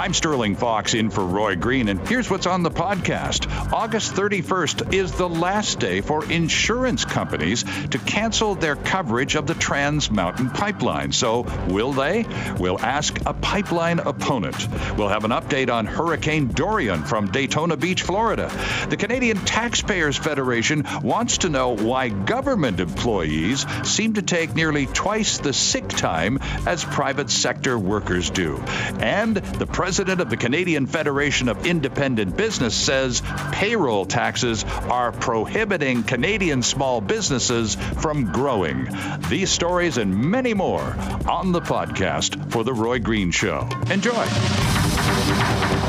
I'm 0.00 0.14
Sterling 0.14 0.56
Fox 0.56 0.94
in 0.94 1.10
for 1.10 1.22
Roy 1.22 1.56
Green, 1.56 1.90
and 1.90 2.08
here's 2.08 2.30
what's 2.30 2.46
on 2.46 2.62
the 2.62 2.70
podcast. 2.70 3.70
August 3.70 4.14
31st 4.14 4.94
is 4.94 5.12
the 5.12 5.28
last 5.28 5.78
day 5.78 6.00
for 6.00 6.24
insurance 6.24 7.04
companies 7.04 7.64
to 7.90 7.98
cancel 7.98 8.54
their 8.54 8.76
coverage 8.76 9.34
of 9.34 9.46
the 9.46 9.52
Trans 9.52 10.10
Mountain 10.10 10.48
Pipeline. 10.48 11.12
So, 11.12 11.42
will 11.68 11.92
they? 11.92 12.24
We'll 12.58 12.80
ask 12.80 13.14
a 13.26 13.34
pipeline 13.34 13.98
opponent. 13.98 14.66
We'll 14.96 15.10
have 15.10 15.26
an 15.26 15.32
update 15.32 15.70
on 15.70 15.84
Hurricane 15.84 16.48
Dorian 16.48 17.02
from 17.02 17.30
Daytona 17.30 17.76
Beach, 17.76 18.00
Florida. 18.00 18.50
The 18.88 18.96
Canadian 18.96 19.36
Taxpayers 19.36 20.16
Federation 20.16 20.86
wants 21.02 21.38
to 21.38 21.50
know 21.50 21.76
why 21.76 22.08
government 22.08 22.80
employees 22.80 23.66
seem 23.86 24.14
to 24.14 24.22
take 24.22 24.54
nearly 24.54 24.86
twice 24.86 25.36
the 25.36 25.52
sick 25.52 25.88
time 25.88 26.38
as 26.66 26.84
private 26.84 27.28
sector 27.28 27.78
workers 27.78 28.30
do. 28.30 28.56
And 29.00 29.36
the 29.36 29.66
president 29.66 29.89
president 29.90 30.20
of 30.20 30.30
the 30.30 30.36
Canadian 30.36 30.86
Federation 30.86 31.48
of 31.48 31.66
Independent 31.66 32.36
Business 32.36 32.76
says 32.76 33.22
payroll 33.50 34.06
taxes 34.06 34.62
are 34.62 35.10
prohibiting 35.10 36.04
Canadian 36.04 36.62
small 36.62 37.00
businesses 37.00 37.74
from 37.74 38.30
growing. 38.30 38.86
These 39.28 39.50
stories 39.50 39.98
and 39.98 40.16
many 40.16 40.54
more 40.54 40.94
on 41.28 41.50
the 41.50 41.60
podcast 41.60 42.52
for 42.52 42.62
The 42.62 42.72
Roy 42.72 43.00
Green 43.00 43.32
Show. 43.32 43.68
Enjoy. 43.90 45.79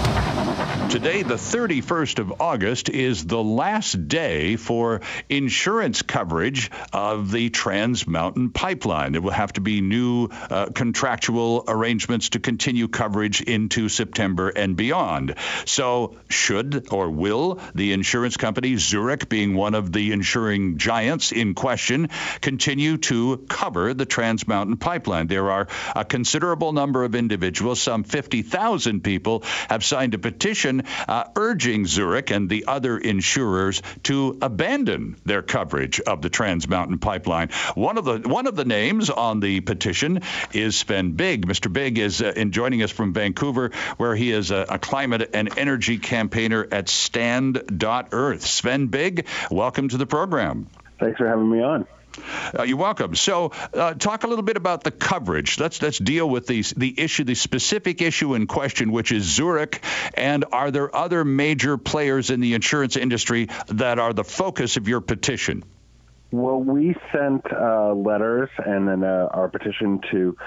Today, 0.92 1.24
the 1.24 1.36
31st 1.36 2.20
of 2.20 2.42
August, 2.42 2.90
is 2.90 3.26
the 3.26 3.42
last 3.42 4.10
day 4.10 4.58
for 4.58 5.00
insurance 5.30 6.02
coverage 6.02 6.70
of 6.92 7.32
the 7.32 7.50
Trans 7.50 8.06
Mountain 8.06 8.50
Pipeline. 8.50 9.14
There 9.14 9.22
will 9.22 9.32
have 9.32 9.54
to 9.54 9.62
be 9.62 9.80
new 9.80 10.28
uh, 10.50 10.66
contractual 10.76 11.64
arrangements 11.66 12.32
to 12.32 12.42
continue 12.42 12.90
coverage 12.90 13.40
into 13.40 13.88
September 13.88 14.50
and 14.50 14.76
beyond. 14.76 15.36
So, 15.64 16.18
should 16.28 16.92
or 16.92 17.10
will 17.10 17.62
the 17.74 17.94
insurance 17.94 18.36
company, 18.36 18.76
Zurich 18.76 19.30
being 19.30 19.56
one 19.56 19.76
of 19.76 19.94
the 19.94 20.12
insuring 20.12 20.78
giants 20.78 21.32
in 21.32 21.54
question, 21.54 22.10
continue 22.42 22.98
to 22.98 23.38
cover 23.48 23.94
the 23.94 24.06
Trans 24.06 24.46
Mountain 24.46 24.76
Pipeline? 24.76 25.28
There 25.28 25.52
are 25.52 25.70
a 25.96 26.04
considerable 26.04 26.74
number 26.74 27.06
of 27.06 27.16
individuals, 27.16 27.82
some 27.82 28.04
50,000 28.04 29.06
people, 29.06 29.44
have 29.70 29.86
signed 29.86 30.16
a 30.16 30.20
petition 30.20 30.81
uh, 31.08 31.26
urging 31.36 31.86
Zurich 31.86 32.32
and 32.32 32.50
the 32.50 32.66
other 32.68 32.98
insurers 32.98 33.82
to 34.04 34.38
abandon 34.42 35.18
their 35.26 35.42
coverage 35.42 36.00
of 36.00 36.22
the 36.22 36.30
Trans 36.30 36.68
Mountain 36.68 37.00
Pipeline. 37.00 37.50
One 37.76 37.98
of 37.98 38.06
the 38.06 38.20
one 38.20 38.48
of 38.48 38.56
the 38.56 38.66
names 38.66 39.10
on 39.10 39.40
the 39.40 39.62
petition 39.62 40.22
is 40.54 40.76
Sven 40.76 41.14
Biggs. 41.14 41.48
Mr. 41.48 41.72
Biggs 41.72 42.00
is 42.00 42.22
uh, 42.22 42.34
in 42.36 42.52
joining 42.52 42.84
us 42.84 42.92
from 42.92 43.14
Vancouver, 43.14 43.72
where 43.98 44.16
he 44.16 44.32
is 44.32 44.52
a, 44.52 44.66
a 44.70 44.80
climate 44.80 45.32
and 45.34 45.58
energy 45.58 45.98
campaigner 45.98 46.68
at 46.72 46.90
Stand.Earth. 46.90 48.46
Sven 48.46 48.88
Biggs, 48.88 49.24
welcome 49.50 49.90
to 49.90 49.98
the 49.98 50.06
program. 50.06 50.68
Thanks 51.00 51.18
for 51.18 51.28
having 51.28 51.50
me 51.50 51.62
on. 51.62 51.88
Uh, 52.58 52.64
you're 52.64 52.78
welcome. 52.78 53.16
So, 53.16 53.52
uh, 53.74 53.94
talk 53.94 54.24
a 54.24 54.28
little 54.28 54.44
bit 54.44 54.58
about 54.58 54.84
the 54.84 54.92
coverage. 54.92 55.60
Let's 55.60 55.82
let's 55.82 55.98
deal 55.98 56.30
with 56.30 56.48
the 56.48 56.64
the 56.78 57.00
issue, 57.00 57.24
the 57.24 57.36
specific 57.36 58.02
issue 58.02 58.36
in 58.36 58.48
question, 58.48 58.92
which 58.92 59.12
is 59.12 59.24
Zurich. 59.24 59.84
And 60.14 60.46
are 60.52 60.72
there 60.72 60.94
other 60.96 61.26
major 61.26 61.78
players 61.78 62.30
in 62.30 62.40
the 62.40 62.54
insurance 62.54 62.96
industry 62.96 63.50
that 63.68 64.00
are 64.00 64.14
the 64.14 64.24
focus 64.24 64.78
of 64.78 64.88
your 64.88 65.02
petition? 65.02 65.64
Well, 66.32 66.62
we 66.62 66.96
sent 67.12 67.52
uh, 67.52 67.94
letters 67.94 68.50
and 68.58 68.88
then 68.88 69.04
uh, 69.04 69.28
our 69.32 69.50
petition 69.50 70.00
to 70.12 70.38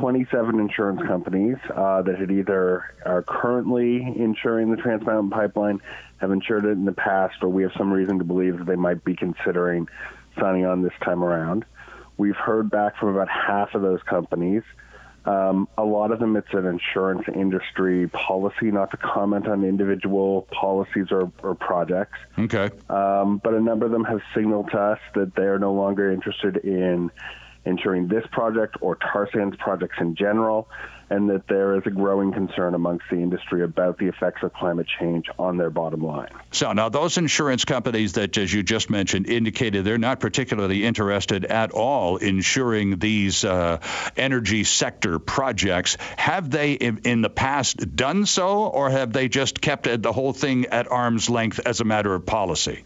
27 0.00 0.58
insurance 0.58 1.02
companies 1.06 1.58
uh, 1.74 2.00
that 2.00 2.18
had 2.18 2.30
either 2.30 2.94
are 3.04 3.22
currently 3.22 3.96
insuring 4.02 4.70
the 4.70 4.78
Trans 4.78 5.04
Mountain 5.04 5.28
Pipeline, 5.28 5.82
have 6.16 6.30
insured 6.30 6.64
it 6.64 6.70
in 6.70 6.86
the 6.86 6.92
past, 6.92 7.34
or 7.42 7.50
we 7.50 7.62
have 7.62 7.72
some 7.76 7.92
reason 7.92 8.18
to 8.20 8.24
believe 8.24 8.56
that 8.56 8.66
they 8.66 8.76
might 8.76 9.04
be 9.04 9.14
considering 9.14 9.86
signing 10.38 10.66
on 10.66 10.82
this 10.82 10.92
time 11.02 11.22
around. 11.22 11.64
We've 12.16 12.36
heard 12.36 12.70
back 12.70 12.96
from 12.98 13.10
about 13.10 13.28
half 13.28 13.74
of 13.74 13.82
those 13.82 14.00
companies. 14.08 14.62
Um, 15.24 15.68
a 15.78 15.84
lot 15.84 16.12
of 16.12 16.20
them, 16.20 16.36
it's 16.36 16.52
an 16.52 16.66
insurance 16.66 17.22
industry 17.34 18.08
policy 18.08 18.70
not 18.70 18.90
to 18.90 18.98
comment 18.98 19.48
on 19.48 19.64
individual 19.64 20.46
policies 20.50 21.06
or, 21.10 21.32
or 21.42 21.54
projects. 21.54 22.18
Okay. 22.38 22.70
Um, 22.90 23.40
but 23.42 23.54
a 23.54 23.60
number 23.60 23.86
of 23.86 23.92
them 23.92 24.04
have 24.04 24.20
signaled 24.34 24.70
to 24.72 24.78
us 24.78 24.98
that 25.14 25.34
they 25.34 25.44
are 25.44 25.58
no 25.58 25.72
longer 25.72 26.12
interested 26.12 26.58
in 26.58 27.10
insuring 27.64 28.08
this 28.08 28.24
project 28.32 28.76
or 28.82 28.96
tar 28.96 29.28
sands 29.32 29.56
projects 29.56 29.96
in 29.98 30.14
general 30.14 30.68
and 31.10 31.30
that 31.30 31.46
there 31.48 31.76
is 31.76 31.82
a 31.86 31.90
growing 31.90 32.32
concern 32.32 32.74
amongst 32.74 33.06
the 33.10 33.16
industry 33.16 33.62
about 33.64 33.98
the 33.98 34.06
effects 34.06 34.42
of 34.42 34.52
climate 34.52 34.86
change 35.00 35.26
on 35.38 35.56
their 35.56 35.70
bottom 35.70 36.02
line. 36.02 36.30
So 36.52 36.72
now 36.72 36.88
those 36.88 37.18
insurance 37.18 37.64
companies 37.64 38.14
that, 38.14 38.36
as 38.36 38.52
you 38.52 38.62
just 38.62 38.90
mentioned, 38.90 39.26
indicated 39.26 39.84
they're 39.84 39.98
not 39.98 40.20
particularly 40.20 40.84
interested 40.84 41.44
at 41.46 41.70
all 41.72 42.18
in 42.18 42.34
insuring 42.44 42.98
these 42.98 43.44
uh, 43.44 43.78
energy 44.16 44.64
sector 44.64 45.18
projects. 45.18 45.96
Have 46.16 46.50
they, 46.50 46.72
in, 46.72 46.98
in 47.04 47.22
the 47.22 47.30
past, 47.30 47.96
done 47.96 48.26
so, 48.26 48.66
or 48.66 48.90
have 48.90 49.12
they 49.12 49.28
just 49.28 49.60
kept 49.60 49.88
the 50.02 50.12
whole 50.12 50.32
thing 50.32 50.66
at 50.66 50.90
arm's 50.90 51.30
length 51.30 51.60
as 51.64 51.80
a 51.80 51.84
matter 51.84 52.14
of 52.14 52.26
policy? 52.26 52.84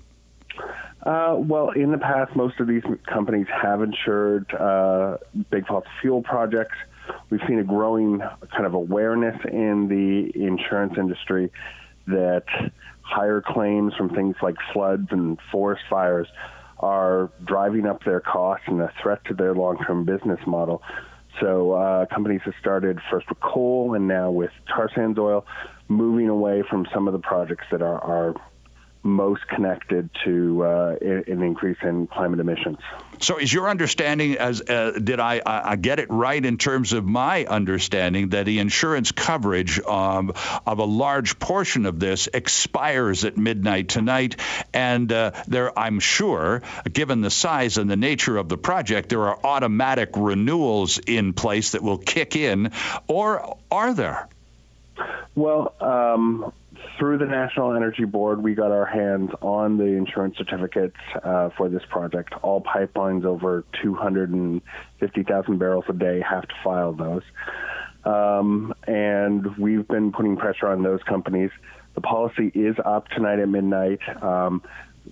Uh, 1.03 1.37
well, 1.39 1.71
in 1.71 1.91
the 1.91 1.99
past, 1.99 2.37
most 2.37 2.61
of 2.61 2.67
these 2.67 2.83
companies 3.07 3.47
have 3.51 3.83
insured 3.83 4.53
uh, 4.55 5.17
big 5.51 5.67
fossil 5.67 5.91
fuel 6.01 6.23
projects. 6.23 6.77
We've 7.31 7.41
seen 7.47 7.59
a 7.59 7.65
growing 7.65 8.21
kind 8.51 8.67
of 8.67 8.75
awareness 8.75 9.37
in 9.45 9.89
the 9.89 10.31
insurance 10.41 10.95
industry 10.99 11.53
that 12.07 12.45
higher 13.03 13.43
claims 13.45 13.95
from 13.95 14.11
things 14.11 14.37
like 14.43 14.57
floods 14.73 15.09
and 15.11 15.39
forest 15.51 15.83
fires 15.89 16.29
are 16.81 17.31
driving 17.45 17.87
up 17.87 18.05
their 18.05 18.21
costs 18.21 18.65
and 18.67 18.81
a 18.81 18.93
threat 19.03 19.25
to 19.27 19.35
their 19.35 19.55
long-term 19.55 20.05
business 20.05 20.41
model. 20.47 20.83
So 21.41 21.73
uh, 21.73 22.07
companies 22.07 22.41
have 22.45 22.55
started 22.61 22.99
first 23.11 23.29
with 23.29 23.41
coal 23.41 23.95
and 23.95 24.09
now 24.09 24.31
with 24.31 24.51
tar 24.67 24.91
sands 24.95 25.19
oil, 25.19 25.47
moving 25.89 26.29
away 26.29 26.63
from 26.69 26.87
some 26.93 27.07
of 27.07 27.13
the 27.13 27.19
projects 27.19 27.65
that 27.71 27.83
are, 27.83 27.99
are 27.99 28.35
most 29.09 29.47
connected 29.49 30.11
to 30.25 30.65
uh, 30.65 30.97
an 31.01 31.43
increase 31.43 31.79
in 31.83 32.07
climate 32.07 32.41
emissions. 32.41 32.79
So, 33.21 33.39
is 33.39 33.53
your 33.53 33.69
understanding 33.69 34.37
as 34.37 34.61
uh, 34.63 34.93
did 35.03 35.19
I, 35.19 35.43
I, 35.45 35.77
get 35.77 35.99
it 35.99 36.09
right 36.09 36.45
in 36.45 36.57
terms 36.57 36.93
of 36.93 37.05
my 37.05 37.45
understanding 37.47 38.29
that 38.29 38.47
the 38.47 38.61
insurance 38.61 39.11
coverage 39.11 39.81
um, 39.81 40.33
of 40.65 40.79
a 40.79 40.85
large 40.85 41.39
portion 41.41 41.87
of 41.87 41.99
this 41.99 42.29
expires 42.33 43.25
at 43.25 43.37
midnight 43.37 43.89
tonight, 43.89 44.37
and 44.73 45.11
uh, 45.13 45.33
there, 45.49 45.77
I'm 45.77 45.99
sure, 45.99 46.63
given 46.93 47.21
the 47.21 47.31
size 47.31 47.77
and 47.77 47.91
the 47.91 47.97
nature 47.97 48.37
of 48.37 48.49
the 48.49 48.59
project, 48.59 49.09
there 49.09 49.27
are 49.27 49.39
automatic 49.45 50.11
renewals 50.15 50.99
in 50.99 51.33
place 51.33 51.73
that 51.73 51.83
will 51.83 51.99
kick 51.99 52.37
in, 52.37 52.71
or 53.09 53.59
are 53.71 53.95
there? 53.95 54.29
Well, 55.35 55.75
um, 55.81 56.53
through 56.99 57.19
the 57.19 57.27
National 57.27 57.75
Energy 57.75 58.05
Board, 58.05 58.43
we 58.43 58.55
got 58.55 58.71
our 58.71 58.87
hands 58.87 59.31
on 59.41 59.79
the 59.79 59.85
insurance 59.85 60.37
certificates 60.37 60.97
uh, 61.23 61.51
for 61.57 61.69
this 61.69 61.83
project. 61.89 62.35
All 62.43 62.61
pipelines 62.61 63.25
over 63.25 63.65
250,000 63.83 65.59
barrels 65.59 65.85
a 65.89 65.93
day 65.93 66.21
have 66.29 66.43
to 66.43 66.55
file 66.63 66.93
those. 66.93 67.23
Um, 68.05 68.75
and 68.87 69.57
we've 69.57 69.87
been 69.87 70.13
putting 70.13 70.37
pressure 70.37 70.69
on 70.69 70.83
those 70.83 71.03
companies. 71.03 71.51
The 71.95 72.01
policy 72.01 72.51
is 72.55 72.77
up 72.85 73.09
tonight 73.09 73.39
at 73.39 73.49
midnight. 73.49 74.01
Um, 74.23 74.63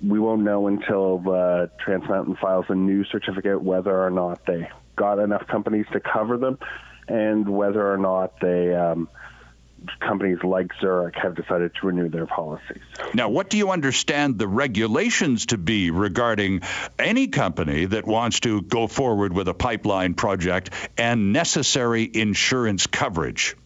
we 0.07 0.19
won't 0.19 0.43
know 0.43 0.67
until 0.67 1.23
uh, 1.29 1.67
Trans 1.85 2.09
Mountain 2.09 2.37
files 2.41 2.67
a 2.69 2.75
new 2.75 3.05
certificate 3.05 3.63
whether 3.63 3.99
or 3.99 4.11
not 4.11 4.45
they 4.47 4.69
got 4.95 5.19
enough 5.19 5.47
companies 5.47 5.87
to 5.93 6.01
cover 6.01 6.37
them 6.37 6.59
and 7.09 7.49
whether 7.49 7.93
or 7.93 7.99
not 7.99 8.41
they. 8.41 8.75
Um, 8.75 9.09
companies 10.01 10.39
like 10.43 10.71
Zurich 10.81 11.15
have 11.17 11.35
decided 11.35 11.73
to 11.81 11.87
renew 11.87 12.09
their 12.09 12.27
policies. 12.27 12.83
Now, 13.15 13.29
what 13.29 13.51
do 13.51 13.59
you 13.59 13.71
understand 13.71 14.39
the 14.39 14.49
regulations 14.49 15.47
to 15.47 15.59
be 15.59 15.91
regarding 15.91 16.63
any 16.99 17.29
company 17.29 17.87
that 17.87 18.07
wants 18.07 18.41
to 18.41 18.63
go 18.63 18.87
forward 18.87 19.33
with 19.33 19.49
a 19.49 19.55
pipeline 19.55 20.15
project 20.15 20.71
and 20.97 21.33
necessary 21.33 22.09
insurance 22.13 22.87
coverage? 22.87 23.57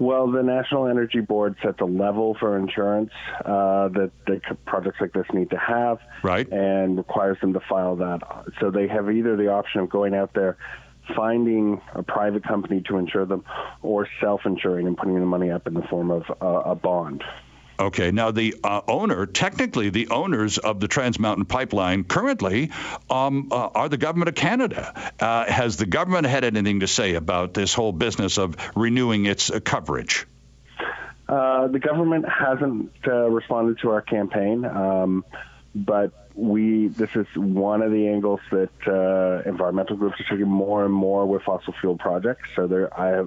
Well, 0.00 0.30
the 0.30 0.42
National 0.42 0.86
Energy 0.86 1.20
Board 1.20 1.56
sets 1.62 1.78
a 1.82 1.84
level 1.84 2.34
for 2.40 2.56
insurance 2.56 3.10
uh, 3.44 3.88
that, 3.88 4.10
that 4.26 4.64
projects 4.64 4.96
like 4.98 5.12
this 5.12 5.26
need 5.34 5.50
to 5.50 5.58
have, 5.58 5.98
right, 6.22 6.50
and 6.50 6.96
requires 6.96 7.38
them 7.42 7.52
to 7.52 7.60
file 7.68 7.96
that. 7.96 8.22
So 8.60 8.70
they 8.70 8.88
have 8.88 9.10
either 9.10 9.36
the 9.36 9.48
option 9.48 9.82
of 9.82 9.90
going 9.90 10.14
out 10.14 10.32
there 10.32 10.56
finding 11.14 11.80
a 11.94 12.02
private 12.02 12.44
company 12.44 12.82
to 12.88 12.96
insure 12.98 13.26
them 13.26 13.44
or 13.82 14.08
self-insuring 14.20 14.86
and 14.86 14.96
putting 14.96 15.14
the 15.14 15.20
money 15.20 15.50
up 15.50 15.66
in 15.66 15.74
the 15.74 15.82
form 15.82 16.10
of 16.10 16.24
uh, 16.40 16.70
a 16.70 16.74
bond. 16.74 17.22
Okay, 17.80 18.10
now 18.10 18.30
the 18.30 18.54
uh, 18.62 18.82
owner, 18.86 19.24
technically 19.24 19.88
the 19.88 20.08
owners 20.08 20.58
of 20.58 20.80
the 20.80 20.88
Trans 20.88 21.18
Mountain 21.18 21.46
Pipeline 21.46 22.04
currently 22.04 22.72
um, 23.08 23.48
uh, 23.50 23.70
are 23.74 23.88
the 23.88 23.96
government 23.96 24.28
of 24.28 24.34
Canada. 24.34 25.12
Uh, 25.18 25.50
has 25.50 25.78
the 25.78 25.86
government 25.86 26.26
had 26.26 26.44
anything 26.44 26.80
to 26.80 26.86
say 26.86 27.14
about 27.14 27.54
this 27.54 27.72
whole 27.72 27.92
business 27.92 28.36
of 28.36 28.56
renewing 28.76 29.24
its 29.24 29.50
uh, 29.50 29.60
coverage? 29.60 30.26
Uh, 31.26 31.68
the 31.68 31.78
government 31.78 32.26
hasn't 32.28 32.90
uh, 33.06 33.30
responded 33.30 33.78
to 33.78 33.88
our 33.90 34.02
campaign, 34.02 34.66
um, 34.66 35.24
but 35.74 36.19
we 36.40 36.88
this 36.88 37.14
is 37.14 37.26
one 37.34 37.82
of 37.82 37.92
the 37.92 38.08
angles 38.08 38.40
that 38.50 39.42
environmental 39.46 39.96
groups 39.96 40.20
are 40.20 40.24
taking 40.24 40.48
more 40.48 40.84
and 40.84 40.92
more 40.92 41.26
with 41.26 41.42
fossil 41.42 41.74
fuel 41.80 41.96
projects. 41.96 42.48
So 42.56 42.64
I 42.96 43.24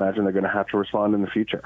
imagine 0.00 0.24
they're 0.24 0.32
going 0.32 0.44
to 0.44 0.50
have 0.50 0.68
to 0.68 0.78
respond 0.78 1.14
in 1.14 1.22
the 1.22 1.30
future. 1.30 1.62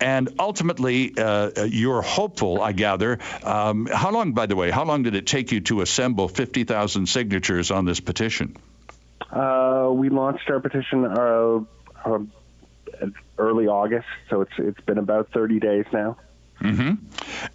And 0.00 0.28
ultimately, 0.38 1.14
uh, 1.16 1.64
you're 1.64 2.02
hopeful, 2.02 2.60
I 2.60 2.72
gather. 2.72 3.18
Um, 3.42 3.86
how 3.86 4.10
long, 4.10 4.32
by 4.32 4.46
the 4.46 4.54
way, 4.54 4.70
how 4.70 4.84
long 4.84 5.04
did 5.04 5.14
it 5.14 5.26
take 5.26 5.52
you 5.52 5.60
to 5.62 5.80
assemble 5.80 6.28
50,000 6.28 7.06
signatures 7.08 7.70
on 7.70 7.86
this 7.86 8.00
petition? 8.00 8.56
Uh, 9.30 9.90
we 9.92 10.10
launched 10.10 10.48
our 10.50 10.60
petition 10.60 11.04
uh, 11.04 11.60
uh 12.04 12.18
early 13.38 13.66
August, 13.66 14.06
so 14.30 14.42
it's 14.42 14.52
it's 14.58 14.80
been 14.82 14.98
about 14.98 15.30
30 15.32 15.58
days 15.60 15.84
now. 15.92 16.16
Mm-hmm. 16.60 16.94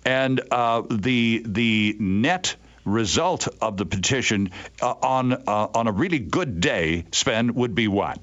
And 0.06 0.42
uh, 0.52 0.84
the 0.90 1.44
the 1.46 1.96
net 2.00 2.56
result 2.86 3.48
of 3.62 3.78
the 3.78 3.86
petition 3.86 4.52
uh, 4.82 4.94
on 5.02 5.34
on 5.34 5.88
a 5.88 5.92
really 5.92 6.20
good 6.20 6.60
day, 6.60 7.06
Sven, 7.12 7.54
would 7.54 7.76
be 7.76 7.88
what? 7.88 8.20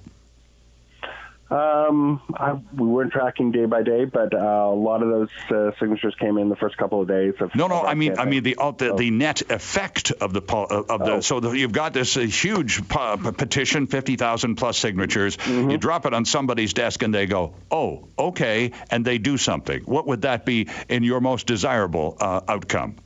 Um, 1.50 2.20
I, 2.34 2.58
we 2.76 2.86
weren't 2.86 3.12
tracking 3.12 3.52
day 3.52 3.64
by 3.64 3.82
day, 3.82 4.04
but 4.04 4.34
uh, 4.34 4.38
a 4.38 4.74
lot 4.74 5.02
of 5.02 5.08
those 5.08 5.30
uh, 5.50 5.70
signatures 5.80 6.14
came 6.20 6.36
in 6.36 6.50
the 6.50 6.56
first 6.56 6.76
couple 6.76 7.00
of 7.00 7.08
days. 7.08 7.34
Of, 7.40 7.54
no, 7.54 7.68
no, 7.68 7.80
I 7.80 7.94
mean, 7.94 8.10
campaign. 8.10 8.26
I 8.26 8.30
mean 8.30 8.42
the 8.42 8.56
uh, 8.56 8.70
the, 8.72 8.94
the, 8.94 9.10
net 9.10 9.40
effect 9.50 10.10
of 10.12 10.34
the 10.34 10.42
of 10.42 11.00
the. 11.00 11.12
Oh. 11.12 11.20
So 11.20 11.40
the, 11.40 11.52
you've 11.52 11.72
got 11.72 11.94
this 11.94 12.18
uh, 12.18 12.20
huge 12.20 12.86
petition, 12.86 13.86
fifty 13.86 14.16
thousand 14.16 14.56
plus 14.56 14.76
signatures. 14.76 15.38
Mm-hmm. 15.38 15.70
You 15.70 15.78
drop 15.78 16.04
it 16.04 16.12
on 16.12 16.26
somebody's 16.26 16.74
desk, 16.74 17.02
and 17.02 17.14
they 17.14 17.24
go, 17.24 17.54
"Oh, 17.70 18.08
okay," 18.18 18.72
and 18.90 19.02
they 19.02 19.16
do 19.16 19.38
something. 19.38 19.84
What 19.84 20.06
would 20.06 20.22
that 20.22 20.44
be 20.44 20.68
in 20.90 21.02
your 21.02 21.22
most 21.22 21.46
desirable 21.46 22.18
uh, 22.20 22.42
outcome? 22.46 22.96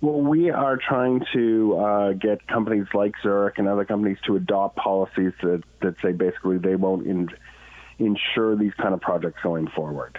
Well, 0.00 0.20
we 0.20 0.50
are 0.50 0.76
trying 0.76 1.24
to 1.32 1.76
uh, 1.78 2.12
get 2.12 2.46
companies 2.46 2.86
like 2.92 3.14
Zurich 3.22 3.58
and 3.58 3.66
other 3.66 3.84
companies 3.84 4.18
to 4.26 4.36
adopt 4.36 4.76
policies 4.76 5.32
that, 5.42 5.62
that 5.80 5.98
say 6.02 6.12
basically 6.12 6.58
they 6.58 6.76
won't 6.76 7.06
in, 7.06 7.30
ensure 7.98 8.56
these 8.56 8.74
kind 8.74 8.94
of 8.94 9.00
projects 9.00 9.40
going 9.42 9.68
forward. 9.68 10.18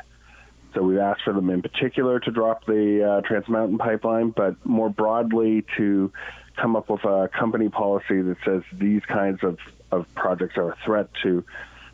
So 0.74 0.84
we've 0.84 1.00
asked 1.00 1.22
for 1.24 1.34
them 1.34 1.50
in 1.50 1.62
particular 1.62 2.20
to 2.20 2.32
drop 2.32 2.66
the 2.66 3.04
uh, 3.04 3.28
Trans 3.28 3.48
Mountain 3.48 3.78
pipeline, 3.78 4.30
but 4.30 4.64
more 4.66 4.90
broadly 4.90 5.66
to 5.78 6.12
come 6.56 6.76
up 6.76 6.90
with 6.90 7.04
a 7.04 7.30
company 7.38 7.70
policy 7.70 8.22
that 8.22 8.38
says 8.46 8.64
these 8.74 9.02
kinds 9.06 9.44
of, 9.44 9.58
of 9.92 10.06
projects 10.16 10.58
are 10.58 10.72
a 10.72 10.78
threat 10.86 11.10
to 11.24 11.44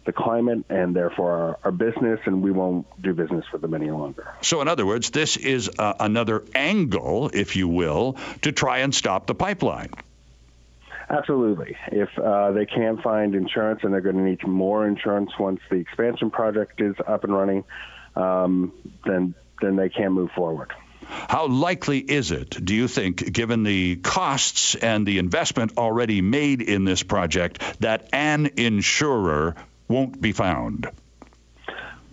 the 0.05 0.11
climate 0.11 0.65
and 0.69 0.95
therefore 0.95 1.31
our, 1.31 1.59
our, 1.65 1.71
business, 1.71 2.19
and 2.25 2.41
we 2.41 2.51
won't 2.51 2.85
do 3.01 3.13
business 3.13 3.45
with 3.53 3.61
them 3.61 3.73
any 3.73 3.89
longer. 3.89 4.33
So, 4.41 4.61
in 4.61 4.67
other 4.67 4.85
words, 4.85 5.11
this 5.11 5.37
is 5.37 5.69
uh, 5.79 5.93
another 5.99 6.43
angle, 6.53 7.29
if 7.33 7.55
you 7.55 7.69
will, 7.69 8.17
to 8.41 8.51
try 8.51 8.79
and 8.79 8.93
stop 8.93 9.27
the 9.27 9.35
pipeline. 9.35 9.91
Absolutely. 11.09 11.75
If 11.91 12.09
uh, 12.17 12.51
they 12.51 12.65
can't 12.65 13.01
find 13.01 13.35
insurance 13.35 13.81
and 13.83 13.93
they're 13.93 14.01
going 14.01 14.17
to 14.17 14.23
need 14.23 14.47
more 14.47 14.87
insurance 14.87 15.31
once 15.37 15.59
the 15.69 15.77
expansion 15.77 16.31
project 16.31 16.81
is 16.81 16.95
up 17.05 17.23
and 17.23 17.33
running, 17.33 17.63
um, 18.15 18.73
then 19.05 19.35
then 19.61 19.75
they 19.75 19.89
can 19.89 20.11
move 20.11 20.31
forward. 20.31 20.71
How 21.07 21.47
likely 21.47 21.99
is 21.99 22.31
it, 22.31 22.49
do 22.63 22.75
you 22.75 22.87
think, 22.87 23.31
given 23.31 23.63
the 23.63 23.97
costs 23.97 24.75
and 24.75 25.05
the 25.05 25.19
investment 25.19 25.77
already 25.77 26.21
made 26.21 26.61
in 26.61 26.85
this 26.85 27.03
project, 27.03 27.61
that 27.81 28.09
an 28.13 28.51
insurer 28.57 29.55
won't 29.87 30.19
be 30.19 30.31
found? 30.31 30.87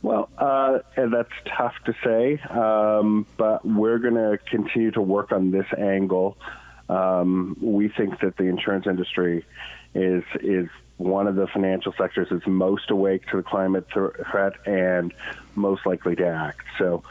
Well, 0.03 0.31
uh, 0.39 0.79
that's 0.97 1.33
tough 1.57 1.75
to 1.85 1.95
say, 2.03 2.41
um, 2.49 3.27
but 3.37 3.65
we're 3.67 3.99
going 3.99 4.15
to 4.15 4.39
continue 4.51 4.91
to 4.93 5.03
work 5.03 5.31
on 5.31 5.51
this 5.51 5.67
angle. 5.77 6.39
Um, 6.91 7.57
we 7.61 7.89
think 7.89 8.19
that 8.21 8.37
the 8.37 8.45
insurance 8.45 8.87
industry 8.89 9.45
is 9.95 10.25
is 10.41 10.69
one 10.97 11.29
of 11.29 11.37
the 11.37 11.47
financial 11.47 11.95
sectors 11.97 12.29
that's 12.31 12.47
most 12.47 12.91
awake 12.91 13.27
to 13.29 13.37
the 13.37 13.43
climate 13.45 13.87
threat 13.93 14.53
and 14.67 15.15
most 15.55 15.87
likely 15.87 16.17
to 16.17 16.27
act. 16.27 16.63
So 16.79 17.05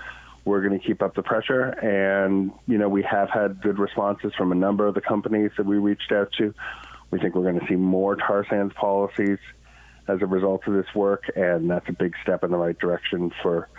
we're 0.43 0.61
going 0.61 0.77
to 0.77 0.85
keep 0.85 1.01
up 1.01 1.15
the 1.15 1.23
pressure, 1.23 1.63
and 1.63 2.51
you 2.67 2.77
know 2.77 2.89
we 2.89 3.03
have 3.03 3.29
had 3.29 3.61
good 3.61 3.79
responses 3.79 4.33
from 4.35 4.51
a 4.51 4.55
number 4.55 4.85
of 4.85 4.95
the 4.95 5.01
companies 5.01 5.51
that 5.55 5.65
we 5.65 5.77
reached 5.77 6.11
out 6.11 6.33
to. 6.39 6.53
We 7.11 7.19
think 7.19 7.33
we're 7.33 7.43
going 7.43 7.59
to 7.61 7.67
see 7.67 7.75
more 7.75 8.17
tar 8.17 8.45
sands 8.49 8.73
policies 8.73 9.39
as 10.09 10.21
a 10.21 10.25
result 10.25 10.67
of 10.67 10.73
this 10.73 10.93
work, 10.93 11.23
and 11.37 11.69
that's 11.69 11.87
a 11.87 11.93
big 11.93 12.15
step 12.21 12.43
in 12.43 12.51
the 12.51 12.57
right 12.57 12.77
direction 12.77 13.31
for 13.41 13.69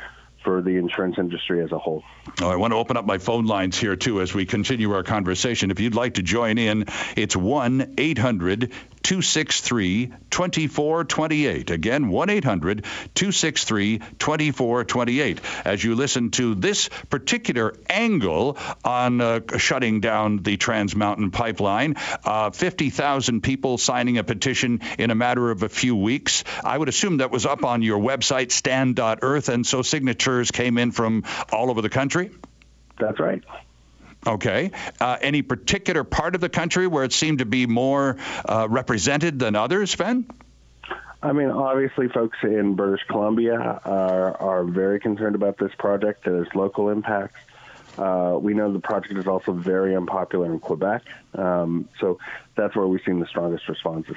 for 0.42 0.62
the 0.62 0.76
insurance 0.76 1.16
industry 1.18 1.62
as 1.62 1.72
a 1.72 1.78
whole. 1.78 2.02
Oh, 2.40 2.48
I 2.48 2.56
want 2.56 2.72
to 2.72 2.76
open 2.76 2.96
up 2.96 3.04
my 3.04 3.18
phone 3.18 3.46
lines 3.46 3.78
here 3.78 3.96
too 3.96 4.20
as 4.20 4.34
we 4.34 4.46
continue 4.46 4.92
our 4.92 5.02
conversation. 5.02 5.70
If 5.70 5.80
you'd 5.80 5.94
like 5.94 6.14
to 6.14 6.22
join 6.22 6.58
in, 6.58 6.86
it's 7.16 7.36
1 7.36 7.94
800 7.98 8.72
263 9.02 10.12
2428. 10.30 11.70
Again, 11.70 12.08
1 12.08 12.30
800 12.30 12.84
263 13.14 13.98
2428. 14.18 15.40
As 15.64 15.82
you 15.82 15.94
listen 15.94 16.30
to 16.32 16.54
this 16.54 16.88
particular 17.08 17.74
angle 17.88 18.58
on 18.84 19.20
uh, 19.20 19.40
shutting 19.56 20.00
down 20.00 20.42
the 20.42 20.56
Trans 20.56 20.94
Mountain 20.94 21.30
Pipeline, 21.30 21.96
uh, 22.24 22.50
50,000 22.50 23.42
people 23.42 23.78
signing 23.78 24.18
a 24.18 24.24
petition 24.24 24.80
in 24.98 25.10
a 25.10 25.14
matter 25.14 25.50
of 25.50 25.62
a 25.62 25.68
few 25.68 25.96
weeks. 25.96 26.44
I 26.64 26.76
would 26.76 26.88
assume 26.88 27.18
that 27.18 27.30
was 27.30 27.46
up 27.46 27.64
on 27.64 27.82
your 27.82 27.98
website, 27.98 28.52
stand.earth, 28.52 29.48
and 29.48 29.66
so 29.66 29.82
signatures 29.82 30.50
came 30.50 30.78
in 30.78 30.92
from 30.92 31.24
all 31.52 31.70
over 31.70 31.82
the 31.82 31.88
country? 31.88 32.30
That's 32.98 33.18
right. 33.18 33.42
Okay. 34.26 34.70
Uh, 35.00 35.16
any 35.20 35.42
particular 35.42 36.04
part 36.04 36.34
of 36.34 36.40
the 36.40 36.48
country 36.48 36.86
where 36.86 37.04
it 37.04 37.12
seemed 37.12 37.38
to 37.38 37.46
be 37.46 37.66
more 37.66 38.16
uh, 38.44 38.66
represented 38.68 39.38
than 39.38 39.56
others, 39.56 39.92
Sven? 39.92 40.26
I 41.22 41.32
mean, 41.32 41.50
obviously, 41.50 42.08
folks 42.08 42.38
in 42.42 42.76
British 42.76 43.06
Columbia 43.08 43.58
are, 43.58 44.36
are 44.36 44.64
very 44.64 45.00
concerned 45.00 45.34
about 45.34 45.58
this 45.58 45.72
project. 45.78 46.24
There's 46.24 46.48
local 46.54 46.88
impacts. 46.88 47.38
Uh, 48.00 48.38
we 48.38 48.54
know 48.54 48.72
the 48.72 48.80
project 48.80 49.18
is 49.18 49.26
also 49.26 49.52
very 49.52 49.94
unpopular 49.94 50.46
in 50.46 50.58
Quebec, 50.58 51.02
um, 51.34 51.86
so 52.00 52.18
that's 52.56 52.74
where 52.74 52.86
we've 52.86 53.02
seen 53.04 53.20
the 53.20 53.26
strongest 53.26 53.68
responses. 53.68 54.16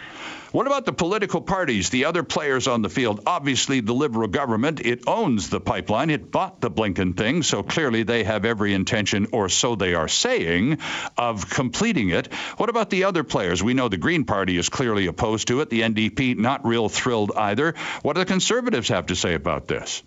What 0.54 0.68
about 0.68 0.86
the 0.86 0.94
political 0.94 1.42
parties, 1.42 1.90
the 1.90 2.06
other 2.06 2.24
players 2.24 2.70
on 2.70 2.82
the 2.82 2.90
field? 2.90 3.24
Obviously, 3.26 3.82
the 3.82 3.94
Liberal 3.94 4.30
government, 4.30 4.80
it 4.80 5.04
owns 5.06 5.50
the 5.50 5.60
pipeline, 5.60 6.12
it 6.12 6.32
bought 6.32 6.62
the 6.62 6.72
Blinken 6.72 7.18
thing, 7.18 7.44
so 7.44 7.62
clearly 7.62 8.04
they 8.04 8.24
have 8.24 8.46
every 8.46 8.74
intention, 8.74 9.28
or 9.34 9.50
so 9.50 9.76
they 9.76 9.96
are 9.96 10.08
saying, 10.08 10.78
of 11.18 11.50
completing 11.50 12.10
it. 12.10 12.34
What 12.56 12.70
about 12.70 12.90
the 12.90 13.04
other 13.04 13.26
players? 13.26 13.62
We 13.62 13.74
know 13.74 13.90
the 13.90 13.98
Green 13.98 14.24
Party 14.24 14.58
is 14.58 14.70
clearly 14.70 15.08
opposed 15.08 15.50
to 15.50 15.60
it, 15.60 15.70
the 15.70 15.82
NDP 15.82 16.38
not 16.38 16.66
real 16.66 16.88
thrilled 16.88 17.34
either. 17.36 17.76
What 18.02 18.14
do 18.14 18.22
the 18.22 18.26
Conservatives 18.26 18.88
have 18.88 19.08
to 19.08 19.16
say 19.18 19.34
about 19.34 19.68
this? 19.68 20.04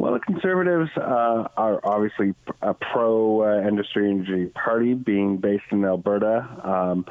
Well, 0.00 0.14
the 0.14 0.20
Conservatives 0.20 0.88
uh, 0.96 1.48
are 1.58 1.78
obviously 1.84 2.34
a 2.62 2.72
pro 2.72 3.42
uh, 3.42 3.68
industry 3.68 4.08
energy 4.08 4.46
party, 4.46 4.94
being 4.94 5.36
based 5.36 5.64
in 5.72 5.84
Alberta, 5.84 6.48
um, 6.64 7.04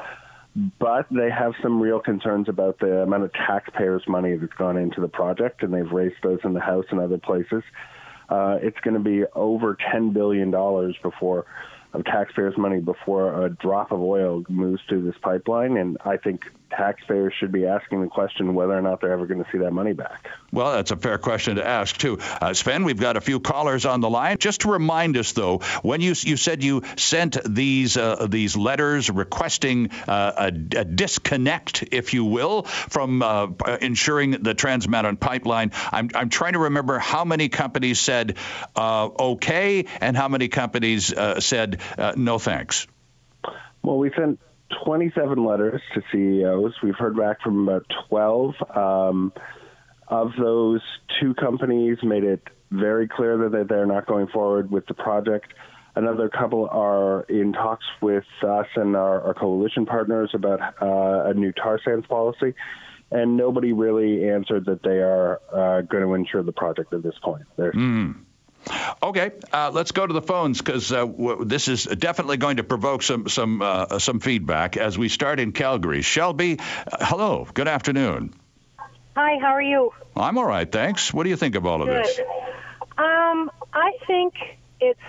but 0.80 1.06
they 1.08 1.30
have 1.30 1.52
some 1.62 1.80
real 1.80 2.00
concerns 2.00 2.48
about 2.48 2.80
the 2.80 3.02
amount 3.02 3.22
of 3.22 3.32
taxpayers' 3.32 4.02
money 4.08 4.34
that's 4.34 4.52
gone 4.54 4.76
into 4.76 5.00
the 5.00 5.06
project, 5.06 5.62
and 5.62 5.72
they've 5.72 5.92
raised 5.92 6.16
those 6.24 6.40
in 6.42 6.52
the 6.52 6.58
House 6.58 6.84
and 6.90 6.98
other 6.98 7.18
places. 7.18 7.62
Uh, 8.28 8.58
it's 8.60 8.80
going 8.80 8.94
to 8.94 9.00
be 9.00 9.24
over 9.36 9.76
$10 9.94 10.12
billion 10.12 10.50
before 11.00 11.46
of 11.92 12.04
taxpayers' 12.04 12.58
money 12.58 12.80
before 12.80 13.46
a 13.46 13.50
drop 13.50 13.92
of 13.92 14.00
oil 14.00 14.42
moves 14.48 14.82
through 14.88 15.04
this 15.04 15.16
pipeline. 15.22 15.76
And 15.76 15.96
I 16.04 16.16
think 16.16 16.42
taxpayers 16.70 17.34
should 17.38 17.52
be 17.52 17.66
asking 17.66 18.00
the 18.00 18.08
question 18.08 18.54
whether 18.54 18.76
or 18.76 18.82
not 18.82 19.00
they're 19.00 19.12
ever 19.12 19.26
going 19.26 19.42
to 19.42 19.50
see 19.50 19.58
that 19.58 19.72
money 19.72 19.92
back. 19.92 20.30
Well, 20.52 20.72
that's 20.72 20.90
a 20.90 20.96
fair 20.96 21.18
question 21.18 21.56
to 21.56 21.66
ask, 21.66 21.96
too. 21.96 22.18
Uh, 22.40 22.54
Sven, 22.54 22.84
we've 22.84 22.98
got 22.98 23.16
a 23.16 23.20
few 23.20 23.40
callers 23.40 23.84
on 23.86 24.00
the 24.00 24.10
line. 24.10 24.38
Just 24.38 24.62
to 24.62 24.70
remind 24.70 25.16
us, 25.16 25.32
though, 25.32 25.58
when 25.82 26.00
you, 26.00 26.14
you 26.20 26.36
said 26.36 26.62
you 26.62 26.82
sent 26.96 27.36
these, 27.44 27.96
uh, 27.96 28.26
these 28.28 28.56
letters 28.56 29.10
requesting 29.10 29.90
uh, 30.08 30.32
a, 30.36 30.78
a, 30.78 30.84
disconnect, 30.84 31.84
if 31.92 32.14
you 32.14 32.24
will, 32.24 32.62
from 32.62 33.22
uh, 33.22 33.48
ensuring 33.80 34.32
the 34.32 34.54
Trans 34.54 34.88
Mountain 34.88 35.16
pipeline, 35.16 35.72
I'm, 35.92 36.10
I'm 36.14 36.28
trying 36.28 36.54
to 36.54 36.60
remember 36.60 36.98
how 36.98 37.24
many 37.24 37.48
companies 37.48 38.00
said 38.00 38.36
uh, 38.76 39.08
okay 39.18 39.86
and 40.00 40.16
how 40.16 40.28
many 40.28 40.48
companies 40.48 41.12
uh, 41.12 41.40
said 41.40 41.80
no 42.16 42.38
thanks. 42.38 42.86
Well, 43.82 43.98
we 43.98 44.10
sent 44.14 44.38
27 44.84 45.44
letters 45.44 45.80
to 45.94 46.02
CEOs. 46.12 46.74
We've 46.82 46.96
heard 46.96 47.16
back 47.16 47.40
from 47.42 47.68
about 47.68 47.86
12. 48.08 48.54
Um, 48.74 49.32
of 50.08 50.32
those, 50.38 50.80
two 51.20 51.34
companies 51.34 51.98
made 52.02 52.24
it 52.24 52.42
very 52.70 53.08
clear 53.08 53.48
that 53.48 53.68
they're 53.68 53.86
not 53.86 54.06
going 54.06 54.26
forward 54.28 54.70
with 54.70 54.86
the 54.86 54.94
project. 54.94 55.52
Another 55.96 56.28
couple 56.28 56.68
are 56.70 57.22
in 57.22 57.52
talks 57.52 57.84
with 58.00 58.24
us 58.42 58.66
and 58.76 58.96
our, 58.96 59.20
our 59.22 59.34
coalition 59.34 59.86
partners 59.86 60.30
about 60.34 60.60
uh, 60.80 61.30
a 61.30 61.34
new 61.34 61.52
tar 61.52 61.80
sands 61.84 62.06
policy. 62.06 62.54
And 63.12 63.36
nobody 63.36 63.72
really 63.72 64.28
answered 64.28 64.66
that 64.66 64.84
they 64.84 64.98
are 64.98 65.40
uh, 65.52 65.80
going 65.82 66.04
to 66.04 66.14
insure 66.14 66.44
the 66.44 66.52
project 66.52 66.92
at 66.92 67.02
this 67.02 67.16
point. 67.22 67.42
Mm. 67.74 68.20
Okay, 69.02 69.30
uh, 69.52 69.70
let's 69.72 69.92
go 69.92 70.06
to 70.06 70.12
the 70.12 70.22
phones 70.22 70.60
because 70.60 70.92
uh, 70.92 71.06
w- 71.06 71.44
this 71.44 71.68
is 71.68 71.84
definitely 71.84 72.36
going 72.36 72.58
to 72.58 72.64
provoke 72.64 73.02
some 73.02 73.28
some 73.28 73.62
uh, 73.62 73.98
some 73.98 74.20
feedback 74.20 74.76
as 74.76 74.98
we 74.98 75.08
start 75.08 75.40
in 75.40 75.52
Calgary. 75.52 76.02
Shelby, 76.02 76.58
uh, 76.58 76.98
hello, 77.00 77.46
good 77.54 77.68
afternoon. 77.68 78.34
Hi, 79.16 79.38
how 79.40 79.48
are 79.54 79.62
you? 79.62 79.92
I'm 80.14 80.36
all 80.38 80.44
right, 80.44 80.70
thanks. 80.70 81.12
What 81.12 81.24
do 81.24 81.30
you 81.30 81.36
think 81.36 81.54
of 81.54 81.66
all 81.66 81.80
of 81.82 81.88
Good. 81.88 82.04
this? 82.04 82.20
Um, 82.98 83.50
I 83.72 83.92
think 84.06 84.34
it's 84.80 85.00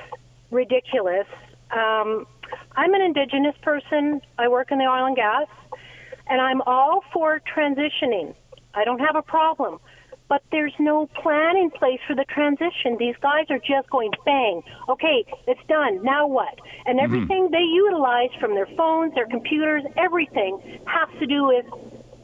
ridiculous. 0.50 1.28
Um, 1.72 2.26
I'm 2.76 2.94
an 2.94 3.02
Indigenous 3.02 3.56
person. 3.62 4.22
I 4.38 4.48
work 4.48 4.72
in 4.72 4.78
the 4.78 4.86
oil 4.86 5.06
and 5.06 5.16
gas, 5.16 5.48
and 6.28 6.40
I'm 6.42 6.62
all 6.62 7.04
for 7.14 7.42
transitioning. 7.56 8.34
I 8.74 8.86
don't 8.86 9.00
have 9.00 9.16
a 9.18 9.22
problem. 9.22 9.80
But 10.32 10.44
there's 10.50 10.74
no 10.80 11.08
plan 11.08 11.58
in 11.58 11.72
place 11.72 12.00
for 12.08 12.16
the 12.16 12.24
transition. 12.24 12.96
These 12.98 13.18
guys 13.22 13.48
are 13.50 13.60
just 13.60 13.90
going 13.90 14.12
bang. 14.24 14.64
Okay, 14.88 15.26
it's 15.46 15.60
done. 15.68 16.02
Now 16.04 16.26
what? 16.26 16.58
And 16.86 16.98
mm-hmm. 16.98 17.04
everything 17.04 17.50
they 17.52 17.68
utilize 17.68 18.30
from 18.40 18.56
their 18.56 18.70
phones, 18.78 19.14
their 19.14 19.28
computers, 19.28 19.84
everything 19.98 20.80
has 20.86 21.10
to 21.20 21.28
do 21.28 21.48
with 21.48 21.66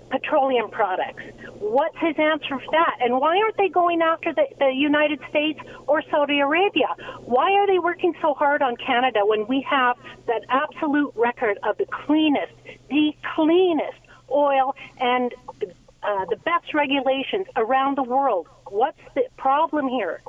petroleum 0.09 0.69
products. 0.69 1.21
What's 1.59 1.97
his 1.97 2.15
answer 2.17 2.57
for 2.63 2.71
that? 2.71 2.95
And 3.01 3.19
why 3.19 3.39
aren't 3.43 3.57
they 3.57 3.67
going 3.67 4.01
after 4.01 4.33
the, 4.33 4.45
the 4.57 4.71
United 4.73 5.19
States 5.29 5.59
or 5.85 6.01
Saudi 6.09 6.39
Arabia? 6.39 6.87
Why 7.25 7.51
are 7.59 7.67
they 7.67 7.79
working 7.79 8.13
so 8.21 8.33
hard 8.33 8.61
on 8.61 8.77
Canada 8.77 9.19
when 9.25 9.45
we 9.47 9.67
have 9.69 9.97
that 10.27 10.43
absolute 10.47 11.11
record 11.17 11.59
of 11.63 11.77
the 11.77 11.87
cleanest, 12.05 12.53
the 12.89 13.11
cleanest 13.35 13.99
oil 14.31 14.75
and 14.97 15.33
uh, 16.07 16.25
the 16.25 16.37
best 16.37 16.73
regulations 16.73 17.47
around 17.55 17.97
the 17.97 18.03
world? 18.03 18.47
What's 18.69 18.99
the 19.13 19.23
problem 19.37 19.89
here? 19.89 20.21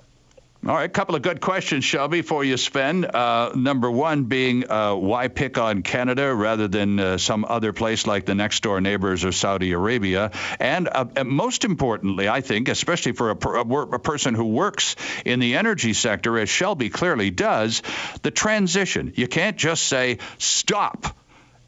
All 0.67 0.75
right, 0.75 0.85
a 0.85 0.89
couple 0.89 1.15
of 1.15 1.23
good 1.23 1.41
questions, 1.41 1.85
Shelby, 1.85 2.23
for 2.23 2.43
you, 2.43 2.57
Sven. 2.57 3.05
Uh, 3.05 3.53
number 3.55 3.89
one 3.89 4.25
being 4.25 4.69
uh, 4.69 4.97
why 4.97 5.29
pick 5.29 5.57
on 5.57 5.83
Canada 5.83 6.35
rather 6.35 6.67
than 6.67 6.99
uh, 6.99 7.17
some 7.17 7.45
other 7.45 7.73
place 7.73 8.09
like 8.09 8.27
the 8.27 8.35
next 8.35 8.65
door 8.65 8.81
neighbors 8.81 9.25
or 9.25 9.31
Saudi 9.31 9.71
Arabia? 9.71 10.33
And 10.59 10.89
uh, 10.89 11.05
and 11.15 11.29
most 11.29 11.65
importantly, 11.65 12.29
I 12.29 12.41
think, 12.41 12.69
especially 12.69 13.13
for 13.13 13.31
a, 13.31 13.37
per, 13.37 13.57
a 13.61 14.01
person 14.01 14.35
who 14.35 14.47
works 14.47 14.97
in 15.25 15.39
the 15.39 15.55
energy 15.55 15.93
sector, 15.93 16.37
as 16.37 16.49
Shelby 16.49 16.91
clearly 16.91 17.31
does, 17.31 17.83
the 18.23 18.33
transition. 18.33 19.13
You 19.15 19.29
can't 19.29 19.57
just 19.57 19.85
say 19.85 20.19
stop 20.39 21.07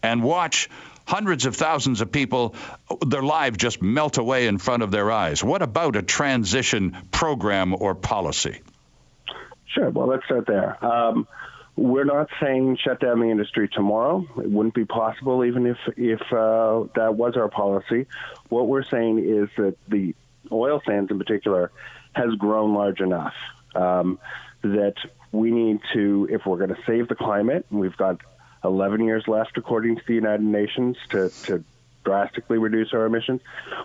and 0.02 0.20
watch 0.20 0.68
hundreds 1.10 1.44
of 1.44 1.56
thousands 1.56 2.00
of 2.00 2.12
people, 2.12 2.54
their 3.04 3.22
lives 3.22 3.58
just 3.58 3.82
melt 3.82 4.16
away 4.16 4.46
in 4.46 4.58
front 4.58 4.84
of 4.84 4.92
their 4.92 5.10
eyes. 5.10 5.42
What 5.42 5.60
about 5.60 5.96
a 5.96 6.02
transition 6.02 6.96
program 7.10 7.74
or 7.74 7.96
policy? 7.96 8.60
Sure. 9.74 9.90
Well, 9.90 10.06
let's 10.06 10.24
start 10.24 10.46
there. 10.46 10.82
Um, 10.84 11.26
we're 11.76 12.04
not 12.04 12.28
saying 12.40 12.78
shut 12.84 13.00
down 13.00 13.20
the 13.20 13.30
industry 13.30 13.68
tomorrow. 13.68 14.24
It 14.38 14.50
wouldn't 14.50 14.74
be 14.74 14.84
possible, 14.84 15.44
even 15.44 15.66
if 15.66 15.78
if 15.96 16.20
uh, 16.32 16.84
that 16.94 17.14
was 17.16 17.36
our 17.36 17.48
policy. 17.48 18.06
What 18.48 18.68
we're 18.68 18.84
saying 18.84 19.18
is 19.18 19.48
that 19.56 19.76
the 19.88 20.14
oil 20.52 20.80
sands, 20.86 21.10
in 21.10 21.18
particular, 21.18 21.72
has 22.12 22.34
grown 22.34 22.74
large 22.74 23.00
enough 23.00 23.34
um, 23.74 24.18
that 24.62 24.94
we 25.32 25.50
need 25.50 25.80
to, 25.94 26.28
if 26.30 26.44
we're 26.44 26.58
going 26.58 26.74
to 26.74 26.82
save 26.86 27.08
the 27.08 27.14
climate, 27.14 27.64
we've 27.70 27.96
got 27.96 28.20
11 28.64 29.04
years 29.04 29.26
left, 29.26 29.56
according 29.56 29.96
to 29.96 30.02
the 30.06 30.14
United 30.14 30.44
Nations, 30.44 30.96
to, 31.10 31.30
to 31.44 31.64
drastically 32.04 32.58
reduce 32.58 32.92
our 32.92 33.06
emissions, 33.06 33.40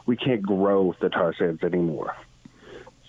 we 0.06 0.16
can't 0.16 0.42
grow 0.42 0.96
the 1.00 1.10
tar 1.10 1.34
sands 1.36 1.64
anymore. 1.64 2.16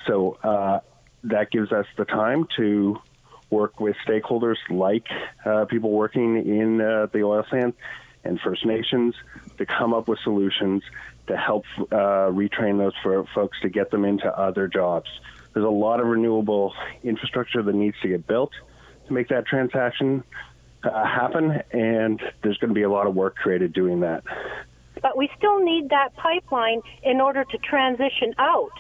So 0.07 0.39
uh, 0.43 0.81
that 1.25 1.51
gives 1.51 1.73
us 1.73 1.87
the 1.97 2.05
time 2.05 2.47
to 2.57 3.01
work 3.51 3.81
with 3.81 3.97
stakeholders 4.07 4.57
like 4.71 5.07
uh, 5.45 5.65
people 5.67 5.91
working 5.91 6.37
in 6.37 6.81
uh, 6.81 7.07
the 7.13 7.23
oil 7.23 7.45
sands 7.51 7.77
and 8.25 8.41
First 8.41 8.65
Nations 8.67 9.15
to 9.59 9.67
come 9.67 9.95
up 9.95 10.09
with 10.09 10.19
solutions 10.21 10.83
to 11.29 11.37
help 11.37 11.65
uh, 11.79 12.31
retrain 12.31 12.79
those 12.79 13.27
folks 13.35 13.61
to 13.61 13.69
get 13.69 13.91
them 13.91 14.05
into 14.05 14.27
other 14.27 14.69
jobs. 14.69 15.09
There's 15.53 15.67
a 15.67 15.71
lot 15.71 16.01
of 16.01 16.07
renewable 16.07 16.75
infrastructure 17.03 17.63
that 17.63 17.75
needs 17.75 17.97
to 18.03 18.09
get 18.09 18.27
built 18.27 18.53
to 19.07 19.13
make 19.13 19.29
that 19.29 19.47
transaction 19.47 20.23
uh, 20.85 21.05
happen, 21.05 21.63
and 21.73 22.21
there's 22.43 22.59
going 22.59 22.69
to 22.69 22.75
be 22.75 22.83
a 22.83 22.91
lot 22.91 23.07
of 23.07 23.15
work 23.15 23.37
created 23.37 23.73
doing 23.73 24.01
that. 24.01 24.23
But 25.03 25.17
we 25.17 25.29
still 25.37 25.63
need 25.63 25.91
that 25.91 26.15
pipeline 26.17 26.81
in 27.03 27.21
order 27.21 27.45
to 27.45 27.59
transition 27.59 28.35
out. 28.39 28.73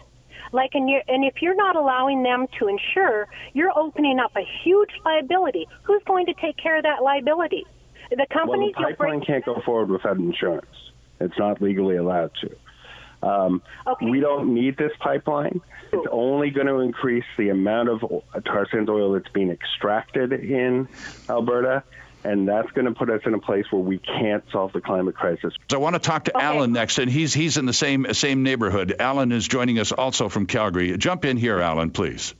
Like, 0.53 0.71
and, 0.75 0.88
you're, 0.88 1.03
and 1.09 1.25
if 1.25 1.43
you're 1.43 1.57
not 1.57 1.76
allowing 1.76 2.23
them 2.23 2.47
to 2.59 2.69
insure, 2.69 3.26
you're 3.53 3.76
opening 3.76 4.19
up 4.19 4.33
a 4.37 4.43
huge 4.65 4.91
liability. 5.05 5.67
Who's 5.83 6.03
going 6.07 6.26
to 6.26 6.35
take 6.35 6.57
care 6.57 6.76
of 6.76 6.85
that 6.85 7.03
liability? 7.03 7.67
The 8.11 8.17
Well, 8.19 8.26
companies. 8.33 8.75
the 8.76 8.85
pipeline 8.85 9.19
break- 9.19 9.26
can't 9.26 9.45
go 9.45 9.61
forward 9.65 9.91
without 9.91 10.17
insurance. 10.17 10.67
It's 11.21 11.37
not 11.38 11.61
legally 11.61 11.97
allowed 11.97 12.31
to. 12.43 12.50
Um, 13.26 13.62
Okay. 13.87 14.06
We 14.11 14.21
don't 14.21 14.54
need 14.54 14.76
this 14.76 14.92
pipeline. 15.00 15.61
It's 15.92 16.06
only 16.11 16.50
going 16.50 16.66
to 16.66 16.80
increase 16.80 17.25
the 17.38 17.49
amount 17.50 17.88
of 17.88 18.00
tar 18.45 18.66
sands 18.71 18.90
oil 18.90 19.12
that's 19.12 19.28
being 19.33 19.50
extracted 19.50 20.33
in 20.33 20.88
Alberta, 21.28 21.85
and 22.25 22.49
that's 22.49 22.71
going 22.73 22.87
to 22.87 22.92
put 22.92 23.09
us 23.09 23.21
in 23.25 23.35
a 23.35 23.38
place 23.38 23.64
where 23.71 23.80
we 23.83 23.99
can't 23.99 24.45
solve 24.50 24.73
the 24.73 24.80
climate 24.80 25.14
crisis. 25.14 25.54
So 25.71 25.78
I 25.78 25.80
want 25.80 25.95
to 25.95 26.00
talk 26.00 26.25
to 26.25 26.37
Okay. 26.37 26.45
Alan 26.45 26.73
next, 26.73 26.99
and 26.99 27.11
he's 27.11 27.33
he's 27.33 27.56
in 27.56 27.66
the 27.66 27.73
same 27.73 28.12
same 28.14 28.42
neighborhood. 28.42 28.97
Alan 28.99 29.30
is 29.33 29.47
joining 29.47 29.78
us 29.78 29.92
also 29.92 30.28
from 30.28 30.47
Calgary. 30.47 30.97
Jump 30.99 31.25
in 31.25 31.37
here, 31.37 31.61
Alan, 31.61 31.90
please. 31.90 32.35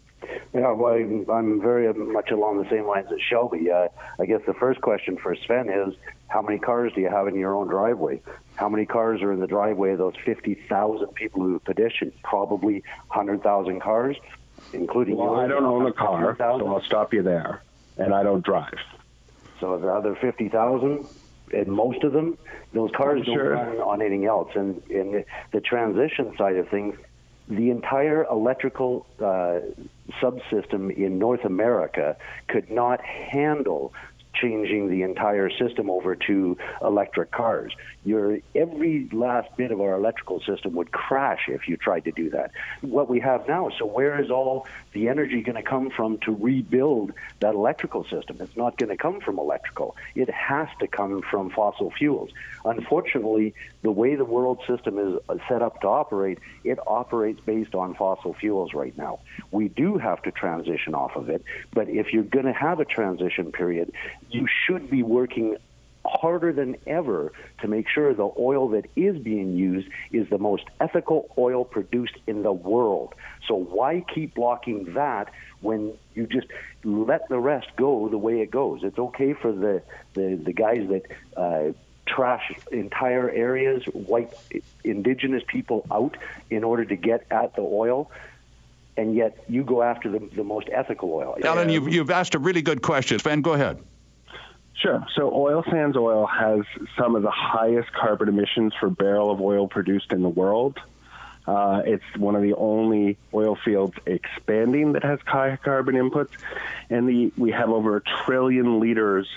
Yeah, 0.52 0.73
well, 0.73 0.95
I'm- 0.95 1.26
I'm 1.31 1.61
very 1.61 1.93
much 1.93 2.31
along 2.31 2.62
the 2.62 2.69
same 2.71 2.87
lines 2.87 3.09
as 3.12 3.21
Shelby. 3.21 3.71
Uh, 3.71 3.88
I 4.19 4.25
guess 4.26 4.40
the 4.47 4.55
first 4.55 4.81
question 4.81 5.19
for 5.19 5.35
Sven 5.47 5.69
is, 5.69 5.95
how 6.37 6.43
many 6.43 6.59
cars 6.59 6.93
do 6.95 7.00
you 7.00 7.09
have 7.09 7.28
in 7.28 7.35
your 7.35 7.55
own 7.55 7.66
driveway? 7.66 8.21
How 8.57 8.69
many 8.69 8.85
cars 8.85 9.23
are 9.23 9.33
in 9.33 9.40
the 9.40 9.47
driveway 9.47 9.93
of 9.93 9.99
those 9.99 10.12
50,000 10.23 11.07
people 11.14 11.40
who 11.40 11.59
petitioned? 11.61 12.12
Probably 12.23 12.83
100,000 13.09 13.81
cars, 13.81 14.19
including 14.75 15.16
Well, 15.16 15.28
yours. 15.28 15.45
I 15.47 15.49
don't 15.49 15.64
own 15.64 15.87
a 15.87 15.95
car, 15.95 16.37
so 16.38 16.66
I'll 16.69 16.83
stop 16.83 17.14
you 17.14 17.23
there, 17.23 17.62
and 17.97 18.12
I 18.12 18.23
don't 18.23 18.45
drive. 18.45 18.75
So 19.61 19.78
the 19.78 19.88
other 19.88 20.14
50,000, 20.14 21.07
and 21.55 21.69
most 21.69 22.05
of 22.05 22.12
them, 22.12 22.37
those 22.75 22.90
cars 22.95 23.25
Sure. 23.25 23.55
don't 23.55 23.69
run 23.69 23.81
on 23.81 24.02
anything 24.02 24.26
else. 24.26 24.50
And 24.55 24.83
in 24.90 25.12
the, 25.12 25.25
the 25.52 25.62
transition 25.62 26.37
side 26.37 26.57
of 26.57 26.69
things, 26.69 26.99
the 27.49 27.71
entire 27.71 28.25
electrical 28.25 29.07
uh, 29.21 29.61
subsystem 30.21 30.95
in 30.95 31.19
North 31.19 31.47
America 31.47 32.19
could 32.49 32.71
not 32.71 33.00
handle 33.02 33.95
changing 34.40 34.90
the 34.90 35.02
entire 35.02 35.50
system 35.50 35.90
over 35.90 36.14
to 36.14 36.57
electric 36.83 37.31
cars. 37.33 37.73
Your 38.07 38.39
every 38.55 39.09
last 39.13 39.49
bit 39.57 39.73
of 39.73 39.81
our 39.81 39.95
electrical 39.95 40.41
system 40.41 40.75
would 40.75 40.93
crash 40.93 41.49
if 41.49 41.67
you 41.67 41.77
tried 41.77 42.05
to 42.05 42.13
do 42.13 42.31
that. 42.31 42.53
What 42.81 43.09
we 43.09 43.19
have 43.19 43.49
now, 43.49 43.71
so 43.77 43.85
where 43.85 44.23
is 44.23 44.31
all 44.31 44.69
the 44.93 45.09
energy 45.09 45.43
going 45.43 45.57
to 45.57 45.69
come 45.69 45.91
from 45.91 46.19
to 46.19 46.33
rebuild 46.33 47.13
that 47.41 47.55
electrical 47.55 48.05
system? 48.05 48.37
It's 48.39 48.57
not 48.57 48.79
going 48.79 48.91
to 48.91 48.97
come 48.97 49.21
from 49.21 49.41
electrical. 49.41 49.97
It 50.15 50.31
has 50.31 50.69
to 50.79 50.87
come 50.87 51.21
from 51.21 51.51
fossil 51.51 51.91
fuels. 51.91 52.31
Unfortunately, 52.65 53.55
the 53.83 53.91
way 53.91 54.15
the 54.15 54.25
world 54.25 54.61
system 54.69 54.99
is 55.01 55.21
uh, 55.29 55.39
set 55.49 55.61
up 55.61 55.81
to 55.81 55.89
operate, 55.89 56.39
it 56.63 56.79
operates 56.87 57.41
based 57.41 57.75
on 57.75 57.95
fossil 57.95 58.35
fuels 58.35 58.73
right 58.73 58.97
now. 58.97 59.19
We 59.51 59.67
do 59.67 59.99
have 59.99 60.23
to 60.23 60.31
transition 60.31 60.95
off 60.95 61.17
of 61.17 61.29
it, 61.29 61.43
but 61.75 61.89
if 61.89 62.13
you're 62.13 62.23
going 62.23 62.47
to 62.47 62.53
have 62.53 62.79
a 62.79 62.85
transition 62.85 63.51
period, 63.51 63.91
you 64.31 64.47
should 64.65 64.89
be 64.91 65.03
working 65.03 65.57
harder 66.07 66.53
than 66.53 66.77
ever 66.87 67.33
to 67.61 67.69
make 67.69 67.89
sure 67.89 68.15
the 68.15 68.31
oil 68.39 68.69
that 68.71 68.87
is 68.97 69.19
being 69.19 69.57
used 69.57 69.89
is 70.13 70.29
the 70.29 70.39
most 70.39 70.65
ethical 70.81 71.31
oil 71.37 71.65
produced 71.65 72.17
in 72.27 72.43
the 72.43 72.53
world. 72.53 73.15
So 73.47 73.55
why 73.55 74.05
keep 74.15 74.35
blocking 74.35 74.95
that 74.95 75.33
when 75.61 75.95
you 76.15 76.27
just 76.27 76.49
let 76.85 77.29
the 77.29 77.39
rest 77.39 77.69
go 77.77 78.09
the 78.09 78.19
way 78.19 78.41
it 78.41 78.51
goes? 78.51 78.81
It's 78.83 78.99
okay 78.99 79.33
for 79.33 79.53
the 79.53 79.83
the, 80.15 80.41
the 80.43 80.53
guys 80.53 80.89
that 80.89 81.03
uh, 81.37 81.73
trash 82.07 82.53
entire 82.71 83.29
areas, 83.29 83.83
wipe 83.93 84.35
indigenous 84.85 85.43
people 85.47 85.87
out 85.91 86.17
in 86.51 86.65
order 86.65 86.85
to 86.85 86.97
get 86.97 87.27
at 87.31 87.55
the 87.57 87.63
oil. 87.63 88.11
And 88.97 89.15
yet, 89.15 89.45
you 89.47 89.63
go 89.63 89.83
after 89.83 90.11
the, 90.11 90.21
the 90.21 90.45
most 90.45 90.69
ethical 90.73 91.13
oil. 91.13 91.37
Alan, 91.45 91.69
you've, 91.69 91.93
you've 91.93 92.11
asked 92.11 92.35
a 92.35 92.39
really 92.39 92.63
good 92.63 92.81
question. 92.81 93.19
Sven, 93.19 93.43
go 93.43 93.53
ahead. 93.53 93.79
Sure. 94.78 95.06
So 95.14 95.33
oil 95.33 95.64
sands 95.71 95.97
oil 95.97 96.26
has 96.26 96.61
some 96.99 97.16
of 97.16 97.23
the 97.23 97.30
highest 97.30 97.92
carbon 97.92 98.28
emissions 98.28 98.75
for 98.78 98.90
barrel 98.90 99.30
of 99.30 99.40
oil 99.40 99.68
produced 99.68 100.12
in 100.12 100.23
the 100.23 100.28
world. 100.28 100.78
Uh, 101.47 101.83
it's 101.85 102.04
one 102.16 102.35
of 102.35 102.42
the 102.42 102.54
only 102.54 103.16
oil 103.33 103.56
fields 103.64 103.95
expanding 104.04 104.92
that 104.92 105.04
has 105.04 105.21
high 105.25 105.56
carbon 105.56 105.95
inputs, 105.95 106.33
and 106.90 107.09
the, 107.09 107.33
we 107.38 107.52
have 107.52 107.71
over 107.71 107.97
a 107.97 108.00
trillion 108.25 108.80
liters 108.80 109.28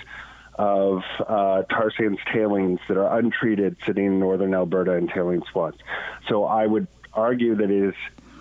of 0.55 1.03
uh, 1.19 1.61
tar 1.63 1.91
sands 1.95 2.19
tailings 2.33 2.79
that 2.89 2.97
are 2.97 3.17
untreated 3.17 3.77
sitting 3.85 4.05
in 4.05 4.19
northern 4.19 4.53
Alberta 4.53 4.93
in 4.93 5.07
tailing 5.07 5.41
swamps. 5.51 5.77
So 6.27 6.43
I 6.43 6.65
would 6.65 6.87
argue 7.13 7.55
that 7.55 7.69
it 7.69 7.83
is 7.89 7.95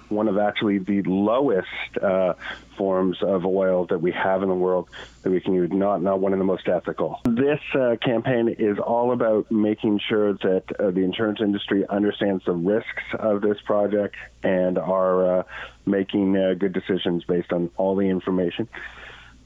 one 0.09 0.29
of 0.29 0.39
actually 0.39 0.79
the 0.79 1.03
lowest 1.03 1.69
uh, 2.01 2.35
forms 2.77 3.19
of 3.23 3.45
oil 3.45 3.87
that 3.87 4.01
we 4.01 4.13
have 4.13 4.43
in 4.43 4.49
the 4.49 4.55
world 4.55 4.89
that 5.23 5.31
we 5.31 5.41
can 5.41 5.55
use, 5.55 5.71
not, 5.73 6.03
not 6.03 6.21
one 6.21 6.33
of 6.33 6.39
the 6.39 6.45
most 6.45 6.69
ethical. 6.69 7.21
This 7.25 7.61
uh, 7.75 7.97
campaign 8.03 8.55
is 8.59 8.79
all 8.79 9.13
about 9.13 9.51
making 9.51 10.01
sure 10.09 10.35
that 10.35 10.65
uh, 10.79 10.91
the 10.91 11.01
insurance 11.01 11.41
industry 11.41 11.85
understands 11.89 12.45
the 12.45 12.53
risks 12.53 13.03
of 13.19 13.41
this 13.41 13.59
project 13.65 14.17
and 14.43 14.79
are 14.79 15.41
uh, 15.41 15.43
making 15.87 16.37
uh, 16.37 16.55
good 16.55 16.73
decisions 16.73 17.25
based 17.25 17.53
on 17.53 17.71
all 17.77 17.97
the 17.97 18.09
information. 18.09 18.69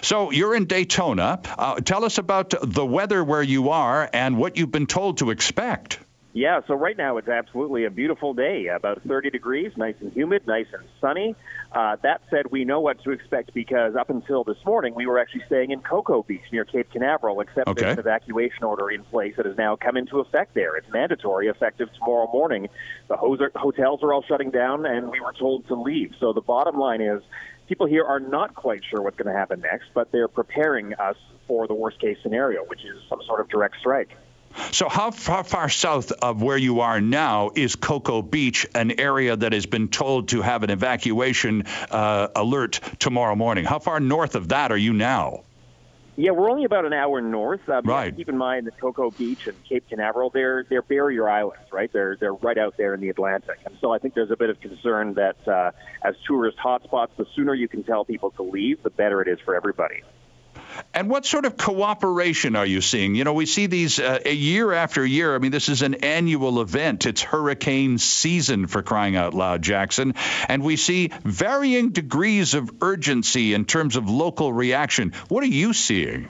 So 0.02 0.30
you're 0.30 0.54
in 0.54 0.66
Daytona. 0.66 1.40
Uh, 1.46 1.74
tell 1.76 2.04
us 2.04 2.18
about 2.18 2.54
the 2.62 2.86
weather 2.86 3.22
where 3.22 3.42
you 3.42 3.70
are 3.70 4.08
and 4.12 4.38
what 4.38 4.56
you've 4.56 4.70
been 4.70 4.86
told 4.86 5.18
to 5.18 5.30
expect. 5.30 5.98
Yeah, 6.36 6.60
so 6.66 6.74
right 6.74 6.98
now 6.98 7.16
it's 7.16 7.28
absolutely 7.28 7.86
a 7.86 7.90
beautiful 7.90 8.34
day, 8.34 8.66
about 8.66 9.00
30 9.08 9.30
degrees, 9.30 9.72
nice 9.74 9.94
and 10.02 10.12
humid, 10.12 10.46
nice 10.46 10.66
and 10.70 10.86
sunny. 11.00 11.34
Uh, 11.72 11.96
that 12.02 12.20
said, 12.28 12.50
we 12.50 12.66
know 12.66 12.78
what 12.78 13.02
to 13.04 13.10
expect 13.10 13.54
because 13.54 13.96
up 13.96 14.10
until 14.10 14.44
this 14.44 14.58
morning, 14.66 14.94
we 14.94 15.06
were 15.06 15.18
actually 15.18 15.44
staying 15.46 15.70
in 15.70 15.80
Cocoa 15.80 16.24
Beach 16.24 16.42
near 16.52 16.66
Cape 16.66 16.90
Canaveral, 16.92 17.40
except 17.40 17.68
okay. 17.68 17.80
there's 17.80 17.94
an 17.94 18.00
evacuation 18.00 18.64
order 18.64 18.90
in 18.90 19.02
place 19.04 19.32
that 19.38 19.46
has 19.46 19.56
now 19.56 19.76
come 19.76 19.96
into 19.96 20.20
effect 20.20 20.52
there. 20.52 20.76
It's 20.76 20.86
mandatory, 20.92 21.48
effective 21.48 21.88
tomorrow 21.94 22.30
morning. 22.30 22.68
The 23.08 23.16
hotels 23.16 24.02
are 24.02 24.12
all 24.12 24.22
shutting 24.28 24.50
down, 24.50 24.84
and 24.84 25.10
we 25.10 25.20
were 25.20 25.32
told 25.32 25.66
to 25.68 25.74
leave. 25.74 26.12
So 26.20 26.34
the 26.34 26.42
bottom 26.42 26.78
line 26.78 27.00
is 27.00 27.22
people 27.66 27.86
here 27.86 28.04
are 28.04 28.20
not 28.20 28.54
quite 28.54 28.82
sure 28.90 29.00
what's 29.00 29.16
going 29.16 29.32
to 29.32 29.38
happen 29.38 29.62
next, 29.62 29.86
but 29.94 30.12
they're 30.12 30.28
preparing 30.28 30.92
us 30.96 31.16
for 31.46 31.66
the 31.66 31.74
worst 31.74 31.98
case 31.98 32.18
scenario, 32.22 32.62
which 32.66 32.84
is 32.84 33.00
some 33.08 33.22
sort 33.26 33.40
of 33.40 33.48
direct 33.48 33.76
strike. 33.80 34.10
So, 34.72 34.88
how 34.88 35.10
far, 35.10 35.44
far, 35.44 35.68
south 35.68 36.12
of 36.12 36.42
where 36.42 36.56
you 36.56 36.80
are 36.80 37.00
now 37.00 37.50
is 37.54 37.76
Cocoa 37.76 38.22
Beach, 38.22 38.66
an 38.74 38.98
area 39.00 39.36
that 39.36 39.52
has 39.52 39.66
been 39.66 39.88
told 39.88 40.28
to 40.28 40.42
have 40.42 40.62
an 40.62 40.70
evacuation 40.70 41.64
uh, 41.90 42.28
alert 42.34 42.80
tomorrow 42.98 43.34
morning? 43.34 43.64
How 43.64 43.78
far 43.78 44.00
north 44.00 44.34
of 44.34 44.48
that 44.48 44.72
are 44.72 44.76
you 44.76 44.92
now? 44.92 45.44
Yeah, 46.18 46.30
we're 46.30 46.50
only 46.50 46.64
about 46.64 46.86
an 46.86 46.94
hour 46.94 47.20
north. 47.20 47.68
Uh, 47.68 47.82
right. 47.82 48.16
Keep 48.16 48.30
in 48.30 48.38
mind 48.38 48.66
that 48.66 48.80
Cocoa 48.80 49.10
Beach 49.10 49.46
and 49.46 49.62
Cape 49.68 49.86
Canaveral, 49.88 50.30
they're 50.30 50.64
they're 50.68 50.82
barrier 50.82 51.28
islands, 51.28 51.70
right? 51.70 51.92
They're 51.92 52.16
they're 52.18 52.32
right 52.32 52.56
out 52.56 52.74
there 52.78 52.94
in 52.94 53.00
the 53.00 53.10
Atlantic, 53.10 53.58
and 53.66 53.76
so 53.82 53.92
I 53.92 53.98
think 53.98 54.14
there's 54.14 54.30
a 54.30 54.36
bit 54.36 54.48
of 54.48 54.58
concern 54.60 55.14
that 55.14 55.36
uh, 55.46 55.72
as 56.02 56.14
tourist 56.26 56.56
hotspots, 56.56 57.10
the 57.18 57.26
sooner 57.34 57.52
you 57.54 57.68
can 57.68 57.84
tell 57.84 58.06
people 58.06 58.30
to 58.32 58.42
leave, 58.42 58.82
the 58.82 58.90
better 58.90 59.20
it 59.20 59.28
is 59.28 59.38
for 59.44 59.54
everybody. 59.54 60.02
And 60.94 61.10
what 61.10 61.26
sort 61.26 61.44
of 61.44 61.56
cooperation 61.56 62.56
are 62.56 62.66
you 62.66 62.80
seeing? 62.80 63.14
You 63.14 63.24
know, 63.24 63.34
we 63.34 63.46
see 63.46 63.66
these 63.66 63.98
uh, 63.98 64.20
year 64.24 64.72
after 64.72 65.04
year. 65.04 65.34
I 65.34 65.38
mean, 65.38 65.50
this 65.50 65.68
is 65.68 65.82
an 65.82 65.94
annual 65.96 66.60
event. 66.60 67.06
It's 67.06 67.22
hurricane 67.22 67.98
season 67.98 68.66
for 68.66 68.82
crying 68.82 69.16
out 69.16 69.34
loud, 69.34 69.62
Jackson. 69.62 70.14
And 70.48 70.62
we 70.62 70.76
see 70.76 71.12
varying 71.24 71.90
degrees 71.90 72.54
of 72.54 72.70
urgency 72.82 73.54
in 73.54 73.64
terms 73.64 73.96
of 73.96 74.08
local 74.08 74.52
reaction. 74.52 75.12
What 75.28 75.42
are 75.44 75.48
you 75.48 75.72
seeing? 75.72 76.28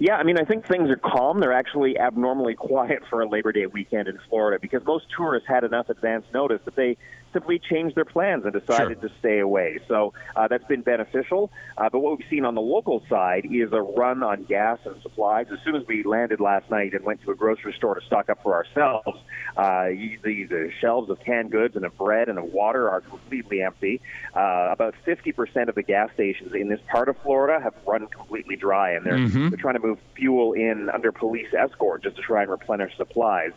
Yeah, 0.00 0.16
I 0.16 0.22
mean, 0.22 0.38
I 0.38 0.44
think 0.44 0.66
things 0.66 0.88
are 0.88 0.96
calm. 0.96 1.40
They're 1.40 1.52
actually 1.52 1.98
abnormally 1.98 2.54
quiet 2.56 3.02
for 3.10 3.20
a 3.20 3.28
Labor 3.28 3.52
Day 3.52 3.66
weekend 3.66 4.08
in 4.08 4.18
Florida 4.30 4.58
because 4.58 4.82
most 4.86 5.04
tourists 5.14 5.46
had 5.46 5.62
enough 5.62 5.90
advance 5.90 6.24
notice 6.32 6.60
that 6.64 6.74
they 6.74 6.96
simply 7.32 7.58
changed 7.58 7.96
their 7.96 8.04
plans 8.04 8.44
and 8.44 8.52
decided 8.52 9.00
sure. 9.00 9.08
to 9.08 9.14
stay 9.18 9.38
away. 9.38 9.78
So 9.88 10.12
uh, 10.36 10.48
that's 10.48 10.64
been 10.64 10.82
beneficial. 10.82 11.50
Uh, 11.76 11.88
but 11.90 12.00
what 12.00 12.18
we've 12.18 12.28
seen 12.28 12.44
on 12.44 12.54
the 12.54 12.60
local 12.60 13.02
side 13.08 13.46
is 13.50 13.72
a 13.72 13.80
run 13.80 14.22
on 14.22 14.44
gas 14.44 14.78
and 14.84 15.00
supplies. 15.02 15.46
As 15.52 15.58
soon 15.64 15.76
as 15.76 15.86
we 15.86 16.02
landed 16.02 16.40
last 16.40 16.70
night 16.70 16.92
and 16.94 17.04
went 17.04 17.22
to 17.22 17.30
a 17.30 17.34
grocery 17.34 17.72
store 17.76 17.94
to 17.94 18.06
stock 18.06 18.28
up 18.28 18.42
for 18.42 18.54
ourselves, 18.54 19.18
uh, 19.56 19.86
the, 20.22 20.46
the 20.48 20.70
shelves 20.80 21.10
of 21.10 21.20
canned 21.20 21.50
goods 21.50 21.76
and 21.76 21.84
of 21.84 21.96
bread 21.96 22.28
and 22.28 22.38
of 22.38 22.52
water 22.52 22.90
are 22.90 23.00
completely 23.00 23.62
empty. 23.62 24.00
Uh, 24.34 24.68
about 24.72 24.94
50% 25.06 25.68
of 25.68 25.74
the 25.74 25.82
gas 25.82 26.10
stations 26.14 26.52
in 26.54 26.68
this 26.68 26.80
part 26.90 27.08
of 27.08 27.16
Florida 27.18 27.62
have 27.62 27.74
run 27.86 28.06
completely 28.06 28.56
dry, 28.56 28.92
and 28.92 29.04
they're, 29.04 29.14
mm-hmm. 29.14 29.48
they're 29.48 29.58
trying 29.58 29.74
to 29.74 29.80
move 29.80 29.98
fuel 30.14 30.52
in 30.52 30.88
under 30.92 31.12
police 31.12 31.52
escort 31.56 32.02
just 32.02 32.16
to 32.16 32.22
try 32.22 32.42
and 32.42 32.50
replenish 32.50 32.96
supplies. 32.96 33.52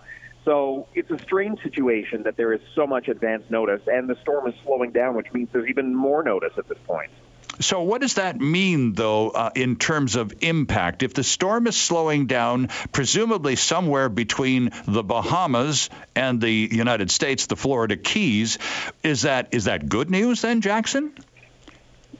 So 0.45 0.87
it's 0.93 1.09
a 1.09 1.19
strange 1.19 1.61
situation 1.63 2.23
that 2.23 2.35
there 2.35 2.53
is 2.53 2.61
so 2.75 2.85
much 2.85 3.07
advance 3.07 3.43
notice, 3.49 3.81
and 3.87 4.09
the 4.09 4.17
storm 4.21 4.47
is 4.47 4.55
slowing 4.63 4.91
down, 4.91 5.15
which 5.15 5.31
means 5.31 5.49
there's 5.53 5.69
even 5.69 5.95
more 5.95 6.23
notice 6.23 6.53
at 6.57 6.67
this 6.67 6.77
point. 6.85 7.11
So, 7.59 7.83
what 7.83 8.01
does 8.01 8.15
that 8.15 8.39
mean, 8.39 8.93
though, 8.93 9.29
uh, 9.29 9.51
in 9.53 9.75
terms 9.75 10.15
of 10.15 10.33
impact? 10.41 11.03
If 11.03 11.13
the 11.13 11.23
storm 11.23 11.67
is 11.67 11.75
slowing 11.75 12.25
down, 12.25 12.69
presumably 12.91 13.55
somewhere 13.55 14.09
between 14.09 14.71
the 14.87 15.03
Bahamas 15.03 15.89
and 16.15 16.41
the 16.41 16.51
United 16.51 17.11
States, 17.11 17.45
the 17.45 17.55
Florida 17.55 17.95
Keys, 17.95 18.57
is 19.03 19.21
that 19.21 19.49
is 19.51 19.65
that 19.65 19.87
good 19.87 20.09
news 20.09 20.41
then, 20.41 20.61
Jackson? 20.61 21.13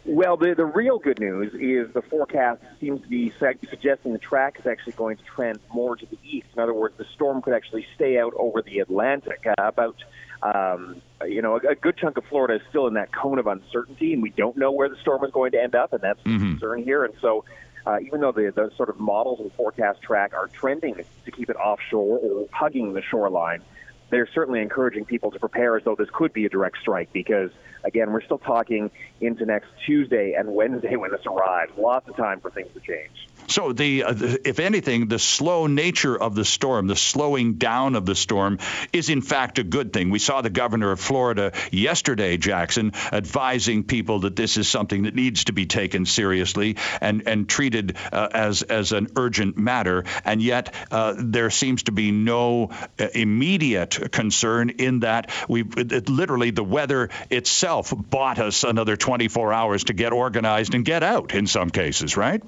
Well, 0.06 0.36
the, 0.36 0.54
the 0.54 0.66
real 0.66 1.00
good 1.00 1.20
news 1.20 1.54
is 1.54 1.94
the 1.94 2.02
forecast 2.02 2.62
seems 2.82 3.02
to 3.02 3.08
be 3.08 3.32
suggesting 3.40 4.12
the 4.12 4.20
track 4.20 4.60
is 4.60 4.68
actually 4.68 4.94
going 4.94 5.16
to 5.16 5.24
trend 5.24 5.60
more 5.74 5.96
to 5.96 6.06
the 6.06 6.18
east. 6.24 6.48
In 6.56 6.62
other 6.62 6.74
words, 6.74 6.96
the 6.98 7.06
storm 7.14 7.42
could 7.42 7.54
actually 7.54 7.88
stay 7.96 8.20
out 8.20 8.34
over 8.36 8.62
the 8.62 8.80
Atlantic. 8.80 9.46
Uh, 9.48 9.54
about, 9.60 9.96
um, 10.42 11.02
you 11.26 11.42
know, 11.42 11.56
a, 11.56 11.70
a 11.70 11.76
good 11.76 11.96
chunk 11.96 12.18
of 12.18 12.26
Florida 12.26 12.56
is 12.56 12.62
still 12.70 12.88
in 12.88 12.96
that 12.96 13.14
cone 13.14 13.40
of 13.40 13.48
uncertainty, 13.48 14.12
and 14.12 14.22
we 14.22 14.30
don't 14.30 14.58
know 14.58 14.72
where 14.72 14.90
the 14.90 14.98
storm 14.98 15.24
is 15.24 15.32
going 15.32 15.54
to 15.54 15.62
end 15.62 15.74
up, 15.74 15.94
and 15.94 16.02
that's 16.02 16.20
mm-hmm. 16.24 16.34
the 16.34 16.46
concern 16.52 16.84
here. 16.84 17.06
And 17.06 17.14
so, 17.22 17.46
uh, 17.86 18.00
even 18.02 18.20
though 18.20 18.34
the, 18.34 18.52
the 18.54 18.72
sort 18.76 18.90
of 18.90 19.00
models 19.00 19.40
and 19.40 19.54
forecast 19.54 20.02
track 20.02 20.34
are 20.34 20.48
trending 20.48 20.96
to 21.24 21.32
keep 21.32 21.50
it 21.50 21.56
offshore 21.56 22.18
or 22.18 22.48
hugging 22.52 22.92
the 22.92 23.02
shoreline, 23.02 23.62
they're 24.10 24.30
certainly 24.34 24.62
encouraging 24.62 25.06
people 25.06 25.32
to 25.32 25.40
prepare 25.40 25.78
as 25.78 25.84
though 25.86 25.96
this 25.96 26.10
could 26.12 26.34
be 26.34 26.46
a 26.46 26.50
direct 26.50 26.78
strike 26.82 27.12
because, 27.14 27.52
again, 27.84 28.12
we're 28.12 28.22
still 28.22 28.38
talking 28.38 28.92
into 29.22 29.46
next 29.46 29.68
Tuesday 29.86 30.34
and 30.34 30.54
Wednesday 30.54 30.96
when 30.96 31.12
this 31.12 31.26
arrives. 31.26 31.72
Lots 31.78 32.08
of 32.10 32.16
time 32.16 32.40
for 32.40 32.50
things 32.50 32.70
to 32.74 32.80
change. 32.80 33.28
So, 33.48 33.74
the, 33.74 34.04
uh, 34.04 34.14
the, 34.14 34.48
if 34.48 34.60
anything, 34.60 35.10
the 35.10 35.20
slow 35.20 35.68
nature 35.68 36.18
of 36.18 36.34
the 36.34 36.46
storm, 36.46 36.88
the 36.88 36.96
slowing 36.96 37.56
down 37.56 37.96
of 37.96 38.06
the 38.06 38.16
storm, 38.16 38.60
is 38.94 39.10
in 39.10 39.22
fact 39.22 39.60
a 39.60 39.64
good 39.64 39.92
thing. 39.92 40.10
We 40.10 40.20
saw 40.20 40.42
the 40.42 40.50
governor 40.50 40.92
of 40.92 41.00
Florida 41.00 41.52
yesterday, 41.70 42.38
Jackson, 42.38 42.94
advising 43.12 43.84
people 43.84 44.20
that 44.20 44.38
this 44.38 44.56
is 44.56 44.70
something 44.70 45.04
that 45.04 45.14
needs 45.14 45.46
to 45.46 45.54
be 45.54 45.66
taken 45.66 46.06
seriously 46.06 46.78
and 47.02 47.28
and 47.28 47.50
treated 47.50 47.98
uh, 48.14 48.30
as 48.32 48.62
as 48.62 48.94
an 48.94 49.08
urgent 49.18 49.58
matter. 49.58 50.06
And 50.24 50.42
yet, 50.42 50.74
uh, 50.90 51.16
there 51.18 51.50
seems 51.50 51.84
to 51.84 51.92
be 51.92 52.12
no 52.12 52.70
uh, 52.98 53.08
immediate 53.14 54.12
concern 54.12 54.70
in 54.70 55.02
that 55.02 55.32
we 55.50 55.64
literally 55.64 56.52
the 56.52 56.64
weather 56.64 57.10
itself 57.30 57.73
bought 57.82 58.40
us 58.40 58.64
another 58.64 58.96
24 58.96 59.54
hours 59.54 59.86
to 59.86 59.94
get 59.94 60.14
organized 60.14 60.76
and 60.76 60.86
get 60.86 61.04
out 61.04 61.34
in 61.34 61.48
some 61.48 61.70
cases, 61.70 62.16
right? 62.16 62.42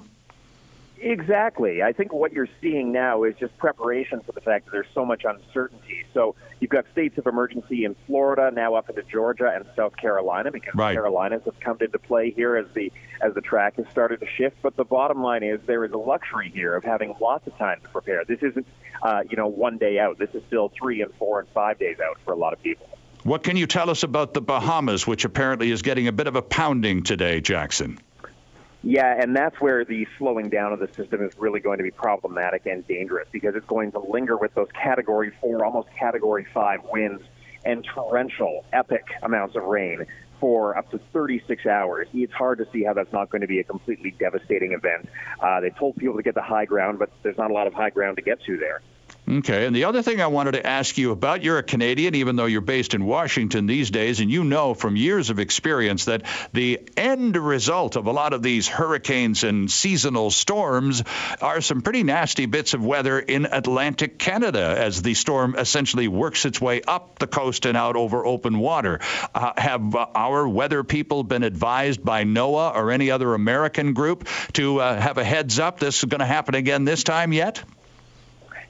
Exactly. 0.98 1.82
I 1.82 1.92
think 1.92 2.12
what 2.12 2.32
you're 2.32 2.48
seeing 2.60 2.90
now 2.90 3.24
is 3.24 3.34
just 3.38 3.56
preparation 3.58 4.20
for 4.22 4.32
the 4.32 4.40
fact 4.40 4.64
that 4.64 4.72
there's 4.72 4.86
so 4.94 5.04
much 5.04 5.24
uncertainty. 5.24 6.04
So 6.14 6.34
you've 6.58 6.70
got 6.70 6.86
states 6.90 7.18
of 7.18 7.26
emergency 7.26 7.84
in 7.84 7.94
Florida, 8.06 8.50
now 8.50 8.74
up 8.74 8.88
into 8.88 9.02
Georgia 9.02 9.52
and 9.54 9.66
South 9.76 9.96
Carolina, 9.96 10.50
because 10.50 10.74
right. 10.74 10.92
the 10.92 10.96
Carolinas 10.96 11.42
have 11.44 11.60
come 11.60 11.76
into 11.80 11.98
play 11.98 12.30
here 12.30 12.56
as 12.56 12.66
the 12.74 12.92
as 13.20 13.34
the 13.34 13.40
track 13.40 13.76
has 13.76 13.86
started 13.90 14.20
to 14.20 14.26
shift. 14.26 14.56
But 14.62 14.76
the 14.76 14.84
bottom 14.84 15.22
line 15.22 15.42
is 15.42 15.60
there 15.66 15.84
is 15.84 15.92
a 15.92 15.98
luxury 15.98 16.50
here 16.52 16.74
of 16.74 16.82
having 16.82 17.14
lots 17.20 17.46
of 17.46 17.56
time 17.58 17.80
to 17.82 17.88
prepare. 17.90 18.24
This 18.24 18.42
isn't, 18.42 18.66
uh, 19.02 19.22
you 19.28 19.36
know, 19.36 19.48
one 19.48 19.76
day 19.76 19.98
out. 19.98 20.18
This 20.18 20.30
is 20.34 20.42
still 20.46 20.72
three 20.76 21.02
and 21.02 21.12
four 21.14 21.40
and 21.40 21.48
five 21.50 21.78
days 21.78 21.98
out 22.00 22.18
for 22.24 22.32
a 22.32 22.36
lot 22.36 22.54
of 22.54 22.62
people. 22.62 22.88
What 23.26 23.42
can 23.42 23.56
you 23.56 23.66
tell 23.66 23.90
us 23.90 24.04
about 24.04 24.34
the 24.34 24.40
Bahamas, 24.40 25.04
which 25.04 25.24
apparently 25.24 25.72
is 25.72 25.82
getting 25.82 26.06
a 26.06 26.12
bit 26.12 26.28
of 26.28 26.36
a 26.36 26.42
pounding 26.42 27.02
today, 27.02 27.40
Jackson? 27.40 27.98
Yeah, 28.84 29.20
and 29.20 29.34
that's 29.34 29.60
where 29.60 29.84
the 29.84 30.06
slowing 30.16 30.48
down 30.48 30.72
of 30.72 30.78
the 30.78 30.86
system 30.94 31.26
is 31.26 31.32
really 31.36 31.58
going 31.58 31.78
to 31.78 31.82
be 31.82 31.90
problematic 31.90 32.66
and 32.66 32.86
dangerous 32.86 33.26
because 33.32 33.56
it's 33.56 33.66
going 33.66 33.90
to 33.90 33.98
linger 33.98 34.36
with 34.36 34.54
those 34.54 34.68
category 34.80 35.32
four, 35.40 35.64
almost 35.64 35.88
category 35.98 36.46
five 36.54 36.84
winds 36.84 37.20
and 37.64 37.84
torrential, 37.84 38.64
epic 38.72 39.04
amounts 39.24 39.56
of 39.56 39.64
rain 39.64 40.06
for 40.38 40.78
up 40.78 40.88
to 40.92 41.00
36 41.12 41.66
hours. 41.66 42.06
It's 42.14 42.32
hard 42.32 42.58
to 42.58 42.66
see 42.72 42.84
how 42.84 42.92
that's 42.92 43.12
not 43.12 43.30
going 43.30 43.42
to 43.42 43.48
be 43.48 43.58
a 43.58 43.64
completely 43.64 44.12
devastating 44.12 44.70
event. 44.70 45.08
Uh, 45.40 45.58
they 45.58 45.70
told 45.70 45.96
people 45.96 46.14
to 46.14 46.22
get 46.22 46.36
the 46.36 46.42
high 46.42 46.66
ground, 46.66 47.00
but 47.00 47.10
there's 47.24 47.38
not 47.38 47.50
a 47.50 47.54
lot 47.54 47.66
of 47.66 47.74
high 47.74 47.90
ground 47.90 48.18
to 48.18 48.22
get 48.22 48.40
to 48.44 48.56
there. 48.56 48.82
Okay. 49.28 49.66
And 49.66 49.74
the 49.74 49.84
other 49.84 50.02
thing 50.02 50.20
I 50.20 50.28
wanted 50.28 50.52
to 50.52 50.64
ask 50.64 50.96
you 50.96 51.10
about 51.10 51.42
you're 51.42 51.58
a 51.58 51.62
Canadian, 51.64 52.14
even 52.14 52.36
though 52.36 52.44
you're 52.44 52.60
based 52.60 52.94
in 52.94 53.04
Washington 53.04 53.66
these 53.66 53.90
days, 53.90 54.20
and 54.20 54.30
you 54.30 54.44
know 54.44 54.72
from 54.72 54.94
years 54.94 55.30
of 55.30 55.40
experience 55.40 56.04
that 56.04 56.22
the 56.52 56.80
end 56.96 57.36
result 57.36 57.96
of 57.96 58.06
a 58.06 58.12
lot 58.12 58.34
of 58.34 58.42
these 58.42 58.68
hurricanes 58.68 59.42
and 59.42 59.68
seasonal 59.68 60.30
storms 60.30 61.02
are 61.42 61.60
some 61.60 61.82
pretty 61.82 62.04
nasty 62.04 62.46
bits 62.46 62.72
of 62.72 62.84
weather 62.84 63.18
in 63.18 63.46
Atlantic 63.46 64.16
Canada 64.16 64.76
as 64.78 65.02
the 65.02 65.14
storm 65.14 65.56
essentially 65.58 66.06
works 66.06 66.44
its 66.44 66.60
way 66.60 66.82
up 66.82 67.18
the 67.18 67.26
coast 67.26 67.66
and 67.66 67.76
out 67.76 67.96
over 67.96 68.24
open 68.24 68.60
water. 68.60 69.00
Uh, 69.34 69.52
have 69.56 69.96
uh, 69.96 70.06
our 70.14 70.46
weather 70.46 70.84
people 70.84 71.24
been 71.24 71.42
advised 71.42 72.04
by 72.04 72.22
NOAA 72.22 72.76
or 72.76 72.92
any 72.92 73.10
other 73.10 73.34
American 73.34 73.92
group 73.92 74.28
to 74.52 74.80
uh, 74.80 75.00
have 75.00 75.18
a 75.18 75.24
heads 75.24 75.58
up 75.58 75.80
this 75.80 75.98
is 75.98 76.04
going 76.04 76.20
to 76.20 76.26
happen 76.26 76.54
again 76.54 76.84
this 76.84 77.02
time 77.02 77.32
yet? 77.32 77.64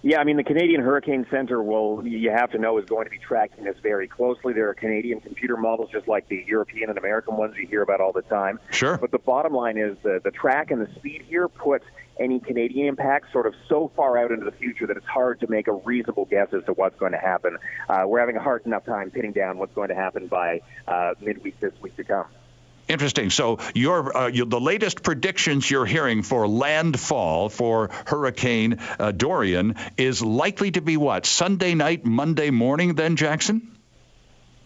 Yeah, 0.03 0.21
I 0.21 0.25
mean, 0.25 0.37
the 0.37 0.45
Canadian 0.45 0.83
Hurricane 0.83 1.27
Center 1.31 1.63
will, 1.63 2.07
you 2.07 2.31
have 2.31 2.53
to 2.53 2.59
know, 2.59 2.79
is 2.79 2.85
going 2.85 3.05
to 3.05 3.11
be 3.11 3.19
tracking 3.19 3.65
this 3.65 3.77
very 3.83 4.07
closely. 4.07 4.53
There 4.53 4.69
are 4.69 4.75
Canadian 4.75 5.21
computer 5.21 5.57
models, 5.57 5.91
just 5.91 6.07
like 6.07 6.29
the 6.29 6.45
European 6.47 6.91
and 6.91 6.99
American 6.99 7.37
ones 7.37 7.57
you 7.59 7.67
hear 7.67 7.83
about 7.83 8.01
all 8.01 8.13
the 8.13 8.23
time. 8.23 8.61
Sure. 8.71 8.99
But 8.99 9.11
the 9.11 9.19
bottom 9.19 9.53
line 9.53 9.79
is 9.79 9.97
the, 10.03 10.21
the 10.23 10.31
track 10.31 10.71
and 10.71 10.81
the 10.81 10.93
speed 10.95 11.23
here 11.27 11.49
puts 11.49 11.85
any 12.19 12.41
Canadian 12.41 12.89
impacts 12.89 13.33
sort 13.33 13.47
of 13.47 13.55
so 13.69 13.91
far 13.95 14.17
out 14.17 14.31
into 14.31 14.45
the 14.45 14.53
future 14.53 14.87
that 14.87 14.97
it's 14.97 15.07
hard 15.07 15.41
to 15.41 15.49
make 15.49 15.67
a 15.69 15.73
reasonable 15.73 16.25
guess 16.25 16.49
as 16.53 16.65
to 16.65 16.73
what's 16.73 16.99
going 16.99 17.13
to 17.13 17.19
happen. 17.19 17.57
Uh, 17.89 18.05
we're 18.07 18.21
having 18.21 18.37
a 18.37 18.43
hard 18.43 18.65
enough 18.65 18.85
time 18.85 19.11
pinning 19.11 19.33
down 19.33 19.59
what's 19.59 19.75
going 19.75 19.89
to 19.89 19.95
happen 19.95 20.27
by 20.27 20.61
uh, 20.89 21.13
midweek 21.21 21.59
this 21.61 21.73
week 21.83 21.97
to 21.97 22.05
come. 22.05 22.27
Interesting. 22.89 23.31
So 23.31 23.59
your, 23.75 24.17
uh, 24.17 24.31
the 24.31 24.61
latest 24.61 25.03
predictions 25.03 25.69
you're 25.69 25.87
hearing 25.87 26.23
for 26.23 26.47
landfall 26.47 27.49
for 27.49 27.91
Hurricane 28.07 28.79
uh, 28.99 29.11
Dorian 29.11 29.75
is 29.97 30.23
likely 30.23 30.71
to 30.71 30.81
be 30.81 30.97
what? 30.97 31.27
Sunday 31.27 31.75
night, 31.75 32.05
Monday 32.05 32.51
morning, 32.51 32.95
then, 32.95 33.17
Jackson? 33.17 33.76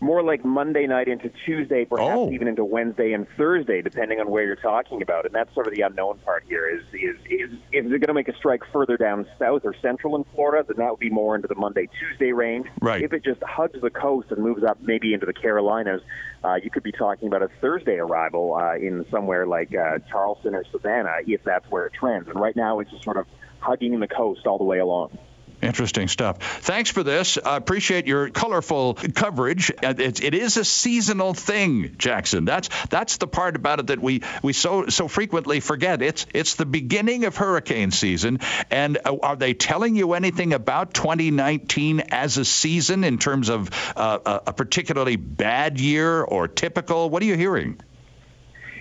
More 0.00 0.22
like 0.22 0.44
Monday 0.44 0.86
night 0.86 1.08
into 1.08 1.30
Tuesday, 1.44 1.84
perhaps 1.84 2.16
oh. 2.16 2.30
even 2.32 2.48
into 2.48 2.64
Wednesday 2.64 3.12
and 3.12 3.26
Thursday, 3.36 3.82
depending 3.82 4.18
on 4.18 4.30
where 4.30 4.44
you're 4.44 4.56
talking 4.56 5.02
about. 5.02 5.26
And 5.26 5.34
that's 5.34 5.52
sort 5.54 5.66
of 5.66 5.74
the 5.74 5.82
unknown 5.82 6.18
part 6.24 6.44
here. 6.48 6.68
Is 6.68 6.82
is 6.94 7.16
is, 7.28 7.52
is 7.72 7.92
it 7.92 7.98
going 7.98 8.08
to 8.08 8.14
make 8.14 8.28
a 8.28 8.36
strike 8.36 8.62
further 8.72 8.96
down 8.96 9.26
south 9.38 9.62
or 9.64 9.74
central 9.82 10.16
in 10.16 10.24
Florida? 10.34 10.64
Then 10.66 10.78
that 10.78 10.90
would 10.90 11.00
be 11.00 11.10
more 11.10 11.36
into 11.36 11.48
the 11.48 11.54
Monday 11.54 11.88
Tuesday 11.98 12.32
range. 12.32 12.66
Right. 12.80 13.02
If 13.02 13.12
it 13.12 13.22
just 13.24 13.42
hugs 13.42 13.80
the 13.80 13.90
coast 13.90 14.30
and 14.30 14.42
moves 14.42 14.64
up 14.64 14.78
maybe 14.80 15.12
into 15.12 15.26
the 15.26 15.34
Carolinas, 15.34 16.00
uh, 16.44 16.54
you 16.62 16.70
could 16.70 16.82
be 16.82 16.92
talking 16.92 17.28
about 17.28 17.42
a 17.42 17.48
Thursday 17.60 17.96
arrival 17.96 18.54
uh, 18.54 18.76
in 18.76 19.04
somewhere 19.10 19.46
like 19.46 19.74
uh, 19.74 19.98
Charleston 20.10 20.54
or 20.54 20.64
Savannah, 20.72 21.16
if 21.26 21.44
that's 21.44 21.70
where 21.70 21.86
it 21.86 21.92
trends. 21.92 22.28
And 22.28 22.40
right 22.40 22.56
now, 22.56 22.80
it's 22.80 22.90
just 22.90 23.04
sort 23.04 23.18
of 23.18 23.26
hugging 23.58 24.00
the 24.00 24.08
coast 24.08 24.46
all 24.46 24.56
the 24.56 24.64
way 24.64 24.78
along. 24.78 25.18
Interesting 25.62 26.08
stuff. 26.08 26.38
Thanks 26.62 26.90
for 26.90 27.02
this. 27.02 27.36
I 27.36 27.56
appreciate 27.56 28.06
your 28.06 28.30
colorful 28.30 28.94
coverage. 28.94 29.70
It's, 29.82 30.20
it 30.20 30.34
is 30.34 30.56
a 30.56 30.64
seasonal 30.64 31.34
thing, 31.34 31.96
Jackson. 31.98 32.46
That's 32.46 32.70
that's 32.86 33.18
the 33.18 33.26
part 33.26 33.56
about 33.56 33.78
it 33.78 33.86
that 33.88 34.00
we, 34.00 34.22
we 34.42 34.54
so 34.54 34.86
so 34.88 35.06
frequently 35.06 35.60
forget. 35.60 36.00
It's 36.00 36.26
it's 36.32 36.54
the 36.54 36.64
beginning 36.64 37.24
of 37.24 37.36
hurricane 37.36 37.90
season. 37.90 38.40
And 38.70 38.98
uh, 39.04 39.16
are 39.22 39.36
they 39.36 39.52
telling 39.52 39.96
you 39.96 40.14
anything 40.14 40.54
about 40.54 40.94
2019 40.94 42.04
as 42.10 42.38
a 42.38 42.44
season 42.46 43.04
in 43.04 43.18
terms 43.18 43.50
of 43.50 43.70
uh, 43.96 44.40
a 44.46 44.52
particularly 44.54 45.16
bad 45.16 45.78
year 45.78 46.22
or 46.22 46.48
typical? 46.48 47.10
What 47.10 47.22
are 47.22 47.26
you 47.26 47.36
hearing? 47.36 47.80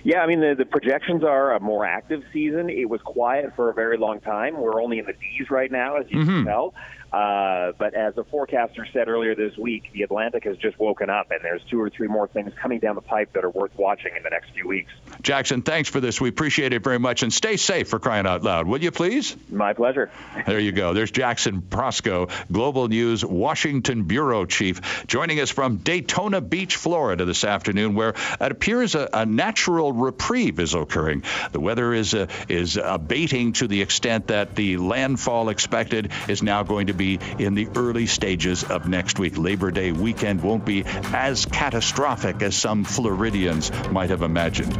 Yeah, 0.02 0.20
I 0.20 0.26
mean, 0.26 0.40
the, 0.40 0.54
the 0.56 0.64
projections 0.64 1.22
are 1.24 1.54
a 1.54 1.60
more 1.60 1.84
active 1.84 2.22
season. 2.32 2.70
It 2.70 2.88
was 2.88 3.00
quiet 3.02 3.54
for 3.54 3.70
a 3.70 3.74
very 3.74 3.98
long 3.98 4.20
time. 4.20 4.56
We're 4.58 4.82
only 4.82 4.98
in 4.98 5.06
the 5.06 5.12
D's 5.12 5.50
right 5.50 5.70
now, 5.70 5.96
as 5.96 6.06
you 6.08 6.20
mm-hmm. 6.20 6.28
can 6.28 6.44
tell. 6.46 6.74
Uh, 7.12 7.72
but 7.78 7.94
as 7.94 8.16
a 8.18 8.24
forecaster 8.24 8.86
said 8.92 9.08
earlier 9.08 9.34
this 9.34 9.56
week, 9.56 9.90
the 9.92 10.02
Atlantic 10.02 10.44
has 10.44 10.56
just 10.58 10.78
woken 10.78 11.10
up, 11.10 11.30
and 11.30 11.40
there's 11.42 11.62
two 11.68 11.80
or 11.80 11.90
three 11.90 12.08
more 12.08 12.28
things 12.28 12.52
coming 12.60 12.78
down 12.78 12.94
the 12.94 13.00
pipe 13.00 13.32
that 13.32 13.44
are 13.44 13.50
worth 13.50 13.76
watching 13.76 14.14
in 14.16 14.22
the 14.22 14.30
next 14.30 14.50
few 14.50 14.68
weeks. 14.68 14.92
Jackson, 15.22 15.62
thanks 15.62 15.88
for 15.88 16.00
this. 16.00 16.20
We 16.20 16.28
appreciate 16.28 16.72
it 16.72 16.84
very 16.84 16.98
much, 16.98 17.22
and 17.22 17.32
stay 17.32 17.56
safe 17.56 17.88
for 17.88 17.98
crying 17.98 18.26
out 18.26 18.42
loud, 18.42 18.66
will 18.66 18.82
you 18.82 18.90
please? 18.90 19.36
My 19.50 19.72
pleasure. 19.72 20.10
There 20.46 20.60
you 20.60 20.72
go. 20.72 20.94
There's 20.94 21.10
Jackson 21.10 21.62
Proskow, 21.62 22.30
Global 22.50 22.88
News 22.88 23.24
Washington 23.24 24.04
Bureau 24.04 24.44
Chief, 24.46 25.06
joining 25.06 25.40
us 25.40 25.50
from 25.50 25.78
Daytona 25.78 26.40
Beach, 26.40 26.76
Florida 26.76 27.24
this 27.24 27.44
afternoon, 27.44 27.94
where 27.94 28.14
it 28.40 28.52
appears 28.52 28.94
a, 28.94 29.08
a 29.12 29.26
natural 29.26 29.92
reprieve 29.92 30.60
is 30.60 30.74
occurring. 30.74 31.24
The 31.52 31.60
weather 31.60 31.92
is 31.92 32.14
uh, 32.14 32.26
is 32.48 32.78
abating 32.82 33.52
to 33.54 33.66
the 33.66 33.82
extent 33.82 34.28
that 34.28 34.54
the 34.54 34.76
landfall 34.76 35.48
expected 35.48 36.12
is 36.28 36.42
now 36.42 36.62
going 36.62 36.86
to 36.86 36.92
be 37.00 37.18
in 37.38 37.54
the 37.54 37.66
early 37.76 38.06
stages 38.06 38.62
of 38.62 38.86
next 38.86 39.18
week. 39.18 39.38
Labor 39.38 39.70
Day 39.70 39.90
weekend 39.90 40.42
won't 40.42 40.66
be 40.66 40.84
as 40.84 41.46
catastrophic 41.46 42.42
as 42.42 42.54
some 42.54 42.84
Floridians 42.84 43.72
might 43.90 44.10
have 44.10 44.20
imagined. 44.20 44.76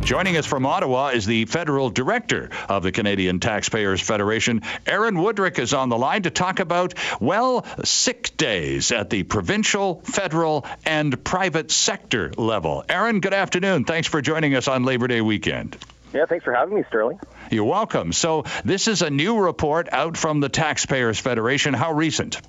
Joining 0.00 0.36
us 0.36 0.46
from 0.46 0.64
Ottawa 0.64 1.08
is 1.08 1.26
the 1.26 1.44
federal 1.44 1.90
director 1.90 2.48
of 2.68 2.82
the 2.82 2.92
Canadian 2.92 3.40
Taxpayers 3.40 4.00
Federation. 4.00 4.62
Aaron 4.86 5.16
Wudrick 5.16 5.58
is 5.58 5.74
on 5.74 5.88
the 5.88 5.98
line 5.98 6.22
to 6.22 6.30
talk 6.30 6.60
about, 6.60 6.94
well, 7.20 7.66
sick 7.84 8.36
days 8.36 8.92
at 8.92 9.10
the 9.10 9.24
provincial, 9.24 10.00
federal, 10.02 10.64
and 10.86 11.22
private 11.24 11.72
sector 11.72 12.32
level. 12.38 12.84
Aaron, 12.88 13.20
good 13.20 13.34
afternoon. 13.34 13.84
Thanks 13.84 14.06
for 14.06 14.22
joining 14.22 14.54
us 14.54 14.68
on 14.68 14.84
Labor 14.84 15.08
Day 15.08 15.20
weekend. 15.20 15.76
Yeah, 16.16 16.24
thanks 16.24 16.46
for 16.46 16.54
having 16.54 16.74
me, 16.74 16.82
Sterling. 16.88 17.20
You're 17.50 17.64
welcome. 17.64 18.10
So, 18.14 18.44
this 18.64 18.88
is 18.88 19.02
a 19.02 19.10
new 19.10 19.38
report 19.38 19.90
out 19.92 20.16
from 20.16 20.40
the 20.40 20.48
Taxpayers 20.48 21.20
Federation. 21.20 21.74
How 21.74 21.92
recent? 21.92 22.40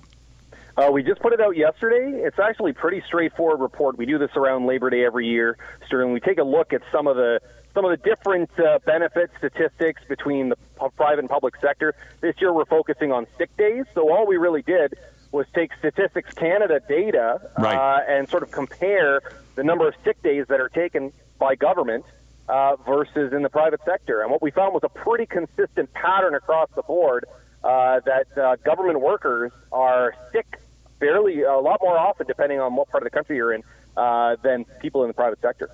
Uh, 0.78 0.90
we 0.94 1.04
just 1.04 1.20
put 1.20 1.34
it 1.34 1.42
out 1.42 1.58
yesterday. 1.58 2.22
It's 2.24 2.40
actually 2.40 2.72
a 2.72 2.76
pretty 2.76 3.04
straightforward 3.06 3.60
report. 3.60 3.98
We 3.98 4.06
do 4.06 4.20
this 4.20 4.30
around 4.38 4.68
Labor 4.68 4.90
Day 4.90 5.04
every 5.04 5.28
year, 5.28 5.58
Sterling. 5.86 6.14
We 6.14 6.22
take 6.22 6.38
a 6.38 6.44
look 6.44 6.72
at 6.72 6.82
some 6.94 7.08
of 7.08 7.18
the 7.18 7.42
some 7.74 7.84
of 7.84 7.92
the 7.92 7.98
different 7.98 8.50
uh, 8.58 8.80
benefit 8.86 9.32
statistics 9.38 10.02
between 10.08 10.48
the 10.48 10.56
private 10.96 11.20
and 11.20 11.30
public 11.30 11.56
sector. 11.60 11.94
This 12.22 12.36
year, 12.40 12.54
we're 12.54 12.64
focusing 12.64 13.12
on 13.12 13.28
sick 13.38 13.56
days. 13.58 13.84
So 13.94 14.10
all 14.10 14.26
we 14.26 14.38
really 14.38 14.62
did 14.62 14.94
was 15.34 15.46
take 15.54 15.72
Statistics 15.80 16.34
Canada 16.36 16.80
data 16.88 17.52
right. 17.58 17.76
uh, 17.76 18.00
and 18.08 18.30
sort 18.30 18.44
of 18.44 18.52
compare 18.52 19.20
the 19.56 19.64
number 19.66 19.90
of 19.90 19.94
sick 20.06 20.24
days 20.24 20.46
that 20.48 20.62
are 20.62 20.70
taken 20.70 21.12
by 21.38 21.56
government 21.56 22.06
uh, 22.48 22.76
versus 22.86 23.34
in 23.34 23.42
the 23.42 23.50
private 23.50 23.82
sector. 23.86 24.22
And 24.22 24.32
what 24.32 24.42
we 24.42 24.52
found 24.52 24.74
was 24.74 24.84
a 24.84 24.90
pretty 24.90 25.26
consistent 25.26 25.94
pattern 25.94 26.36
across 26.36 26.70
the 26.76 26.84
board 26.84 27.26
uh, 27.64 28.00
that 28.06 28.38
uh, 28.38 28.56
government 28.64 29.02
workers 29.02 29.52
are 29.72 30.14
sick 30.32 30.60
fairly 31.00 31.44
a 31.44 31.58
lot 31.58 31.80
more 31.82 31.98
often, 31.98 32.26
depending 32.28 32.60
on 32.60 32.76
what 32.76 32.90
part 32.90 33.04
of 33.04 33.06
the 33.06 33.16
country 33.16 33.36
you're 33.36 33.54
in, 33.54 33.64
uh, 33.96 34.36
than 34.44 34.66
people 34.82 35.04
in 35.04 35.08
the 35.08 35.14
private 35.14 35.40
sector. 35.42 35.70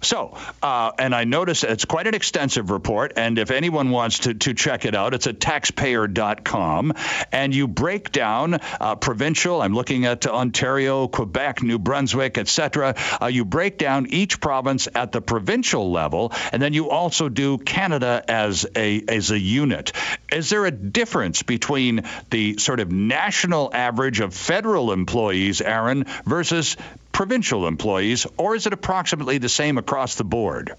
So, 0.00 0.36
uh, 0.62 0.92
and 0.96 1.12
I 1.12 1.24
notice 1.24 1.64
it's 1.64 1.84
quite 1.84 2.06
an 2.06 2.14
extensive 2.14 2.70
report, 2.70 3.14
and 3.16 3.36
if 3.36 3.50
anyone 3.50 3.90
wants 3.90 4.20
to, 4.20 4.34
to 4.34 4.54
check 4.54 4.84
it 4.84 4.94
out, 4.94 5.12
it's 5.12 5.26
at 5.26 5.40
taxpayer.com, 5.40 6.94
and 7.32 7.52
you 7.52 7.66
break 7.66 8.12
down 8.12 8.60
uh, 8.80 8.94
provincial. 8.94 9.60
I'm 9.60 9.74
looking 9.74 10.04
at 10.04 10.24
Ontario, 10.24 11.08
Quebec, 11.08 11.64
New 11.64 11.80
Brunswick, 11.80 12.38
etc. 12.38 12.94
Uh, 13.20 13.26
you 13.26 13.44
break 13.44 13.76
down 13.76 14.06
each 14.06 14.40
province 14.40 14.86
at 14.94 15.10
the 15.10 15.20
provincial 15.20 15.90
level, 15.90 16.32
and 16.52 16.62
then 16.62 16.74
you 16.74 16.90
also 16.90 17.28
do 17.28 17.58
Canada 17.58 18.22
as 18.28 18.66
a 18.76 19.02
as 19.08 19.32
a 19.32 19.38
unit. 19.38 19.92
Is 20.30 20.48
there 20.50 20.64
a 20.64 20.70
difference 20.70 21.42
between 21.42 22.04
the 22.30 22.56
sort 22.58 22.78
of 22.78 22.92
national 22.92 23.74
average 23.74 24.20
of 24.20 24.32
federal 24.32 24.92
employees, 24.92 25.60
Aaron, 25.60 26.04
versus 26.24 26.76
provincial 27.12 27.66
employees, 27.66 28.26
or 28.36 28.54
is 28.54 28.66
it 28.66 28.72
approximately 28.72 29.38
the 29.38 29.48
same 29.48 29.78
across 29.78 30.14
the 30.16 30.24
board? 30.24 30.72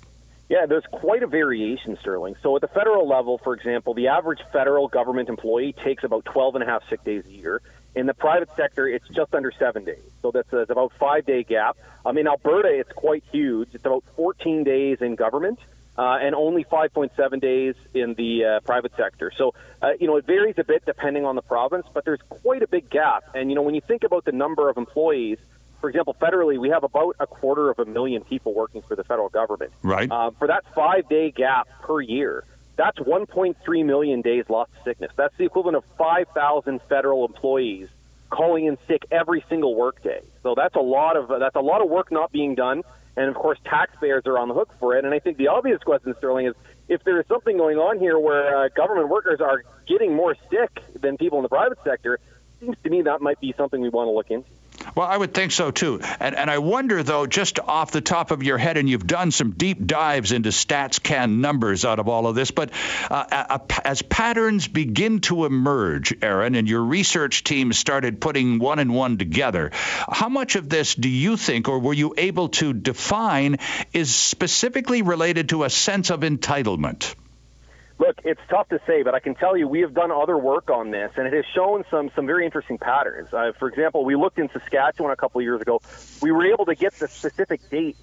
Yeah, 0.49 0.65
there's 0.65 0.85
quite 0.91 1.21
a 1.21 1.27
variation, 1.27 1.95
Sterling. 2.01 2.35
So 2.41 2.55
at 2.55 2.61
the 2.61 2.67
federal 2.67 3.07
level, 3.07 3.37
for 3.37 3.53
example, 3.53 3.93
the 3.93 4.07
average 4.07 4.39
federal 4.51 4.87
government 4.87 5.29
employee 5.29 5.73
takes 5.73 6.03
about 6.03 6.25
12 6.25 6.55
and 6.55 6.63
a 6.63 6.67
half 6.67 6.81
sick 6.89 7.03
days 7.03 7.23
a 7.27 7.31
year. 7.31 7.61
In 7.93 8.07
the 8.07 8.15
private 8.15 8.49
sector, 8.57 8.87
it's 8.87 9.07
just 9.09 9.33
under 9.35 9.51
seven 9.59 9.83
days. 9.83 10.01
So 10.23 10.31
that's, 10.31 10.51
a, 10.51 10.57
about 10.57 10.93
five 10.99 11.25
day 11.27 11.43
gap. 11.43 11.77
Um, 12.03 12.17
in 12.17 12.27
Alberta, 12.27 12.69
it's 12.69 12.91
quite 12.93 13.23
huge. 13.31 13.69
It's 13.73 13.85
about 13.85 14.03
14 14.15 14.63
days 14.63 14.97
in 15.01 15.15
government. 15.15 15.59
Uh, 15.97 16.17
and 16.21 16.33
only 16.33 16.63
5.7 16.63 17.41
days 17.41 17.75
in 17.93 18.13
the 18.13 18.45
uh, 18.45 18.59
private 18.61 18.93
sector. 18.95 19.33
So, 19.37 19.53
uh, 19.81 19.89
you 19.99 20.07
know, 20.07 20.15
it 20.15 20.25
varies 20.25 20.55
a 20.57 20.63
bit 20.63 20.85
depending 20.85 21.25
on 21.25 21.35
the 21.35 21.41
province, 21.41 21.85
but 21.93 22.05
there's 22.05 22.21
quite 22.29 22.63
a 22.63 22.69
big 22.69 22.89
gap. 22.89 23.35
And, 23.35 23.51
you 23.51 23.55
know, 23.55 23.63
when 23.63 23.75
you 23.75 23.81
think 23.81 24.05
about 24.05 24.23
the 24.23 24.31
number 24.31 24.69
of 24.69 24.77
employees 24.77 25.39
for 25.79 25.89
example, 25.89 26.15
federally, 26.21 26.59
we 26.59 26.69
have 26.69 26.83
about 26.83 27.15
a 27.19 27.27
quarter 27.27 27.69
of 27.69 27.79
a 27.79 27.85
million 27.85 28.23
people 28.23 28.53
working 28.53 28.81
for 28.87 28.95
the 28.95 29.03
federal 29.03 29.29
government. 29.29 29.71
Right. 29.83 30.11
Uh, 30.11 30.31
for 30.37 30.47
that 30.47 30.63
five 30.75 31.07
day 31.09 31.31
gap 31.31 31.67
per 31.81 32.01
year, 32.01 32.43
that's 32.77 32.97
1.3 32.99 33.85
million 33.85 34.21
days 34.21 34.45
lost 34.49 34.71
to 34.73 34.79
sickness. 34.89 35.11
That's 35.15 35.35
the 35.37 35.45
equivalent 35.45 35.77
of 35.77 35.83
5,000 35.97 36.79
federal 36.87 37.25
employees 37.25 37.89
calling 38.29 38.65
in 38.65 38.77
sick 38.87 39.03
every 39.11 39.43
single 39.49 39.75
workday. 39.75 40.21
So 40.43 40.53
that's 40.55 40.75
a 40.75 40.81
lot 40.81 41.17
of 41.17 41.27
that's 41.27 41.55
a 41.55 41.61
lot 41.61 41.81
of 41.81 41.89
work 41.89 42.11
not 42.11 42.31
being 42.31 42.55
done, 42.55 42.83
and 43.17 43.27
of 43.27 43.35
course 43.35 43.57
taxpayers 43.65 44.23
are 44.25 44.37
on 44.37 44.47
the 44.47 44.53
hook 44.53 44.69
for 44.79 44.95
it. 44.95 45.03
And 45.03 45.13
I 45.13 45.19
think 45.19 45.37
the 45.37 45.47
obvious 45.47 45.81
question, 45.83 46.13
Sterling, 46.17 46.47
is 46.47 46.53
if 46.87 47.03
there 47.03 47.19
is 47.19 47.25
something 47.27 47.57
going 47.57 47.77
on 47.77 47.99
here 47.99 48.19
where 48.19 48.65
uh, 48.65 48.69
government 48.69 49.09
workers 49.09 49.41
are 49.41 49.63
getting 49.87 50.15
more 50.15 50.35
sick 50.49 50.83
than 51.01 51.17
people 51.17 51.39
in 51.39 51.43
the 51.43 51.49
private 51.49 51.79
sector, 51.83 52.15
it 52.15 52.21
seems 52.61 52.77
to 52.83 52.89
me 52.89 53.01
that 53.01 53.21
might 53.21 53.39
be 53.39 53.53
something 53.57 53.81
we 53.81 53.89
want 53.89 54.07
to 54.07 54.11
look 54.11 54.29
into. 54.29 54.49
Well, 54.95 55.07
I 55.07 55.15
would 55.15 55.33
think 55.33 55.51
so 55.51 55.71
too. 55.71 55.99
And, 56.19 56.35
and 56.35 56.49
I 56.49 56.59
wonder, 56.59 57.03
though, 57.03 57.25
just 57.25 57.59
off 57.59 57.91
the 57.91 58.01
top 58.01 58.31
of 58.31 58.43
your 58.43 58.57
head, 58.57 58.77
and 58.77 58.89
you've 58.89 59.05
done 59.05 59.31
some 59.31 59.51
deep 59.51 59.85
dives 59.85 60.31
into 60.31 60.49
stats 60.49 61.01
can 61.01 61.41
numbers 61.41 61.85
out 61.85 61.99
of 61.99 62.07
all 62.07 62.27
of 62.27 62.35
this, 62.35 62.51
but 62.51 62.71
uh, 63.09 63.59
as 63.83 64.01
patterns 64.01 64.67
begin 64.67 65.19
to 65.21 65.45
emerge, 65.45 66.13
Aaron, 66.21 66.55
and 66.55 66.67
your 66.67 66.83
research 66.83 67.43
team 67.43 67.73
started 67.73 68.21
putting 68.21 68.59
one 68.59 68.79
and 68.79 68.93
one 68.93 69.17
together, 69.17 69.71
how 69.73 70.29
much 70.29 70.55
of 70.55 70.69
this 70.69 70.95
do 70.95 71.09
you 71.09 71.37
think, 71.37 71.69
or 71.69 71.79
were 71.79 71.93
you 71.93 72.13
able 72.17 72.49
to 72.49 72.73
define, 72.73 73.57
is 73.93 74.13
specifically 74.15 75.01
related 75.01 75.49
to 75.49 75.63
a 75.63 75.69
sense 75.69 76.09
of 76.09 76.21
entitlement? 76.21 77.15
Look, 77.99 78.21
it's 78.23 78.39
tough 78.49 78.69
to 78.69 78.79
say, 78.88 79.03
but 79.03 79.13
I 79.13 79.19
can 79.19 79.35
tell 79.35 79.57
you 79.57 79.67
we 79.67 79.81
have 79.81 79.93
done 79.93 80.09
other 80.09 80.38
work 80.38 80.69
on 80.69 80.89
this, 80.91 81.12
and 81.17 81.27
it 81.27 81.33
has 81.33 81.43
shown 81.53 81.83
some 81.91 82.09
some 82.15 82.25
very 82.25 82.45
interesting 82.45 82.77
patterns. 82.77 83.33
Uh, 83.33 83.51
for 83.59 83.67
example, 83.67 84.05
we 84.05 84.15
looked 84.15 84.39
in 84.39 84.49
Saskatchewan 84.49 85.12
a 85.12 85.17
couple 85.17 85.39
of 85.39 85.43
years 85.43 85.62
ago. 85.62 85.81
We 86.21 86.31
were 86.31 86.45
able 86.45 86.65
to 86.65 86.75
get 86.75 86.93
the 86.93 87.09
specific 87.09 87.69
date 87.69 87.97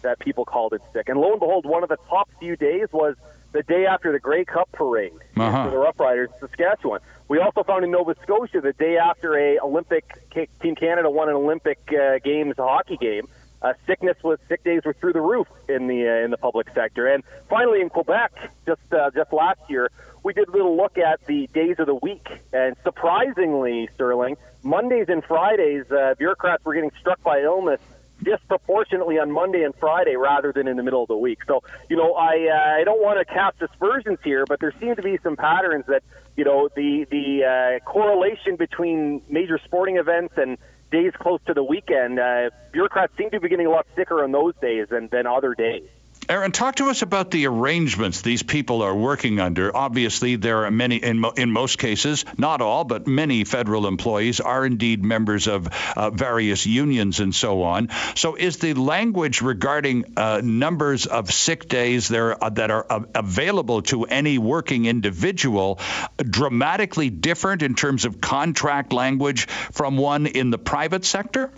that 0.00 0.18
people 0.18 0.46
called 0.46 0.72
it 0.72 0.80
sick, 0.94 1.10
and 1.10 1.20
lo 1.20 1.32
and 1.32 1.38
behold, 1.38 1.66
one 1.66 1.82
of 1.82 1.90
the 1.90 1.98
top 2.08 2.30
few 2.40 2.56
days 2.56 2.88
was 2.92 3.14
the 3.52 3.62
day 3.62 3.84
after 3.84 4.10
the 4.10 4.18
Grey 4.18 4.46
Cup 4.46 4.72
parade 4.72 5.12
uh-huh. 5.36 5.64
for 5.64 5.70
the 5.70 5.76
Rough 5.76 6.00
Riders 6.00 6.30
in 6.32 6.48
Saskatchewan. 6.48 7.00
We 7.28 7.38
also 7.38 7.62
found 7.62 7.84
in 7.84 7.90
Nova 7.90 8.14
Scotia 8.22 8.62
the 8.62 8.72
day 8.72 8.96
after 8.96 9.38
a 9.38 9.58
Olympic 9.58 10.30
Team 10.62 10.74
Canada 10.74 11.10
won 11.10 11.28
an 11.28 11.34
Olympic 11.34 11.78
uh, 11.92 12.18
Games 12.24 12.54
hockey 12.56 12.96
game 12.96 13.28
uh, 13.62 13.74
sickness 13.86 14.16
was 14.22 14.38
sick 14.48 14.64
days 14.64 14.82
were 14.84 14.94
through 14.94 15.12
the 15.12 15.20
roof 15.20 15.46
in 15.68 15.86
the 15.86 16.08
uh, 16.08 16.24
in 16.24 16.30
the 16.30 16.36
public 16.36 16.68
sector. 16.74 17.06
And 17.06 17.22
finally, 17.48 17.80
in 17.80 17.88
Quebec, 17.88 18.32
just 18.66 18.80
uh, 18.92 19.10
just 19.14 19.32
last 19.32 19.60
year, 19.68 19.90
we 20.22 20.32
did 20.32 20.48
a 20.48 20.52
little 20.52 20.76
look 20.76 20.98
at 20.98 21.24
the 21.26 21.48
days 21.54 21.76
of 21.78 21.86
the 21.86 21.94
week, 21.94 22.26
and 22.52 22.76
surprisingly, 22.82 23.88
Sterling, 23.94 24.36
Mondays 24.62 25.06
and 25.08 25.24
Fridays, 25.24 25.90
uh, 25.90 26.14
bureaucrats 26.18 26.64
were 26.64 26.74
getting 26.74 26.92
struck 27.00 27.22
by 27.22 27.40
illness 27.40 27.80
disproportionately 28.22 29.18
on 29.18 29.30
Monday 29.30 29.62
and 29.64 29.74
Friday 29.74 30.16
rather 30.16 30.52
than 30.52 30.68
in 30.68 30.76
the 30.76 30.82
middle 30.82 31.02
of 31.02 31.08
the 31.08 31.16
week. 31.16 31.40
So, 31.46 31.62
you 31.88 31.96
know, 31.96 32.14
I 32.14 32.48
uh, 32.48 32.80
I 32.80 32.84
don't 32.84 33.02
want 33.02 33.18
to 33.18 33.24
cast 33.24 33.60
aspersions 33.60 34.18
here, 34.24 34.44
but 34.46 34.60
there 34.60 34.72
seem 34.80 34.96
to 34.96 35.02
be 35.02 35.18
some 35.22 35.36
patterns 35.36 35.84
that 35.88 36.02
you 36.36 36.44
know 36.44 36.68
the 36.74 37.06
the 37.10 37.44
uh, 37.44 37.84
correlation 37.84 38.56
between 38.56 39.22
major 39.28 39.58
sporting 39.64 39.96
events 39.96 40.34
and 40.36 40.58
days 40.92 41.12
close 41.18 41.40
to 41.46 41.54
the 41.54 41.64
weekend, 41.64 42.20
uh, 42.20 42.50
bureaucrats 42.70 43.12
seem 43.16 43.30
to 43.30 43.40
be 43.40 43.48
getting 43.48 43.66
a 43.66 43.70
lot 43.70 43.86
sicker 43.96 44.22
on 44.22 44.30
those 44.30 44.54
days 44.60 44.86
than, 44.90 45.08
than 45.10 45.26
other 45.26 45.54
days. 45.54 45.88
Aaron, 46.28 46.52
talk 46.52 46.76
to 46.76 46.88
us 46.88 47.02
about 47.02 47.32
the 47.32 47.46
arrangements 47.46 48.20
these 48.20 48.44
people 48.44 48.82
are 48.82 48.94
working 48.94 49.40
under. 49.40 49.76
Obviously, 49.76 50.36
there 50.36 50.64
are 50.64 50.70
many, 50.70 50.96
in, 50.96 51.18
mo- 51.18 51.32
in 51.36 51.50
most 51.50 51.78
cases, 51.78 52.24
not 52.38 52.60
all, 52.60 52.84
but 52.84 53.08
many 53.08 53.42
federal 53.42 53.88
employees 53.88 54.38
are 54.38 54.64
indeed 54.64 55.04
members 55.04 55.48
of 55.48 55.68
uh, 55.96 56.10
various 56.10 56.64
unions 56.64 57.18
and 57.18 57.34
so 57.34 57.62
on. 57.62 57.88
So, 58.14 58.36
is 58.36 58.58
the 58.58 58.74
language 58.74 59.42
regarding 59.42 60.16
uh, 60.16 60.40
numbers 60.44 61.06
of 61.06 61.32
sick 61.32 61.68
days 61.68 62.06
there 62.06 62.42
uh, 62.42 62.50
that 62.50 62.70
are 62.70 62.86
available 63.14 63.82
to 63.82 64.04
any 64.04 64.38
working 64.38 64.86
individual 64.86 65.80
dramatically 66.18 67.10
different 67.10 67.62
in 67.62 67.74
terms 67.74 68.04
of 68.04 68.20
contract 68.20 68.92
language 68.92 69.46
from 69.46 69.96
one 69.96 70.26
in 70.26 70.50
the 70.50 70.58
private 70.58 71.04
sector? 71.04 71.52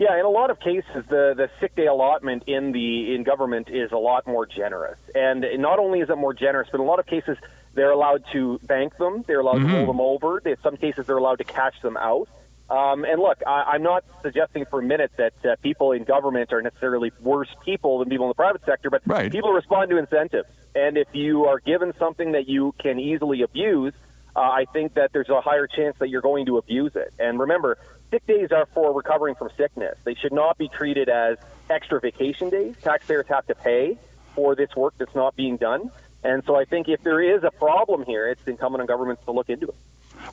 Yeah, 0.00 0.18
in 0.18 0.24
a 0.24 0.30
lot 0.30 0.48
of 0.48 0.58
cases, 0.60 1.04
the, 1.10 1.34
the 1.36 1.50
sick 1.60 1.76
day 1.76 1.86
allotment 1.86 2.44
in 2.46 2.72
the 2.72 3.14
in 3.14 3.22
government 3.22 3.68
is 3.68 3.92
a 3.92 3.98
lot 3.98 4.26
more 4.26 4.46
generous, 4.46 4.98
and 5.14 5.44
not 5.58 5.78
only 5.78 6.00
is 6.00 6.08
it 6.08 6.16
more 6.16 6.32
generous, 6.32 6.68
but 6.72 6.80
in 6.80 6.86
a 6.86 6.88
lot 6.88 7.00
of 7.00 7.06
cases 7.06 7.36
they're 7.74 7.90
allowed 7.90 8.24
to 8.32 8.58
bank 8.62 8.96
them, 8.96 9.22
they're 9.26 9.40
allowed 9.40 9.58
mm-hmm. 9.58 9.72
to 9.72 9.76
roll 9.76 9.86
them 9.86 10.00
over. 10.00 10.38
In 10.38 10.56
some 10.62 10.78
cases, 10.78 11.06
they're 11.06 11.18
allowed 11.18 11.36
to 11.36 11.44
cash 11.44 11.74
them 11.82 11.98
out. 11.98 12.30
Um, 12.70 13.04
and 13.04 13.20
look, 13.20 13.42
I, 13.46 13.72
I'm 13.72 13.82
not 13.82 14.04
suggesting 14.22 14.64
for 14.64 14.80
a 14.80 14.82
minute 14.82 15.12
that 15.18 15.34
uh, 15.44 15.56
people 15.62 15.92
in 15.92 16.04
government 16.04 16.50
are 16.54 16.62
necessarily 16.62 17.12
worse 17.20 17.54
people 17.62 17.98
than 17.98 18.08
people 18.08 18.24
in 18.24 18.30
the 18.30 18.34
private 18.34 18.64
sector, 18.64 18.88
but 18.88 19.02
right. 19.04 19.30
people 19.30 19.52
respond 19.52 19.90
to 19.90 19.98
incentives. 19.98 20.48
And 20.74 20.96
if 20.96 21.08
you 21.12 21.44
are 21.44 21.60
given 21.60 21.92
something 21.98 22.32
that 22.32 22.48
you 22.48 22.74
can 22.80 22.98
easily 22.98 23.42
abuse, 23.42 23.92
uh, 24.34 24.40
I 24.40 24.64
think 24.72 24.94
that 24.94 25.12
there's 25.12 25.28
a 25.28 25.42
higher 25.42 25.66
chance 25.66 25.96
that 25.98 26.08
you're 26.08 26.22
going 26.22 26.46
to 26.46 26.56
abuse 26.56 26.92
it. 26.94 27.12
And 27.18 27.38
remember, 27.38 27.76
sick 28.10 28.26
days 28.26 28.52
are 28.52 28.66
for 28.74 28.92
recovering 28.92 29.34
from 29.34 29.50
sickness. 29.56 29.96
They 30.04 30.14
should 30.14 30.32
not 30.32 30.58
be 30.58 30.68
treated 30.68 31.08
as 31.08 31.38
extra 31.68 32.00
vacation 32.00 32.50
days. 32.50 32.74
Taxpayers 32.82 33.26
have 33.28 33.46
to 33.46 33.54
pay 33.54 33.98
for 34.34 34.54
this 34.54 34.74
work 34.76 34.94
that's 34.98 35.14
not 35.14 35.36
being 35.36 35.56
done. 35.56 35.90
And 36.22 36.42
so 36.44 36.54
I 36.54 36.64
think 36.64 36.88
if 36.88 37.02
there 37.02 37.20
is 37.20 37.44
a 37.44 37.50
problem 37.50 38.04
here, 38.04 38.28
it's 38.28 38.46
incumbent 38.46 38.82
on 38.82 38.86
governments 38.86 39.22
to 39.24 39.32
look 39.32 39.48
into 39.48 39.68
it. 39.68 39.74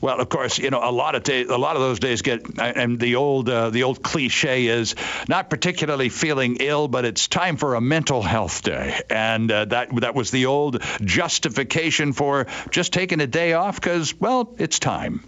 Well, 0.02 0.20
of 0.20 0.28
course, 0.28 0.58
you 0.58 0.70
know 0.70 0.80
a 0.82 0.92
lot 0.92 1.14
of 1.14 1.22
days, 1.22 1.48
a 1.48 1.56
lot 1.56 1.76
of 1.76 1.82
those 1.82 1.98
days 1.98 2.20
get, 2.22 2.58
and 2.58 3.00
the 3.00 3.16
old 3.16 3.48
uh, 3.48 3.70
the 3.70 3.84
old 3.84 4.02
cliche 4.02 4.66
is 4.66 4.94
not 5.28 5.48
particularly 5.48 6.10
feeling 6.10 6.58
ill, 6.60 6.88
but 6.88 7.06
it's 7.06 7.26
time 7.26 7.56
for 7.56 7.74
a 7.74 7.80
mental 7.80 8.22
health 8.22 8.62
day, 8.62 9.00
and 9.08 9.50
uh, 9.50 9.64
that 9.64 9.88
that 10.00 10.14
was 10.14 10.30
the 10.30 10.46
old 10.46 10.82
justification 11.00 12.12
for 12.12 12.46
just 12.70 12.92
taking 12.92 13.20
a 13.20 13.26
day 13.26 13.54
off 13.54 13.80
because 13.80 14.14
well, 14.20 14.54
it's 14.58 14.78
time. 14.78 15.24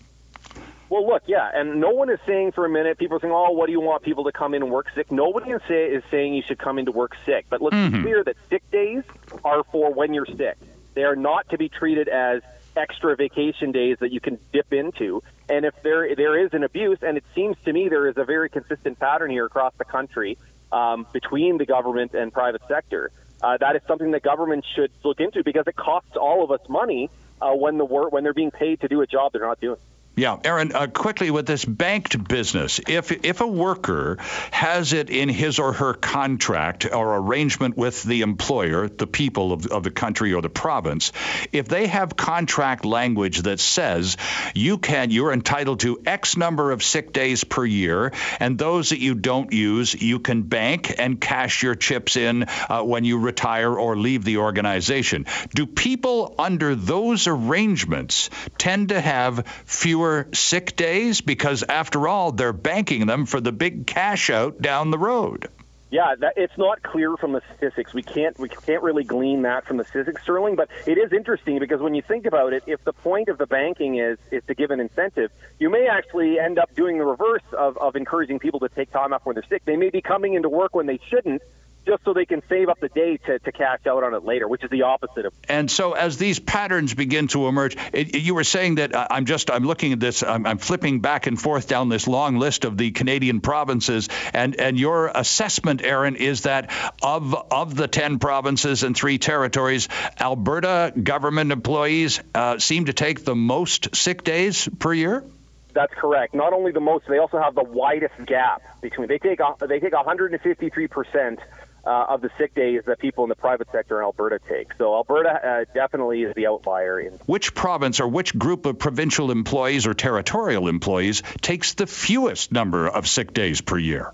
Well, 0.90 1.06
look, 1.06 1.22
yeah, 1.26 1.48
and 1.54 1.80
no 1.80 1.90
one 1.90 2.10
is 2.10 2.18
saying 2.26 2.50
for 2.52 2.66
a 2.66 2.68
minute. 2.68 2.98
People 2.98 3.16
are 3.16 3.20
saying, 3.20 3.32
"Oh, 3.32 3.52
what 3.52 3.66
do 3.66 3.72
you 3.72 3.80
want 3.80 4.02
people 4.02 4.24
to 4.24 4.32
come 4.32 4.54
in 4.54 4.62
and 4.62 4.72
work 4.72 4.88
sick?" 4.92 5.12
Nobody 5.12 5.52
is, 5.52 5.62
say, 5.68 5.86
is 5.86 6.02
saying 6.10 6.34
you 6.34 6.42
should 6.42 6.58
come 6.58 6.80
in 6.80 6.86
to 6.86 6.92
work 6.92 7.12
sick. 7.24 7.46
But 7.48 7.62
let's 7.62 7.76
mm-hmm. 7.76 7.96
be 7.98 8.02
clear 8.02 8.24
that 8.24 8.36
sick 8.50 8.68
days 8.72 9.04
are 9.44 9.62
for 9.70 9.94
when 9.94 10.12
you're 10.12 10.26
sick. 10.26 10.58
They 10.94 11.04
are 11.04 11.14
not 11.14 11.48
to 11.50 11.58
be 11.58 11.68
treated 11.68 12.08
as 12.08 12.42
extra 12.76 13.14
vacation 13.14 13.70
days 13.70 13.98
that 14.00 14.10
you 14.10 14.20
can 14.20 14.40
dip 14.52 14.72
into. 14.72 15.22
And 15.48 15.64
if 15.64 15.74
there 15.84 16.12
there 16.16 16.44
is 16.44 16.52
an 16.54 16.64
abuse, 16.64 16.98
and 17.02 17.16
it 17.16 17.24
seems 17.36 17.56
to 17.66 17.72
me 17.72 17.88
there 17.88 18.08
is 18.08 18.16
a 18.16 18.24
very 18.24 18.50
consistent 18.50 18.98
pattern 18.98 19.30
here 19.30 19.46
across 19.46 19.72
the 19.78 19.84
country 19.84 20.38
um, 20.72 21.06
between 21.12 21.58
the 21.58 21.66
government 21.66 22.14
and 22.14 22.32
private 22.32 22.62
sector, 22.66 23.12
uh, 23.44 23.56
that 23.58 23.76
is 23.76 23.82
something 23.86 24.10
that 24.10 24.24
government 24.24 24.64
should 24.74 24.90
look 25.04 25.20
into 25.20 25.44
because 25.44 25.68
it 25.68 25.76
costs 25.76 26.16
all 26.16 26.42
of 26.42 26.50
us 26.50 26.68
money 26.68 27.10
uh, 27.40 27.52
when 27.52 27.78
the 27.78 27.84
work 27.84 28.10
when 28.10 28.24
they're 28.24 28.34
being 28.34 28.50
paid 28.50 28.80
to 28.80 28.88
do 28.88 29.00
a 29.02 29.06
job 29.06 29.32
they're 29.32 29.46
not 29.46 29.60
doing. 29.60 29.78
Yeah, 30.20 30.36
Aaron, 30.44 30.72
uh, 30.74 30.86
quickly 30.86 31.30
with 31.30 31.46
this 31.46 31.64
banked 31.64 32.22
business, 32.28 32.78
if 32.86 33.10
if 33.24 33.40
a 33.40 33.46
worker 33.46 34.18
has 34.50 34.92
it 34.92 35.08
in 35.08 35.30
his 35.30 35.58
or 35.58 35.72
her 35.72 35.94
contract 35.94 36.84
or 36.84 37.16
arrangement 37.16 37.74
with 37.78 38.02
the 38.02 38.20
employer, 38.20 38.86
the 38.86 39.06
people 39.06 39.50
of, 39.50 39.66
of 39.68 39.82
the 39.82 39.90
country 39.90 40.34
or 40.34 40.42
the 40.42 40.50
province, 40.50 41.12
if 41.52 41.68
they 41.68 41.86
have 41.86 42.18
contract 42.18 42.84
language 42.84 43.38
that 43.44 43.60
says 43.60 44.18
you 44.54 44.76
can 44.76 45.10
you're 45.10 45.32
entitled 45.32 45.80
to 45.80 46.02
X 46.04 46.36
number 46.36 46.70
of 46.70 46.82
sick 46.82 47.14
days 47.14 47.42
per 47.42 47.64
year, 47.64 48.12
and 48.40 48.58
those 48.58 48.90
that 48.90 49.00
you 49.00 49.14
don't 49.14 49.54
use, 49.54 49.94
you 49.94 50.18
can 50.18 50.42
bank 50.42 50.96
and 50.98 51.18
cash 51.18 51.62
your 51.62 51.74
chips 51.74 52.18
in 52.18 52.44
uh, 52.68 52.82
when 52.82 53.04
you 53.04 53.18
retire 53.18 53.74
or 53.74 53.96
leave 53.96 54.24
the 54.24 54.36
organization. 54.36 55.24
Do 55.54 55.64
people 55.64 56.34
under 56.38 56.74
those 56.74 57.26
arrangements 57.26 58.28
tend 58.58 58.90
to 58.90 59.00
have 59.00 59.46
fewer 59.64 60.09
fewer 60.10 60.28
sick 60.32 60.76
days 60.76 61.20
because, 61.20 61.62
after 61.62 62.08
all, 62.08 62.32
they're 62.32 62.52
banking 62.52 63.06
them 63.06 63.26
for 63.26 63.40
the 63.40 63.52
big 63.52 63.86
cash 63.86 64.30
out 64.30 64.60
down 64.60 64.90
the 64.90 64.98
road. 64.98 65.48
Yeah, 65.90 66.14
that, 66.20 66.34
it's 66.36 66.56
not 66.56 66.84
clear 66.84 67.16
from 67.16 67.32
the 67.32 67.42
statistics. 67.48 67.92
We 67.92 68.04
can't 68.04 68.38
we 68.38 68.48
can't 68.48 68.80
really 68.84 69.02
glean 69.02 69.42
that 69.42 69.66
from 69.66 69.76
the 69.76 69.84
statistics, 69.84 70.22
Sterling. 70.22 70.54
But 70.54 70.68
it 70.86 70.98
is 70.98 71.12
interesting 71.12 71.58
because 71.58 71.80
when 71.80 71.96
you 71.96 72.02
think 72.02 72.26
about 72.26 72.52
it, 72.52 72.62
if 72.68 72.84
the 72.84 72.92
point 72.92 73.28
of 73.28 73.38
the 73.38 73.46
banking 73.46 73.98
is 73.98 74.16
is 74.30 74.44
to 74.46 74.54
give 74.54 74.70
an 74.70 74.78
incentive, 74.78 75.32
you 75.58 75.68
may 75.68 75.88
actually 75.88 76.38
end 76.38 76.60
up 76.60 76.72
doing 76.76 76.98
the 76.98 77.04
reverse 77.04 77.42
of, 77.58 77.76
of 77.78 77.96
encouraging 77.96 78.38
people 78.38 78.60
to 78.60 78.68
take 78.68 78.92
time 78.92 79.12
off 79.12 79.26
when 79.26 79.34
they're 79.34 79.48
sick. 79.48 79.64
They 79.64 79.74
may 79.74 79.90
be 79.90 80.00
coming 80.00 80.34
into 80.34 80.48
work 80.48 80.76
when 80.76 80.86
they 80.86 81.00
shouldn't, 81.08 81.42
just 81.86 82.04
so 82.04 82.12
they 82.12 82.26
can 82.26 82.42
save 82.48 82.68
up 82.68 82.78
the 82.80 82.88
day 82.88 83.16
to, 83.16 83.38
to 83.38 83.52
cash 83.52 83.80
out 83.86 84.04
on 84.04 84.14
it 84.14 84.24
later, 84.24 84.46
which 84.46 84.62
is 84.62 84.70
the 84.70 84.82
opposite 84.82 85.26
of. 85.26 85.32
And 85.48 85.70
so, 85.70 85.92
as 85.92 86.18
these 86.18 86.38
patterns 86.38 86.94
begin 86.94 87.28
to 87.28 87.48
emerge, 87.48 87.76
it, 87.92 88.16
you 88.16 88.34
were 88.34 88.44
saying 88.44 88.76
that 88.76 88.94
uh, 88.94 89.06
I'm 89.10 89.24
just 89.24 89.50
I'm 89.50 89.64
looking 89.64 89.92
at 89.92 90.00
this, 90.00 90.22
I'm, 90.22 90.46
I'm, 90.46 90.58
flipping 90.58 91.00
back 91.00 91.26
and 91.26 91.40
forth 91.40 91.68
down 91.68 91.88
this 91.88 92.06
long 92.06 92.36
list 92.38 92.64
of 92.64 92.76
the 92.76 92.90
Canadian 92.90 93.40
provinces, 93.40 94.08
and 94.32 94.58
and 94.60 94.78
your 94.78 95.08
assessment, 95.08 95.82
Aaron, 95.82 96.16
is 96.16 96.42
that 96.42 96.70
of 97.02 97.34
of 97.50 97.74
the 97.74 97.88
ten 97.88 98.18
provinces 98.18 98.82
and 98.82 98.96
three 98.96 99.18
territories, 99.18 99.88
Alberta 100.18 100.92
government 101.02 101.52
employees 101.52 102.20
uh, 102.34 102.58
seem 102.58 102.86
to 102.86 102.92
take 102.92 103.24
the 103.24 103.34
most 103.34 103.96
sick 103.96 104.22
days 104.22 104.68
per 104.78 104.92
year. 104.92 105.24
That's 105.72 105.94
correct. 105.94 106.34
Not 106.34 106.52
only 106.52 106.72
the 106.72 106.80
most, 106.80 107.06
they 107.08 107.18
also 107.18 107.40
have 107.40 107.54
the 107.54 107.64
widest 107.64 108.26
gap 108.26 108.80
between. 108.80 109.08
They 109.08 109.18
take 109.18 109.40
they 109.60 109.80
take 109.80 109.92
153 109.92 110.88
percent 110.88 111.38
uh, 111.84 112.06
of 112.08 112.20
the 112.20 112.30
sick 112.38 112.54
days 112.54 112.82
that 112.86 112.98
people 112.98 113.24
in 113.24 113.28
the 113.28 113.34
private 113.34 113.68
sector 113.72 113.98
in 113.98 114.04
Alberta 114.04 114.38
take. 114.48 114.68
So 114.78 114.94
Alberta 114.94 115.30
uh, 115.30 115.64
definitely 115.74 116.22
is 116.22 116.34
the 116.34 116.46
outlier. 116.46 117.00
In- 117.00 117.18
which 117.26 117.54
province 117.54 118.00
or 118.00 118.08
which 118.08 118.36
group 118.38 118.66
of 118.66 118.78
provincial 118.78 119.30
employees 119.30 119.86
or 119.86 119.94
territorial 119.94 120.68
employees 120.68 121.22
takes 121.40 121.74
the 121.74 121.86
fewest 121.86 122.52
number 122.52 122.88
of 122.88 123.08
sick 123.08 123.32
days 123.32 123.60
per 123.60 123.78
year? 123.78 124.12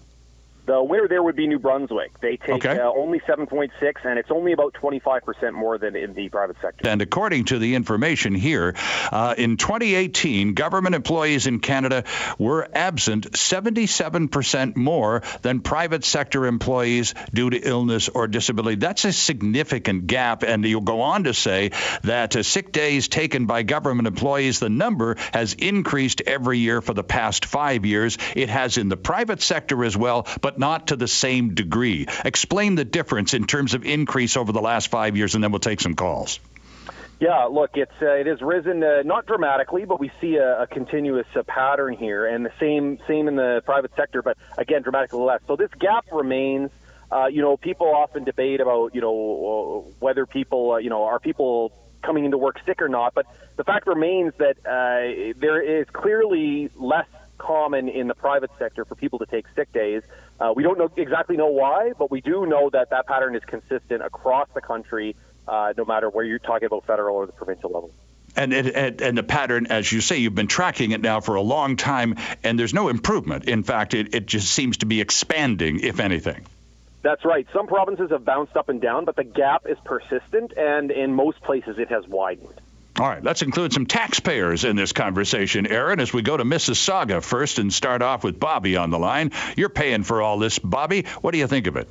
The 0.66 0.82
winner 0.82 1.06
there 1.06 1.22
would 1.22 1.36
be 1.36 1.46
New 1.46 1.60
Brunswick. 1.60 2.20
They 2.20 2.36
take 2.36 2.66
okay. 2.66 2.78
uh, 2.78 2.90
only 2.90 3.20
7.6, 3.20 3.70
and 4.04 4.18
it's 4.18 4.32
only 4.32 4.52
about 4.52 4.74
25% 4.74 5.52
more 5.52 5.78
than 5.78 5.94
in 5.94 6.12
the 6.12 6.28
private 6.28 6.56
sector. 6.60 6.88
And 6.88 7.00
according 7.00 7.46
to 7.46 7.60
the 7.60 7.76
information 7.76 8.34
here, 8.34 8.74
uh, 9.12 9.36
in 9.38 9.58
2018, 9.58 10.54
government 10.54 10.96
employees 10.96 11.46
in 11.46 11.60
Canada 11.60 12.02
were 12.36 12.68
absent 12.72 13.30
77% 13.32 14.74
more 14.74 15.22
than 15.42 15.60
private 15.60 16.04
sector 16.04 16.46
employees 16.46 17.14
due 17.32 17.50
to 17.50 17.58
illness 17.58 18.08
or 18.08 18.26
disability. 18.26 18.76
That's 18.76 19.04
a 19.04 19.12
significant 19.12 20.08
gap. 20.08 20.42
And 20.42 20.64
you'll 20.64 20.80
go 20.80 21.02
on 21.02 21.24
to 21.24 21.34
say 21.34 21.70
that 22.02 22.34
uh, 22.34 22.42
sick 22.42 22.72
days 22.72 23.06
taken 23.06 23.46
by 23.46 23.62
government 23.62 24.08
employees, 24.08 24.58
the 24.58 24.68
number 24.68 25.16
has 25.32 25.54
increased 25.54 26.22
every 26.26 26.58
year 26.58 26.80
for 26.80 26.92
the 26.92 27.04
past 27.04 27.44
five 27.44 27.86
years. 27.86 28.18
It 28.34 28.48
has 28.48 28.78
in 28.78 28.88
the 28.88 28.96
private 28.96 29.40
sector 29.42 29.84
as 29.84 29.96
well, 29.96 30.26
but 30.40 30.55
not 30.58 30.88
to 30.88 30.96
the 30.96 31.08
same 31.08 31.54
degree. 31.54 32.06
Explain 32.24 32.74
the 32.74 32.84
difference 32.84 33.34
in 33.34 33.46
terms 33.46 33.74
of 33.74 33.84
increase 33.84 34.36
over 34.36 34.52
the 34.52 34.60
last 34.60 34.90
five 34.90 35.16
years, 35.16 35.34
and 35.34 35.44
then 35.44 35.52
we'll 35.52 35.60
take 35.60 35.80
some 35.80 35.94
calls. 35.94 36.40
Yeah, 37.18 37.44
look, 37.44 37.70
it's 37.74 37.92
uh, 38.02 38.12
it 38.12 38.26
has 38.26 38.42
risen 38.42 38.82
uh, 38.82 39.02
not 39.02 39.24
dramatically, 39.26 39.86
but 39.86 39.98
we 39.98 40.10
see 40.20 40.36
a, 40.36 40.62
a 40.62 40.66
continuous 40.66 41.26
uh, 41.34 41.42
pattern 41.44 41.94
here, 41.94 42.26
and 42.26 42.44
the 42.44 42.52
same 42.60 42.98
same 43.08 43.26
in 43.26 43.36
the 43.36 43.62
private 43.64 43.92
sector, 43.96 44.20
but 44.20 44.36
again, 44.58 44.82
dramatically 44.82 45.20
less. 45.20 45.40
So 45.46 45.56
this 45.56 45.70
gap 45.78 46.06
remains. 46.12 46.70
Uh, 47.10 47.26
you 47.26 47.40
know, 47.40 47.56
people 47.56 47.86
often 47.86 48.24
debate 48.24 48.60
about 48.60 48.94
you 48.94 49.00
know 49.00 49.94
whether 49.98 50.26
people 50.26 50.72
uh, 50.72 50.76
you 50.76 50.90
know 50.90 51.04
are 51.04 51.18
people 51.18 51.72
coming 52.02 52.26
into 52.26 52.36
work 52.36 52.60
sick 52.66 52.82
or 52.82 52.88
not, 52.88 53.14
but 53.14 53.26
the 53.56 53.64
fact 53.64 53.86
remains 53.86 54.34
that 54.38 54.58
uh, 54.66 55.32
there 55.40 55.62
is 55.62 55.86
clearly 55.92 56.70
less 56.74 57.08
common 57.38 57.88
in 57.88 58.08
the 58.08 58.14
private 58.14 58.50
sector 58.58 58.84
for 58.84 58.94
people 58.94 59.18
to 59.18 59.26
take 59.26 59.46
sick 59.54 59.72
days. 59.72 60.02
Uh, 60.38 60.52
we 60.54 60.62
don't 60.62 60.78
know 60.78 60.90
exactly 60.96 61.36
know 61.36 61.48
why, 61.48 61.92
but 61.98 62.10
we 62.10 62.20
do 62.20 62.46
know 62.46 62.68
that 62.70 62.90
that 62.90 63.06
pattern 63.06 63.34
is 63.34 63.42
consistent 63.44 64.02
across 64.02 64.48
the 64.54 64.60
country, 64.60 65.16
uh, 65.48 65.72
no 65.76 65.84
matter 65.84 66.10
where 66.10 66.24
you're 66.24 66.38
talking 66.38 66.66
about 66.66 66.84
federal 66.86 67.16
or 67.16 67.26
the 67.26 67.32
provincial 67.32 67.70
level. 67.70 67.90
And, 68.36 68.52
it, 68.52 69.00
and 69.00 69.16
the 69.16 69.22
pattern, 69.22 69.68
as 69.68 69.90
you 69.90 70.02
say, 70.02 70.18
you've 70.18 70.34
been 70.34 70.46
tracking 70.46 70.90
it 70.90 71.00
now 71.00 71.20
for 71.20 71.36
a 71.36 71.40
long 71.40 71.76
time, 71.76 72.16
and 72.42 72.58
there's 72.58 72.74
no 72.74 72.88
improvement. 72.88 73.48
In 73.48 73.62
fact, 73.62 73.94
it, 73.94 74.14
it 74.14 74.26
just 74.26 74.50
seems 74.50 74.78
to 74.78 74.86
be 74.86 75.00
expanding, 75.00 75.80
if 75.80 76.00
anything. 76.00 76.44
That's 77.00 77.24
right. 77.24 77.46
Some 77.54 77.66
provinces 77.66 78.10
have 78.10 78.26
bounced 78.26 78.56
up 78.56 78.68
and 78.68 78.80
down, 78.80 79.06
but 79.06 79.16
the 79.16 79.24
gap 79.24 79.64
is 79.66 79.78
persistent, 79.84 80.52
and 80.54 80.90
in 80.90 81.14
most 81.14 81.40
places 81.40 81.78
it 81.78 81.88
has 81.88 82.06
widened. 82.06 82.60
All 82.98 83.06
right, 83.06 83.22
let's 83.22 83.42
include 83.42 83.74
some 83.74 83.84
taxpayers 83.84 84.64
in 84.64 84.74
this 84.74 84.92
conversation, 84.92 85.66
Aaron, 85.66 86.00
as 86.00 86.14
we 86.14 86.22
go 86.22 86.34
to 86.34 86.44
Mississauga 86.44 87.22
first 87.22 87.58
and 87.58 87.70
start 87.70 88.00
off 88.00 88.24
with 88.24 88.40
Bobby 88.40 88.78
on 88.78 88.88
the 88.88 88.98
line. 88.98 89.32
You're 89.54 89.68
paying 89.68 90.02
for 90.02 90.22
all 90.22 90.38
this, 90.38 90.58
Bobby. 90.58 91.04
What 91.20 91.32
do 91.32 91.38
you 91.38 91.46
think 91.46 91.66
of 91.66 91.76
it? 91.76 91.88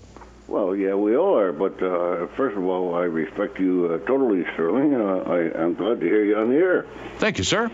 Well, 0.47 0.75
yeah, 0.75 0.95
we 0.95 1.15
all 1.15 1.37
are. 1.37 1.51
But 1.51 1.73
uh, 1.81 2.25
first 2.35 2.57
of 2.57 2.65
all, 2.65 2.95
I 2.95 3.03
respect 3.03 3.59
you 3.59 3.85
uh, 3.93 4.07
totally, 4.07 4.45
Sterling. 4.53 4.95
Uh, 4.95 5.17
I, 5.27 5.63
am 5.63 5.75
glad 5.75 5.99
to 5.99 6.05
hear 6.07 6.23
you 6.23 6.37
on 6.37 6.49
the 6.49 6.55
air. 6.55 6.87
Thank 7.17 7.37
you, 7.37 7.43
sir. 7.43 7.69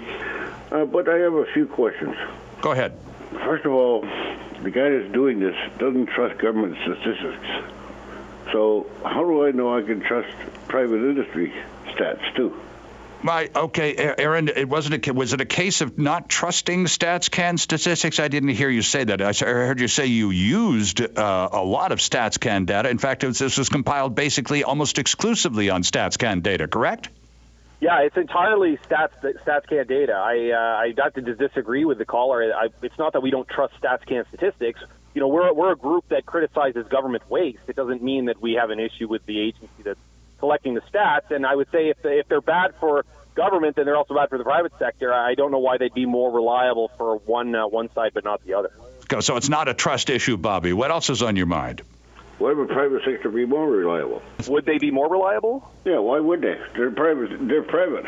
Uh, 0.70 0.84
but 0.84 1.08
I 1.08 1.20
have 1.20 1.34
a 1.34 1.46
few 1.54 1.68
questions. 1.68 2.18
Go 2.60 2.74
ahead. 2.74 2.98
First 3.32 3.66
of 3.66 3.72
all, 3.72 4.02
the 4.62 4.72
guy 4.72 4.90
that's 4.90 5.12
doing 5.14 5.40
this 5.40 5.56
doesn't 5.78 6.08
trust 6.08 6.38
government 6.38 6.78
statistics. 6.82 7.48
So 8.52 8.88
how 9.06 9.24
do 9.24 9.46
I 9.46 9.52
know 9.52 9.78
I 9.78 9.84
can 9.84 10.02
trust 10.02 10.36
private 10.68 10.98
industry 10.98 11.54
stats 11.96 12.36
too? 12.36 12.60
My 13.24 13.50
okay, 13.56 13.96
Aaron. 13.96 14.48
It 14.48 14.68
wasn't 14.68 15.08
a 15.08 15.14
was 15.14 15.34
it 15.34 15.42
a 15.42 15.46
case 15.46 15.82
of 15.82 16.00
not 16.00 16.28
trusting 16.28 16.86
StatsCan 16.86 17.60
statistics? 17.60 18.20
I 18.20 18.30
didn't 18.30 18.50
hear 18.50 18.70
you 18.70 18.82
say 18.82 19.04
that. 19.04 19.22
I 19.22 19.32
heard 19.34 19.80
you 19.80 19.88
say 19.88 20.08
you 20.08 20.32
used 20.32 21.02
uh, 21.02 21.50
a 21.52 21.64
lot 21.64 21.92
of 21.92 22.00
StatsCan 22.00 22.66
data. 22.66 22.90
In 22.90 22.98
fact, 22.98 23.24
was, 23.24 23.38
this 23.38 23.60
was 23.60 23.70
compiled 23.70 24.16
basically 24.16 24.64
almost 24.64 24.98
exclusively 24.98 25.70
on 25.70 25.84
StatsCan 25.84 26.42
data. 26.42 26.68
Correct? 26.68 27.10
Yeah, 27.80 28.00
it's 28.02 28.18
entirely 28.18 28.78
stats 28.90 29.12
StatsCan 29.22 29.88
data. 29.88 30.14
I 30.14 30.52
uh, 30.52 30.82
I 30.82 30.92
got 30.92 31.14
to 31.14 31.22
disagree 31.22 31.86
with 31.86 32.00
the 32.00 32.06
caller. 32.06 32.52
I, 32.54 32.70
it's 32.82 32.98
not 32.98 33.14
that 33.14 33.22
we 33.22 33.30
don't 33.30 33.48
trust 33.48 33.76
StatsCan 33.82 34.28
statistics. 34.30 34.82
You 35.14 35.22
know, 35.22 35.28
we're 35.28 35.54
we're 35.54 35.74
a 35.74 35.78
group 35.78 36.06
that 36.10 36.26
criticizes 36.26 36.88
government 36.88 37.30
waste. 37.30 37.60
It 37.68 37.76
doesn't 37.76 38.02
mean 38.02 38.26
that 38.26 38.42
we 38.42 38.54
have 38.54 38.72
an 38.72 38.80
issue 38.80 39.08
with 39.08 39.24
the 39.28 39.40
agency 39.40 39.84
that's 39.84 40.00
collecting 40.42 40.74
the 40.74 40.82
stats. 40.82 41.32
And 41.32 41.46
I 41.46 41.56
would 41.56 41.70
say 41.72 41.88
if, 41.88 42.02
they, 42.02 42.20
if 42.20 42.28
they're 42.28 42.42
bad 42.42 42.74
for 42.82 43.06
government, 43.36 43.78
then 43.78 43.86
they're 43.86 43.96
also 43.96 44.16
bad 44.16 44.28
for 44.28 44.38
the 44.38 44.44
private 44.44 44.74
sector. 44.78 45.14
I 45.14 45.36
don't 45.36 45.52
know 45.52 45.60
why 45.60 45.78
they'd 45.78 45.94
be 45.94 46.06
more 46.06 46.32
reliable 46.34 46.92
for 46.98 47.18
one 47.20 47.56
uh, 47.56 47.68
one 47.68 47.90
side 47.94 48.12
but 48.14 48.26
not 48.26 48.44
the 48.46 48.56
other. 48.56 48.72
So 49.22 49.38
it's 49.38 49.50
not 49.50 49.70
a 49.70 49.74
trust 49.74 50.10
issue, 50.10 50.36
Bobby. 50.38 50.74
What 50.74 50.92
else 50.92 51.10
is 51.10 51.22
on 51.22 51.36
your 51.36 51.46
mind? 51.46 51.82
Why 52.40 52.54
would 52.54 52.70
private 52.70 53.04
sector 53.06 53.30
be 53.30 53.46
more 53.46 53.70
reliable? 53.70 54.22
Would 54.48 54.66
they 54.66 54.80
be 54.80 54.90
more 54.90 55.10
reliable? 55.10 55.72
Yeah, 55.86 56.00
why 56.00 56.20
would 56.20 56.42
they? 56.42 56.60
They're 56.76 56.92
private. 56.92 57.48
They're 57.48 57.62
private. 57.62 58.06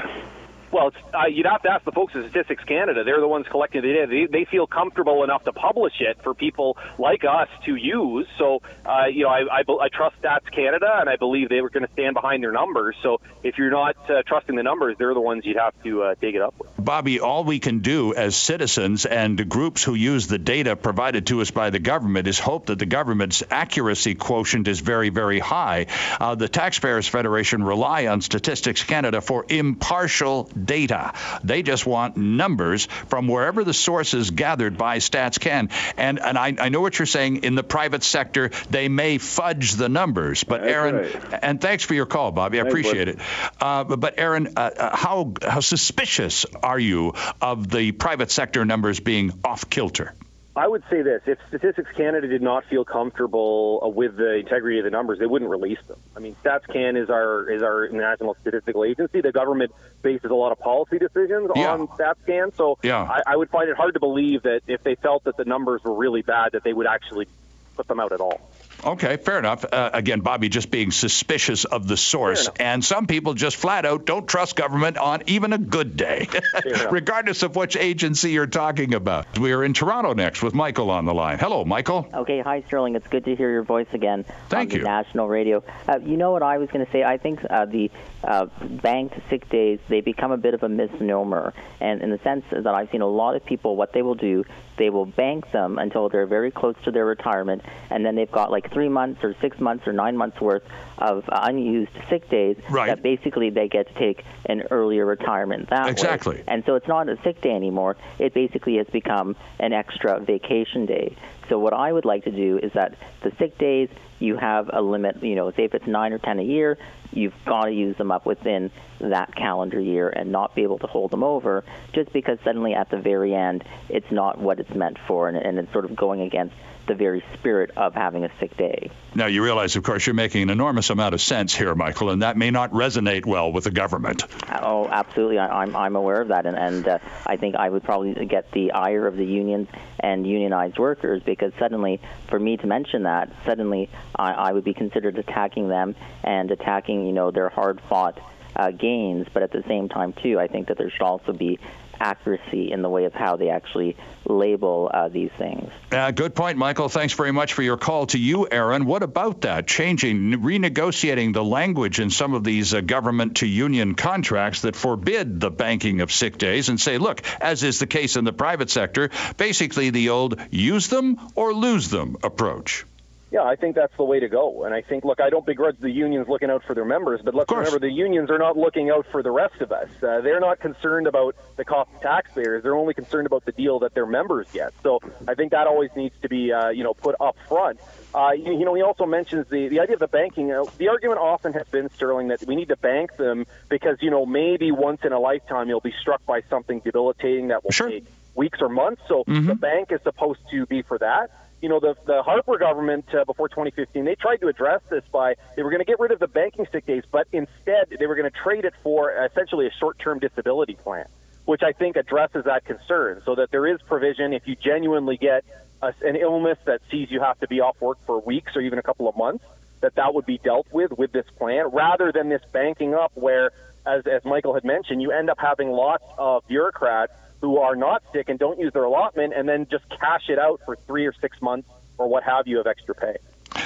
Well, 0.74 0.92
uh, 1.14 1.28
you'd 1.28 1.46
have 1.46 1.62
to 1.62 1.70
ask 1.70 1.86
the 1.86 1.92
folks 1.92 2.16
at 2.16 2.24
Statistics 2.24 2.64
Canada. 2.64 3.04
They're 3.04 3.20
the 3.20 3.28
ones 3.28 3.46
collecting 3.48 3.84
the 3.84 3.94
data. 3.94 4.08
They, 4.08 4.26
they 4.40 4.46
feel 4.46 4.66
comfortable 4.66 5.24
enough 5.24 5.44
to 5.44 5.54
publish 5.54 5.94
it 6.00 6.18
for 6.24 6.34
people 6.34 6.78
like 6.98 7.24
us 7.24 7.48
to 7.66 7.76
use. 7.76 8.28
So, 8.40 8.64
uh, 8.84 9.06
you 9.06 9.26
know, 9.26 9.30
I, 9.30 9.42
I, 9.42 9.60
I, 9.60 9.90
trust 9.90 10.20
Stats 10.20 10.52
Canada, 10.52 10.98
and 11.00 11.08
I 11.08 11.18
believe 11.18 11.50
they 11.50 11.62
were 11.62 11.70
going 11.70 11.86
to 11.86 11.94
stand 11.94 12.16
behind 12.16 12.42
their 12.42 12.52
numbers. 12.52 12.96
So, 13.04 13.22
if 13.44 13.60
you're 13.60 13.70
not 13.70 13.98
uh, 14.10 14.24
trusting 14.26 14.56
the 14.56 14.64
numbers, 14.64 14.96
they're 14.98 15.14
the 15.14 15.22
ones 15.22 15.46
you'd 15.46 15.58
have 15.58 15.76
to 15.84 16.02
uh, 16.02 16.16
take 16.16 16.34
it 16.34 16.42
up 16.42 16.56
with. 16.58 16.72
Bobby, 16.80 17.20
all 17.20 17.44
we 17.44 17.60
can 17.60 17.80
do 17.80 18.16
as 18.16 18.36
citizens 18.36 19.06
and 19.06 19.48
groups 19.48 19.84
who 19.84 19.94
use 19.94 20.26
the 20.26 20.40
data 20.40 20.76
provided 20.76 21.28
to 21.28 21.42
us 21.42 21.52
by 21.52 21.70
the 21.70 21.80
government 21.80 22.28
is 22.28 22.40
hope 22.40 22.66
that 22.66 22.80
the 22.80 22.88
government's 22.88 23.44
accuracy 23.52 24.16
quotient 24.16 24.68
is 24.68 24.80
very, 24.80 25.10
very 25.10 25.40
high. 25.40 25.86
Uh, 26.20 26.34
the 26.34 26.50
Taxpayers 26.50 27.08
Federation 27.08 27.64
rely 27.64 28.08
on 28.08 28.22
Statistics 28.22 28.84
Canada 28.84 29.22
for 29.22 29.46
impartial 29.48 30.50
data. 30.66 31.14
They 31.44 31.64
just 31.64 31.86
want 31.86 32.18
numbers 32.18 32.86
from 33.08 33.28
wherever 33.28 33.64
the 33.64 33.74
source 33.74 34.14
is 34.14 34.32
gathered 34.32 34.78
by 34.78 34.98
StatsCan. 34.98 35.72
And 35.98 36.20
and 36.20 36.38
I, 36.38 36.54
I 36.60 36.70
know 36.70 36.82
what 36.82 36.98
you're 36.98 37.06
saying. 37.06 37.44
In 37.44 37.56
the 37.56 37.64
private 37.64 38.04
sector, 38.04 38.50
they 38.70 38.90
may 38.90 39.18
fudge 39.18 39.74
the 39.74 39.90
numbers. 39.90 40.44
But 40.44 40.62
That's 40.62 40.74
Aaron, 40.74 40.96
right. 40.96 41.40
and 41.42 41.62
thanks 41.62 41.84
for 41.84 41.94
your 41.94 42.06
call, 42.06 42.32
Bobby. 42.32 42.60
I 42.60 42.64
Thanks, 42.64 42.74
appreciate 42.74 43.08
it. 43.08 43.20
Uh, 43.60 43.84
but 43.84 44.16
Aaron, 44.18 44.54
uh, 44.56 44.60
uh, 44.60 44.96
how 44.96 45.34
how 45.42 45.60
suspicious 45.60 46.46
are 46.62 46.80
you 46.80 47.14
of 47.42 47.70
the 47.70 47.92
private 47.92 48.32
sector 48.32 48.66
numbers 48.66 49.00
being 49.00 49.40
off 49.44 49.70
kilter? 49.70 50.14
I 50.56 50.68
would 50.68 50.84
say 50.90 51.02
this: 51.02 51.22
if 51.26 51.40
Statistics 51.48 51.90
Canada 51.96 52.28
did 52.28 52.44
not 52.44 52.66
feel 52.66 52.86
comfortable 52.86 53.82
uh, 53.84 53.88
with 53.88 54.18
the 54.18 54.36
integrity 54.36 54.78
of 54.78 54.84
the 54.84 54.92
numbers, 54.92 55.18
they 55.18 55.26
wouldn't 55.26 55.50
release 55.50 55.80
them. 55.88 55.98
I 56.16 56.20
mean, 56.20 56.36
StatsCan 56.44 57.02
is 57.02 57.10
our 57.10 57.50
is 57.50 57.64
our 57.64 57.90
national 57.90 58.36
statistical 58.42 58.84
agency. 58.84 59.22
The 59.22 59.32
government 59.32 59.72
bases 60.04 60.30
a 60.30 60.36
lot 60.36 60.52
of 60.52 60.60
policy 60.60 61.00
decisions 61.00 61.50
Yeah. 61.56 61.72
on 61.74 61.88
StatsCan, 61.88 62.56
so 62.56 62.78
Yeah. 62.84 63.02
I, 63.02 63.34
I 63.34 63.36
would 63.36 63.50
find 63.50 63.68
it 63.68 63.76
hard 63.76 63.96
to 63.96 64.00
believe 64.00 64.44
that 64.44 64.62
if 64.68 64.84
they 64.84 64.94
felt 64.96 65.24
that 65.24 65.38
the 65.38 65.46
numbers 65.46 65.84
were 65.84 65.96
really 65.96 66.22
bad, 66.22 66.52
that 66.52 66.64
they 66.64 66.74
would 66.74 66.88
actually 66.88 67.28
put 67.76 67.88
them 67.88 68.00
out 68.00 68.12
at 68.12 68.22
all. 68.22 68.40
Okay, 68.86 69.18
fair 69.18 69.40
enough. 69.40 69.66
Uh, 69.72 69.90
again, 69.94 70.20
Bobby 70.20 70.50
just 70.50 70.70
being 70.70 70.92
suspicious 70.92 71.66
of 71.66 71.88
the 71.88 71.98
source. 71.98 72.50
And 72.60 72.84
some 72.84 73.08
people 73.08 73.34
just 73.34 73.56
flat 73.56 73.86
out 73.86 74.06
don't 74.06 74.28
trust 74.28 74.56
government 74.56 74.98
on 74.98 75.24
even 75.28 75.54
a 75.54 75.58
good 75.58 75.96
day, 75.96 76.28
regardless 76.92 77.44
of 77.44 77.56
which 77.56 77.76
agency 77.76 78.32
you're 78.32 78.48
talking 78.48 78.94
about. 78.94 79.40
We 79.40 79.54
are 79.54 79.64
in 79.64 79.74
Toronto 79.74 80.14
next 80.14 80.42
with 80.44 80.54
Michael 80.54 80.90
on 80.90 81.06
the 81.06 81.14
line. 81.14 81.40
Hello, 81.40 81.64
Michael. 81.64 82.08
Okay, 82.14 82.42
hi 82.42 82.64
Sterling. 82.68 82.96
It's 82.96 83.08
good 83.08 83.26
to 83.26 83.36
hear 83.36 83.50
your 83.50 83.64
voice 83.64 83.88
again 83.94 84.26
Thank 84.50 84.72
on 84.72 84.78
you. 84.78 84.84
the 84.84 84.90
national 84.90 85.28
radio. 85.30 85.64
Uh, 85.88 86.00
you 86.00 86.18
know 86.18 86.32
what 86.32 86.44
I 86.44 86.58
was 86.58 86.70
going 86.70 86.86
to 86.86 86.92
say? 86.92 87.04
I 87.04 87.18
think 87.18 87.40
uh, 87.50 87.66
the 87.66 87.90
uh, 88.24 88.46
banked 88.82 89.16
sick 89.30 89.50
days 89.50 89.80
they 89.90 90.02
become 90.02 90.32
a 90.32 90.38
bit 90.38 90.54
of 90.54 90.64
a 90.64 90.70
misnomer, 90.70 91.54
and 91.80 92.02
in 92.02 92.10
the 92.10 92.20
sense 92.20 92.46
that 92.52 92.68
I've 92.68 92.90
seen 92.92 93.02
a 93.02 93.08
lot 93.08 93.36
of 93.36 93.46
people 93.46 93.76
what 93.76 93.94
they 93.94 94.02
will 94.02 94.16
do 94.16 94.44
they 94.78 94.90
will 94.90 95.06
bank 95.06 95.52
them 95.52 95.78
until 95.78 96.10
they're 96.10 96.26
very 96.26 96.52
close 96.52 96.76
to 96.84 96.92
their 96.92 97.06
retirement, 97.06 97.62
and 97.90 98.06
then 98.06 98.16
they've 98.16 98.32
got 98.32 98.52
like 98.52 98.72
three 98.72 98.90
months 98.90 99.24
or 99.24 99.36
six 99.42 99.60
months 99.60 99.88
or 99.88 99.94
nine 99.94 100.18
months 100.18 100.40
worth 100.42 100.64
of 100.98 101.24
unused 101.32 101.92
sick 102.10 102.30
days 102.30 102.58
right. 102.70 102.88
that 102.88 103.04
basically 103.04 103.50
they 103.50 103.68
get 103.68 103.88
to 103.88 103.94
take 103.94 104.24
an 104.46 104.64
earlier 104.72 105.06
retirement 105.06 105.70
that 105.70 105.90
exactly. 105.90 106.38
way. 106.38 106.44
And 106.48 106.64
so 106.66 106.76
it's 106.76 106.88
not 106.88 107.10
a 107.10 107.22
sick 107.24 107.42
day 107.42 107.52
anymore. 107.52 107.98
It 108.20 108.34
basically 108.34 108.78
has 108.78 108.88
become 108.88 109.36
an 109.60 109.74
extra 109.74 110.20
vacation 110.20 110.86
day. 110.86 111.16
So 111.50 111.60
what 111.60 111.74
I 111.74 111.92
would 111.92 112.06
like 112.06 112.24
to 112.24 112.32
do 112.32 112.58
is 112.58 112.72
that 112.74 112.96
the 113.22 113.32
sick 113.38 113.58
days 113.58 113.90
you 114.24 114.38
have 114.38 114.70
a 114.72 114.82
limit. 114.82 115.22
You 115.22 115.36
know, 115.36 115.52
say 115.52 115.66
if 115.66 115.74
it's 115.74 115.88
nine 115.88 116.14
or 116.14 116.18
ten 116.18 116.40
a 116.40 116.44
year, 116.44 116.78
you've 117.12 117.34
got 117.46 117.66
to 117.66 117.72
use 117.72 117.98
them 117.98 118.12
up 118.12 118.26
within 118.26 118.72
that 119.10 119.36
calendar 119.36 119.80
year 119.80 120.10
and 120.10 120.32
not 120.32 120.56
be 120.56 120.64
able 120.64 120.80
to 120.80 120.88
hold 120.88 121.12
them 121.12 121.24
over 121.24 121.64
just 121.94 122.12
because 122.14 122.38
suddenly 122.44 122.74
at 122.74 122.90
the 122.90 122.98
very 122.98 123.34
end 123.34 123.64
it's 123.90 124.12
not 124.12 124.38
what 124.38 124.60
it's 124.60 124.74
meant 124.74 124.98
for 125.08 125.28
and, 125.28 125.38
and 125.38 125.60
it's 125.60 125.72
sort 125.72 125.86
of 125.86 125.96
going 125.96 126.22
against 126.22 126.56
the 126.88 126.96
very 126.96 127.24
spirit 127.34 127.72
of 127.78 127.94
having 127.94 128.26
a 128.26 128.32
sick 128.40 128.56
day. 128.58 128.92
Now, 129.16 129.28
you 129.28 129.44
realize, 129.44 129.76
of 129.76 129.84
course, 129.84 130.06
you're 130.06 130.14
making 130.14 130.44
an 130.44 130.50
enormous 130.50 130.90
amount 130.90 131.14
of 131.14 131.22
sense 131.22 131.56
here, 131.56 131.74
Michael, 131.76 132.10
and 132.10 132.24
that 132.24 132.36
may 132.36 132.52
not 132.52 132.72
resonate 132.72 133.26
well 133.26 133.52
with 133.52 133.64
the 133.64 133.72
government. 133.72 134.26
Oh, 134.52 134.88
absolutely. 134.88 135.38
I, 135.38 135.64
am 135.64 135.76
I'm 135.76 135.96
aware 135.96 136.22
of 136.22 136.30
that, 136.30 136.46
and, 136.46 136.58
and 136.58 136.88
uh, 136.88 137.00
I 137.26 137.38
think 137.38 137.56
I 137.56 137.70
would 137.70 137.84
probably 137.84 138.26
get 138.26 138.52
the 138.52 138.72
ire 138.72 139.08
of 139.08 139.16
the 139.16 139.26
unions 139.26 139.70
and 140.00 140.28
unionized 140.28 140.78
workers 140.78 141.22
because 141.24 141.54
suddenly, 141.58 142.02
for 142.28 142.40
me 142.40 142.58
to 142.58 142.68
mention 142.68 143.04
that, 143.04 143.32
suddenly 143.46 143.90
I, 144.16 144.32
I 144.34 144.52
would 144.52 144.64
be 144.64 144.74
considered 144.74 145.18
attacking 145.18 145.70
them 145.70 145.96
and 146.24 146.52
attacking, 146.52 147.06
you 147.06 147.14
know, 147.14 147.32
their 147.32 147.50
hard-fought 147.50 148.20
uh, 148.56 148.72
gains. 148.72 149.28
But 149.34 149.44
at 149.44 149.52
the 149.52 149.64
same 149.68 149.90
time, 149.90 150.14
too, 150.14 150.40
I 150.40 150.48
think 150.48 150.68
that 150.68 150.78
there 150.78 150.90
should 150.90 151.02
also 151.02 151.34
be 151.34 151.60
accuracy 152.00 152.72
in 152.72 152.82
the 152.82 152.90
way 152.90 153.06
of 153.06 153.14
how 153.14 153.38
they 153.38 153.50
actually 153.50 153.96
label 154.26 154.90
uh, 154.94 155.10
these 155.10 155.32
things. 155.38 155.72
Uh, 155.92 156.12
good 156.12 156.36
point, 156.36 156.58
Michael. 156.58 156.90
Thanks 156.90 157.14
very 157.14 157.32
much 157.32 157.54
for 157.54 157.62
your 157.62 157.78
call 157.78 158.08
to 158.08 158.18
you, 158.18 158.48
Aaron. 158.50 158.86
What 158.86 159.04
about 159.04 159.42
that? 159.42 159.68
Changing, 159.68 160.34
renegotiating 160.42 161.34
the 161.34 161.44
language 161.44 162.00
in 162.00 162.10
some 162.10 162.34
of 162.34 162.44
these 162.44 162.74
uh, 162.74 162.82
government 162.82 163.38
to 163.38 163.48
union 163.48 163.96
contracts 163.96 164.62
that 164.62 164.76
forbid 164.76 165.40
the 165.40 165.52
banking 165.52 166.02
of 166.02 166.12
sick 166.12 166.38
days 166.38 166.70
and 166.70 166.80
say, 166.80 166.98
look, 166.98 167.22
as 167.40 167.64
is 167.64 167.80
the 167.80 167.88
case 167.88 168.16
in 168.16 168.26
the 168.26 168.34
private 168.34 168.70
sector, 168.70 169.10
basically 169.38 169.90
the 169.90 170.10
old 170.10 170.40
use 170.52 170.88
them 170.88 171.18
or 171.36 171.54
lose 171.54 171.90
them 171.90 172.18
approach. 172.24 172.86
Yeah, 173.34 173.42
I 173.42 173.56
think 173.56 173.74
that's 173.74 173.98
the 173.98 174.04
way 174.04 174.20
to 174.20 174.30
go. 174.30 174.64
And 174.64 174.76
I 174.76 174.84
think, 174.84 175.04
look, 175.04 175.20
I 175.20 175.32
don't 175.32 175.44
begrudge 175.44 175.80
the 175.80 175.90
unions 175.90 176.28
looking 176.30 176.52
out 176.52 176.64
for 176.66 176.76
their 176.76 176.86
members, 176.86 177.20
but 177.24 177.34
let's 177.34 177.52
remember 177.52 177.80
the 177.80 177.90
unions 177.90 178.30
are 178.30 178.38
not 178.38 178.56
looking 178.56 178.92
out 178.92 179.08
for 179.12 179.24
the 179.24 179.32
rest 179.32 179.60
of 179.60 179.72
us. 179.72 179.90
Uh, 180.04 180.22
they're 180.22 180.40
not 180.40 180.60
concerned 180.60 181.08
about 181.08 181.36
the 181.56 181.66
cost 181.66 181.90
of 181.96 182.02
taxpayers. 182.02 182.62
They're 182.62 182.76
only 182.76 182.94
concerned 182.94 183.26
about 183.26 183.44
the 183.44 183.52
deal 183.52 183.80
that 183.80 183.96
their 183.96 184.06
members 184.06 184.46
get. 184.54 184.72
So 184.84 185.00
I 185.28 185.34
think 185.34 185.50
that 185.50 185.66
always 185.66 185.90
needs 185.96 186.14
to 186.22 186.30
be, 186.30 186.54
uh, 186.54 186.70
you 186.70 186.84
know, 186.84 186.94
put 186.94 187.16
up 187.20 187.36
front. 187.48 187.80
Uh, 188.14 188.34
you, 188.38 188.60
you, 188.60 188.66
know, 188.66 188.76
he 188.76 188.84
also 188.84 189.08
mentions 189.08 189.48
the, 189.50 189.68
the 189.68 189.80
idea 189.80 189.96
of 189.96 190.00
the 190.00 190.08
banking. 190.08 190.52
Uh, 190.52 190.66
the 190.78 190.90
argument 190.90 191.20
often 191.20 191.54
has 191.54 191.66
been, 191.70 191.90
Sterling, 191.90 192.28
that 192.28 192.46
we 192.46 192.56
need 192.56 192.68
to 192.68 192.78
bank 192.78 193.18
them 193.18 193.48
because, 193.68 193.98
you 194.02 194.12
know, 194.12 194.28
maybe 194.28 194.72
once 194.72 195.02
in 195.04 195.12
a 195.12 195.20
lifetime 195.20 195.70
you'll 195.70 195.80
be 195.80 195.96
struck 196.00 196.24
by 196.28 196.44
something 196.52 196.82
debilitating 196.82 197.48
that 197.48 197.64
will 197.64 197.72
sure. 197.72 197.90
take 197.90 198.06
weeks 198.36 198.60
or 198.62 198.70
months. 198.70 199.02
So 199.08 199.24
mm-hmm. 199.24 199.48
the 199.48 199.56
bank 199.56 199.92
is 199.92 200.02
supposed 200.04 200.42
to 200.52 200.68
be 200.68 200.84
for 200.84 201.00
that 201.00 201.32
you 201.64 201.70
know, 201.70 201.80
the, 201.80 201.96
the 202.06 202.22
Harper 202.22 202.58
government 202.58 203.06
uh, 203.16 203.24
before 203.24 203.48
2015, 203.48 204.04
they 204.04 204.16
tried 204.16 204.42
to 204.42 204.50
address 204.50 204.82
this 204.90 205.04
by 205.14 205.36
they 205.56 205.64
were 205.64 205.70
going 205.70 205.80
to 205.80 205.86
get 205.86 205.98
rid 205.98 206.12
of 206.12 206.20
the 206.20 206.28
banking 206.28 206.68
sick 206.74 206.86
days, 206.86 207.04
but 207.10 207.26
instead 207.32 207.88
they 207.98 208.06
were 208.06 208.16
going 208.16 208.30
to 208.30 208.38
trade 208.38 208.66
it 208.66 208.74
for 208.84 209.12
essentially 209.12 209.66
a 209.66 209.72
short-term 209.80 210.20
disability 210.20 210.76
plan, 210.76 211.06
which 211.46 211.64
I 211.64 211.72
think 211.72 211.96
addresses 211.96 212.44
that 212.44 212.66
concern, 212.66 213.22
so 213.26 213.36
that 213.36 213.50
there 213.52 213.66
is 213.66 213.82
provision 213.88 214.34
if 214.34 214.46
you 214.46 214.58
genuinely 214.58 215.16
get 215.16 215.46
a, 215.82 215.94
an 216.02 216.18
illness 216.18 216.58
that 216.66 216.82
sees 216.92 217.10
you 217.10 217.22
have 217.22 217.40
to 217.40 217.48
be 217.48 217.62
off 217.62 217.80
work 217.80 217.98
for 218.06 218.20
weeks 218.20 218.58
or 218.58 218.62
even 218.62 218.78
a 218.78 218.84
couple 218.84 219.08
of 219.08 219.16
months, 219.16 219.46
that 219.80 219.96
that 219.96 220.14
would 220.14 220.26
be 220.26 220.40
dealt 220.40 220.68
with 220.74 220.92
with 220.92 221.14
this 221.14 221.26
plan, 221.38 221.68
rather 221.72 222.12
than 222.12 222.28
this 222.28 222.42
banking 222.52 222.94
up 222.94 223.14
where, 223.16 223.52
as 223.86 224.04
as 224.06 224.26
Michael 224.26 224.54
had 224.54 224.66
mentioned, 224.66 225.02
you 225.02 225.14
end 225.14 225.30
up 225.30 225.40
having 225.40 225.72
lots 225.72 226.04
of 226.18 226.46
bureaucrats 226.46 227.14
who 227.44 227.58
are 227.58 227.76
not 227.76 228.02
sick 228.14 228.30
and 228.30 228.40
don't 228.40 228.58
use 228.58 228.72
their 228.72 228.86
allotment 228.86 229.34
and 229.36 229.50
then 229.50 229.68
just 229.70 229.84
cash 229.90 230.30
it 230.30 230.40
out 230.40 230.62
for 230.64 230.78
three 230.88 231.06
or 231.06 231.14
six 231.20 231.42
months 231.42 231.68
or 231.98 232.08
what 232.08 232.24
have 232.24 232.48
you 232.48 232.58
of 232.58 232.66
extra 232.66 232.96
pay. 232.96 233.18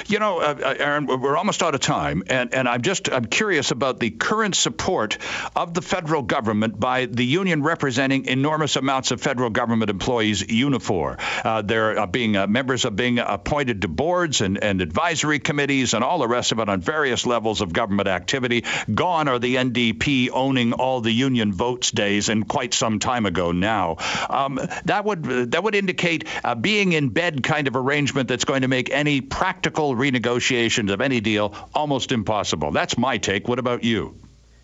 You 0.06 0.18
know, 0.18 0.38
uh, 0.38 0.54
uh, 0.62 0.74
Aaron, 0.78 1.06
we're 1.06 1.36
almost 1.36 1.62
out 1.62 1.74
of 1.74 1.80
time, 1.80 2.22
and, 2.28 2.54
and 2.54 2.68
I'm 2.68 2.82
just 2.82 3.10
I'm 3.10 3.24
curious 3.24 3.70
about 3.70 4.00
the 4.00 4.10
current 4.10 4.54
support 4.54 5.18
of 5.56 5.74
the 5.74 5.82
federal 5.82 6.22
government 6.22 6.78
by 6.78 7.06
the 7.06 7.24
union 7.24 7.62
representing 7.62 8.26
enormous 8.26 8.76
amounts 8.76 9.10
of 9.10 9.20
federal 9.20 9.50
government 9.50 9.90
employees, 9.90 10.42
Unifor. 10.42 11.18
Uh, 11.44 11.62
they're 11.62 11.98
uh, 11.98 12.06
being 12.06 12.36
uh, 12.36 12.46
members 12.46 12.84
of 12.84 12.96
being 12.96 13.18
appointed 13.18 13.82
to 13.82 13.88
boards 13.88 14.40
and, 14.40 14.62
and 14.62 14.82
advisory 14.82 15.38
committees 15.38 15.94
and 15.94 16.04
all 16.04 16.18
the 16.18 16.28
rest 16.28 16.52
of 16.52 16.58
it 16.58 16.68
on 16.68 16.80
various 16.80 17.26
levels 17.26 17.60
of 17.60 17.72
government 17.72 18.08
activity. 18.08 18.64
Gone 18.92 19.28
are 19.28 19.38
the 19.38 19.56
NDP 19.56 20.30
owning 20.32 20.72
all 20.72 21.00
the 21.00 21.12
union 21.12 21.52
votes 21.52 21.90
days, 21.90 22.28
and 22.28 22.46
quite 22.46 22.74
some 22.74 22.98
time 22.98 23.26
ago 23.26 23.52
now. 23.52 23.96
Um, 24.28 24.60
that 24.84 25.04
would 25.04 25.52
that 25.52 25.62
would 25.62 25.74
indicate 25.74 26.26
a 26.44 26.56
being 26.56 26.92
in 26.92 27.08
bed 27.08 27.42
kind 27.42 27.68
of 27.68 27.76
arrangement 27.76 28.28
that's 28.28 28.44
going 28.44 28.62
to 28.62 28.68
make 28.68 28.90
any 28.90 29.20
practical 29.20 29.77
renegotiations 29.86 30.90
of 30.90 31.00
any 31.00 31.20
deal 31.20 31.54
almost 31.74 32.12
impossible. 32.12 32.70
That's 32.72 32.98
my 32.98 33.18
take. 33.18 33.48
What 33.48 33.58
about 33.58 33.84
you? 33.84 34.14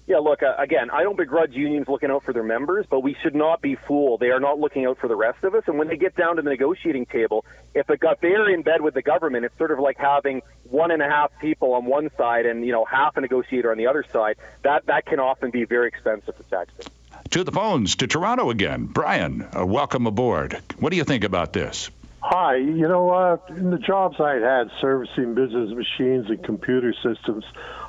Yeah, 0.07 0.19
look, 0.19 0.43
uh, 0.43 0.55
again, 0.59 0.91
I 0.91 1.03
don't 1.03 1.17
begrudge 1.17 1.55
unions 1.55 1.89
looking 1.89 2.11
out 2.11 2.25
for 2.25 2.35
their 2.35 2.43
members, 2.43 2.85
but 2.91 3.01
we 3.01 3.17
should 3.23 3.35
not 3.35 3.63
be 3.63 3.75
fooled. 3.75 4.21
They 4.21 4.31
are 4.31 4.41
not 4.41 4.59
looking 4.59 4.85
out 4.85 4.99
for 4.99 5.09
the 5.09 5.17
rest 5.17 5.43
of 5.45 5.55
us. 5.55 5.63
And 5.67 5.79
when 5.79 5.89
they 5.89 5.97
get 5.97 6.15
down 6.15 6.37
to 6.37 6.43
the 6.43 6.51
negotiating 6.51 7.07
table, 7.07 7.47
if 7.75 7.89
it 7.89 8.01
got 8.01 8.21
they're 8.21 8.51
in 8.51 8.63
bed 8.63 8.83
with 8.83 8.93
the 8.93 9.01
government, 9.01 9.47
it's 9.47 9.57
sort 9.57 9.71
of 9.71 9.79
like 9.79 9.97
having 9.97 10.43
one 10.65 10.91
and 10.91 11.01
a 11.01 11.09
half 11.09 11.31
people 11.41 11.73
on 11.73 11.87
one 11.87 12.11
side 12.19 12.45
and 12.45 12.67
you 12.67 12.73
know 12.73 12.85
half 12.85 13.17
a 13.17 13.23
negotiator 13.23 13.71
on 13.71 13.79
the 13.79 13.87
other 13.87 14.05
side. 14.13 14.37
That 14.63 14.85
that 14.87 15.07
can 15.07 15.21
often 15.21 15.51
be 15.51 15.65
very 15.65 15.89
expensive 15.89 16.37
for 16.37 16.43
taxpayers. 16.43 16.91
To 17.31 17.43
the 17.43 17.53
phones, 17.53 17.97
to 17.97 18.07
Toronto 18.07 18.51
again. 18.51 18.85
Brian, 18.85 19.49
uh, 19.57 19.65
welcome 19.65 20.07
aboard. 20.07 20.61
What 20.79 20.91
do 20.91 20.99
you 20.99 21.05
think 21.05 21.25
about 21.25 21.55
this? 21.55 21.91
Hi, 22.27 22.57
you 22.57 22.89
know, 22.89 23.11
uh, 23.11 23.37
in 23.51 23.69
the 23.69 23.77
jobs 23.77 24.19
I 24.19 24.37
had 24.37 24.71
servicing 24.81 25.35
business 25.35 25.69
machines 25.75 26.25
and 26.31 26.43
computer 26.43 26.95
systems, 27.03 27.45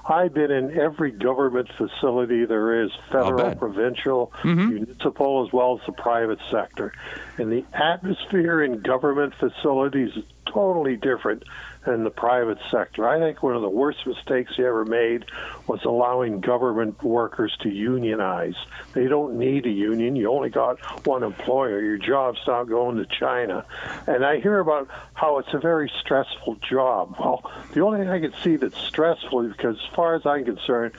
I've 0.09 0.33
been 0.33 0.51
in 0.51 0.77
every 0.77 1.11
government 1.11 1.69
facility 1.77 2.43
there 2.43 2.83
is, 2.83 2.91
federal, 3.09 3.55
provincial, 3.55 4.33
mm-hmm. 4.43 4.71
municipal, 4.71 5.47
as 5.47 5.53
well 5.53 5.79
as 5.79 5.85
the 5.85 5.93
private 5.93 6.39
sector. 6.51 6.91
And 7.37 7.49
the 7.49 7.63
atmosphere 7.71 8.61
in 8.61 8.81
government 8.81 9.35
facilities 9.39 10.11
is 10.17 10.25
totally 10.53 10.97
different 10.97 11.43
in 11.87 12.03
the 12.03 12.09
private 12.09 12.57
sector. 12.71 13.07
I 13.07 13.19
think 13.19 13.43
one 13.43 13.55
of 13.55 13.61
the 13.61 13.69
worst 13.69 14.05
mistakes 14.05 14.53
he 14.55 14.63
ever 14.63 14.85
made 14.85 15.25
was 15.67 15.83
allowing 15.85 16.41
government 16.41 17.03
workers 17.03 17.55
to 17.61 17.69
unionize. 17.69 18.55
They 18.93 19.07
don't 19.07 19.37
need 19.37 19.65
a 19.65 19.69
union. 19.69 20.15
You 20.15 20.31
only 20.31 20.49
got 20.49 20.79
one 21.05 21.23
employer. 21.23 21.81
Your 21.81 21.97
job's 21.97 22.39
not 22.47 22.65
going 22.65 22.97
to 22.97 23.05
China. 23.05 23.65
And 24.07 24.25
I 24.25 24.39
hear 24.39 24.59
about 24.59 24.89
how 25.13 25.39
it's 25.39 25.53
a 25.53 25.59
very 25.59 25.91
stressful 26.01 26.57
job. 26.69 27.15
Well, 27.19 27.51
the 27.73 27.81
only 27.81 27.99
thing 27.99 28.09
I 28.09 28.19
can 28.19 28.33
see 28.41 28.55
that's 28.55 28.77
stressful 28.77 29.41
is 29.41 29.51
because, 29.51 29.77
as 29.77 29.95
far 29.95 30.15
as 30.15 30.25
I'm 30.25 30.45
concerned, 30.45 30.93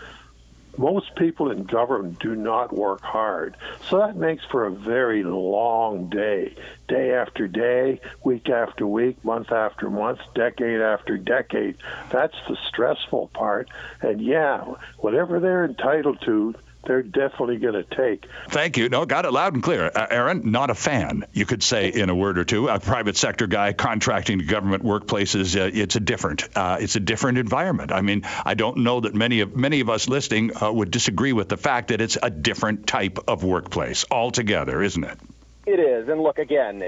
most 0.79 1.15
people 1.17 1.51
in 1.51 1.65
government 1.65 2.19
do 2.19 2.35
not 2.35 2.73
work 2.73 3.03
hard. 3.03 3.57
So 3.89 3.99
that 3.99 4.17
makes 4.17 4.45
for 4.45 4.67
a 4.67 4.71
very 4.71 5.23
long 5.23 6.09
day, 6.09 6.55
day 6.89 7.15
after 7.15 7.49
day, 7.49 8.01
week 8.25 8.49
after 8.49 8.87
week, 8.87 9.25
month 9.25 9.53
after 9.53 9.91
month, 9.91 10.21
decade 10.35 10.81
after 10.81 11.17
decade. 11.19 11.77
That's 12.11 12.37
the 12.49 12.57
stressful 12.69 13.29
part. 13.29 13.69
And 14.01 14.21
yeah, 14.21 14.65
whatever 14.99 15.41
they're 15.41 15.65
entitled 15.65 16.21
to, 16.23 16.55
they're 16.87 17.03
definitely 17.03 17.59
going 17.59 17.75
to 17.75 17.85
take. 17.85 18.27
Thank 18.49 18.77
you. 18.77 18.89
No, 18.89 19.05
got 19.07 19.25
it 19.25 19.33
loud 19.33 19.55
and 19.55 19.63
clear. 19.63 19.91
Uh, 19.95 20.07
Aaron, 20.11 20.51
not 20.51 20.71
a 20.71 20.75
fan, 20.75 21.25
you 21.33 21.47
could 21.47 21.63
say 21.63 21.89
in 21.89 22.11
a 22.11 22.15
word 22.15 22.39
or 22.39 22.45
two. 22.45 22.69
A 22.69 22.81
private 22.81 23.17
sector 23.17 23.47
guy 23.47 23.73
contracting 23.73 24.39
to 24.39 24.45
government 24.45 24.83
workplaces, 24.83 25.61
uh, 25.61 25.71
it's 25.73 25.97
a 25.97 26.01
different, 26.01 26.49
uh, 26.57 26.79
it's 26.81 26.97
a 26.97 27.01
different 27.01 27.39
environment. 27.39 27.93
I 27.93 28.01
mean, 28.01 28.23
I 28.45 28.55
don't 28.55 28.79
know 28.79 29.01
that 29.01 29.15
many 29.15 29.41
of 29.41 29.57
many 29.57 29.81
of 29.81 29.91
us 29.91 30.09
listening 30.09 30.51
uh, 30.61 30.73
would 30.73 30.91
disagree 30.91 31.33
with 31.33 31.49
the 31.49 31.57
fact 31.57 31.89
that 31.89 32.01
it's 32.01 32.17
a 32.23 32.31
different 32.31 32.87
type 32.87 33.19
of 33.29 33.45
workplace 33.45 34.05
altogether, 34.11 34.83
isn't 34.83 35.05
it? 35.05 35.19
It 35.67 35.81
is. 35.81 36.09
And 36.09 36.21
look, 36.21 36.39
again, 36.39 36.83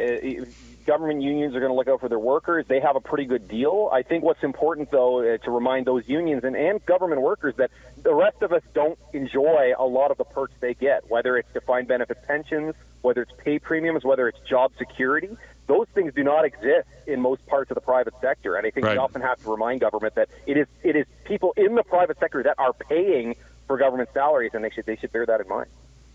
government 0.89 1.20
unions 1.20 1.55
are 1.55 1.61
going 1.61 1.70
to 1.70 1.76
look 1.76 1.86
out 1.86 2.01
for 2.01 2.09
their 2.09 2.18
workers. 2.18 2.64
They 2.66 2.80
have 2.80 2.97
a 2.97 3.01
pretty 3.01 3.26
good 3.26 3.47
deal. 3.47 3.91
I 3.93 4.03
think 4.03 4.24
what's 4.24 4.43
important, 4.43 4.91
though, 4.91 5.20
uh, 5.20 5.36
to 5.36 5.51
remind 5.51 5.86
those 5.86 6.09
unions 6.09 6.45
and, 6.45 6.57
and 6.57 6.84
government 6.86 7.20
workers 7.20 7.55
that 7.59 7.70
the 8.03 8.14
rest 8.14 8.41
of 8.41 8.55
us 8.55 8.62
don't 8.72 8.99
enjoy 9.12 9.74
a 9.78 9.84
lot 9.84 10.11
of 10.11 10.16
the 10.16 10.24
perks 10.24 10.55
they 10.61 10.72
get, 10.72 11.05
whether 11.11 11.36
it's 11.36 11.53
defined 11.53 11.89
benefit 11.89 12.16
pensions, 12.26 12.74
whether 13.03 13.20
it's 13.20 13.32
pay 13.36 13.59
premiums, 13.59 14.03
whether 14.03 14.28
it's 14.28 14.39
job 14.49 14.72
security. 14.78 15.36
Those 15.66 15.86
things 15.95 16.14
do 16.14 16.24
not 16.24 16.47
exist 16.47 16.89
in 17.07 17.20
most 17.20 17.45
parts 17.45 17.70
of 17.70 17.74
the 17.74 17.82
private 17.82 18.14
sector, 18.22 18.57
and 18.57 18.66
I 18.66 18.70
think 18.70 18.86
right. 18.86 18.93
we 18.93 18.99
often 18.99 19.20
have 19.20 19.43
to 19.43 19.51
remind 19.51 19.82
government 19.82 20.14
that 20.14 20.30
it 20.47 20.57
is 20.57 20.66
it 20.82 20.97
is 20.97 21.05
people 21.24 21.53
in 21.59 21.74
the 21.74 21.82
private 21.82 22.18
sector 22.18 22.43
that 22.45 22.55
are 22.57 22.72
paying 22.72 23.36
for 23.66 23.76
government 23.76 24.09
salaries, 24.14 24.53
and 24.55 24.64
they 24.64 24.70
should 24.70 24.86
they 24.86 24.97
should 24.97 25.12
bear 25.12 25.26
that 25.26 25.43
in 25.43 25.49
mind. 25.49 25.68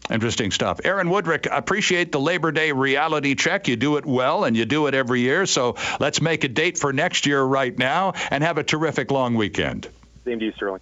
Interesting 0.09 0.51
stuff. 0.51 0.81
Aaron 0.83 1.07
Wudrick, 1.07 1.47
appreciate 1.49 2.11
the 2.11 2.19
Labor 2.19 2.51
Day 2.51 2.73
reality 2.73 3.35
check. 3.35 3.67
You 3.67 3.77
do 3.77 3.97
it 3.97 4.05
well 4.05 4.43
and 4.43 4.57
you 4.57 4.65
do 4.65 4.87
it 4.87 4.93
every 4.93 5.21
year. 5.21 5.45
So 5.45 5.75
let's 5.99 6.21
make 6.21 6.43
a 6.43 6.49
date 6.49 6.77
for 6.77 6.91
next 6.91 7.25
year 7.25 7.41
right 7.41 7.77
now 7.77 8.13
and 8.29 8.43
have 8.43 8.57
a 8.57 8.63
terrific 8.63 9.11
long 9.11 9.35
weekend. 9.35 9.87
Same 10.25 10.39
to 10.39 10.45
you, 10.45 10.51
Sterling. 10.53 10.79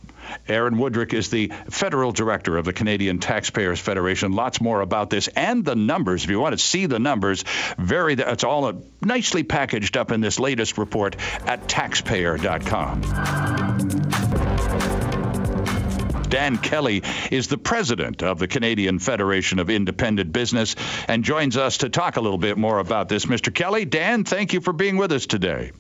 Aaron 0.47 0.75
Wudrick 0.75 1.13
is 1.13 1.29
the 1.29 1.51
federal 1.69 2.11
director 2.11 2.57
of 2.57 2.65
the 2.65 2.73
Canadian 2.73 3.19
Taxpayers 3.19 3.79
Federation. 3.79 4.33
Lots 4.33 4.61
more 4.61 4.81
about 4.81 5.09
this 5.09 5.27
and 5.29 5.65
the 5.65 5.75
numbers. 5.75 6.23
If 6.23 6.29
you 6.29 6.39
want 6.39 6.53
to 6.53 6.63
see 6.63 6.85
the 6.85 6.99
numbers, 6.99 7.43
very 7.77 8.13
it's 8.13 8.43
all 8.43 8.65
uh, 8.65 8.73
nicely 9.01 9.43
packaged 9.43 9.97
up 9.97 10.11
in 10.11 10.21
this 10.21 10.39
latest 10.39 10.77
report 10.77 11.15
at 11.47 11.67
taxpayer.com. 11.67 14.40
Dan 16.31 16.57
Kelly 16.57 17.03
is 17.29 17.49
the 17.49 17.57
president 17.57 18.23
of 18.23 18.39
the 18.39 18.47
Canadian 18.47 18.99
Federation 18.99 19.59
of 19.59 19.69
Independent 19.69 20.31
Business 20.31 20.77
and 21.07 21.25
joins 21.25 21.57
us 21.57 21.79
to 21.79 21.89
talk 21.89 22.15
a 22.15 22.21
little 22.21 22.37
bit 22.37 22.57
more 22.57 22.79
about 22.79 23.09
this. 23.09 23.25
Mr. 23.25 23.53
Kelly, 23.53 23.83
Dan, 23.83 24.23
thank 24.23 24.53
you 24.53 24.61
for 24.61 24.71
being 24.71 24.95
with 24.95 25.11
us 25.11 25.25
today. 25.25 25.71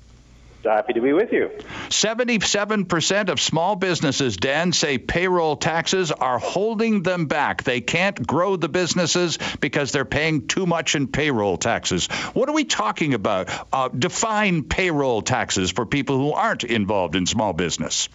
Happy 0.63 0.93
to 0.93 1.01
be 1.01 1.13
with 1.13 1.31
you. 1.31 1.49
77% 1.87 3.29
of 3.29 3.39
small 3.39 3.75
businesses, 3.75 4.37
Dan, 4.37 4.73
say 4.73 4.97
payroll 4.97 5.55
taxes 5.55 6.11
are 6.11 6.37
holding 6.37 7.01
them 7.01 7.25
back. 7.25 7.63
They 7.63 7.81
can't 7.81 8.27
grow 8.27 8.57
the 8.57 8.69
businesses 8.69 9.39
because 9.59 9.91
they're 9.91 10.05
paying 10.05 10.47
too 10.47 10.65
much 10.65 10.95
in 10.95 11.07
payroll 11.07 11.57
taxes. 11.57 12.07
What 12.33 12.47
are 12.49 12.53
we 12.53 12.65
talking 12.65 13.13
about? 13.13 13.49
Uh, 13.73 13.87
define 13.87 14.63
payroll 14.63 15.21
taxes 15.21 15.71
for 15.71 15.85
people 15.85 16.17
who 16.17 16.33
aren't 16.33 16.63
involved 16.63 17.15
in 17.15 17.25
small 17.25 17.53
business. 17.53 18.09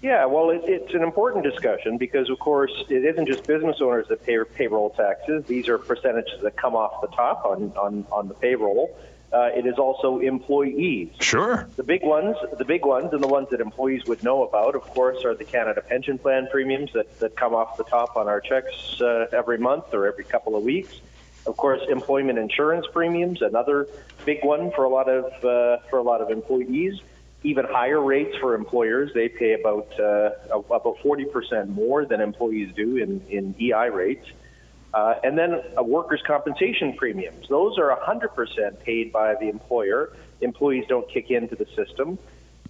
Yeah, 0.00 0.26
well, 0.26 0.50
it, 0.50 0.62
it's 0.64 0.94
an 0.94 1.02
important 1.02 1.44
discussion 1.44 1.98
because, 1.98 2.30
of 2.30 2.38
course, 2.38 2.72
it 2.88 3.04
isn't 3.04 3.26
just 3.26 3.46
business 3.46 3.78
owners 3.80 4.06
that 4.08 4.24
pay 4.24 4.38
payroll 4.54 4.90
taxes. 4.90 5.44
These 5.46 5.68
are 5.68 5.78
percentages 5.78 6.40
that 6.42 6.56
come 6.56 6.76
off 6.76 7.00
the 7.00 7.08
top 7.08 7.44
on, 7.44 7.72
on, 7.76 8.06
on 8.12 8.28
the 8.28 8.34
payroll 8.34 8.96
uh, 9.32 9.50
it 9.54 9.66
is 9.66 9.78
also 9.78 10.20
employees. 10.20 11.10
Sure. 11.20 11.68
The 11.76 11.82
big 11.82 12.02
ones, 12.02 12.36
the 12.56 12.64
big 12.64 12.84
ones, 12.84 13.12
and 13.12 13.22
the 13.22 13.28
ones 13.28 13.48
that 13.50 13.60
employees 13.60 14.06
would 14.06 14.22
know 14.22 14.42
about, 14.42 14.74
of 14.74 14.82
course, 14.82 15.24
are 15.24 15.34
the 15.34 15.44
Canada 15.44 15.82
Pension 15.82 16.18
Plan 16.18 16.48
premiums 16.50 16.92
that, 16.94 17.18
that 17.20 17.36
come 17.36 17.54
off 17.54 17.76
the 17.76 17.84
top 17.84 18.16
on 18.16 18.26
our 18.28 18.40
checks 18.40 19.00
uh, 19.00 19.26
every 19.32 19.58
month 19.58 19.92
or 19.92 20.06
every 20.06 20.24
couple 20.24 20.56
of 20.56 20.62
weeks. 20.62 21.00
Of 21.46 21.56
course, 21.56 21.80
employment 21.88 22.38
insurance 22.38 22.86
premiums, 22.92 23.42
another 23.42 23.86
big 24.24 24.44
one 24.44 24.70
for 24.72 24.84
a 24.84 24.88
lot 24.88 25.08
of 25.08 25.24
uh, 25.44 25.82
for 25.88 25.98
a 25.98 26.02
lot 26.02 26.20
of 26.20 26.30
employees. 26.30 27.00
Even 27.44 27.64
higher 27.64 28.00
rates 28.00 28.36
for 28.40 28.54
employers; 28.54 29.10
they 29.14 29.28
pay 29.28 29.54
about 29.54 29.88
uh, 30.00 30.30
about 30.50 30.96
40% 31.04 31.68
more 31.68 32.04
than 32.04 32.20
employees 32.20 32.74
do 32.74 32.96
in 32.96 33.20
in 33.28 33.54
EI 33.60 33.88
rates. 33.90 34.26
Uh, 34.92 35.14
and 35.22 35.36
then 35.36 35.60
uh, 35.78 35.82
workers' 35.82 36.22
compensation 36.26 36.94
premiums. 36.94 37.46
Those 37.48 37.78
are 37.78 37.94
100% 37.94 38.80
paid 38.80 39.12
by 39.12 39.34
the 39.34 39.48
employer. 39.48 40.16
Employees 40.40 40.86
don't 40.88 41.08
kick 41.10 41.30
into 41.30 41.56
the 41.56 41.66
system. 41.76 42.18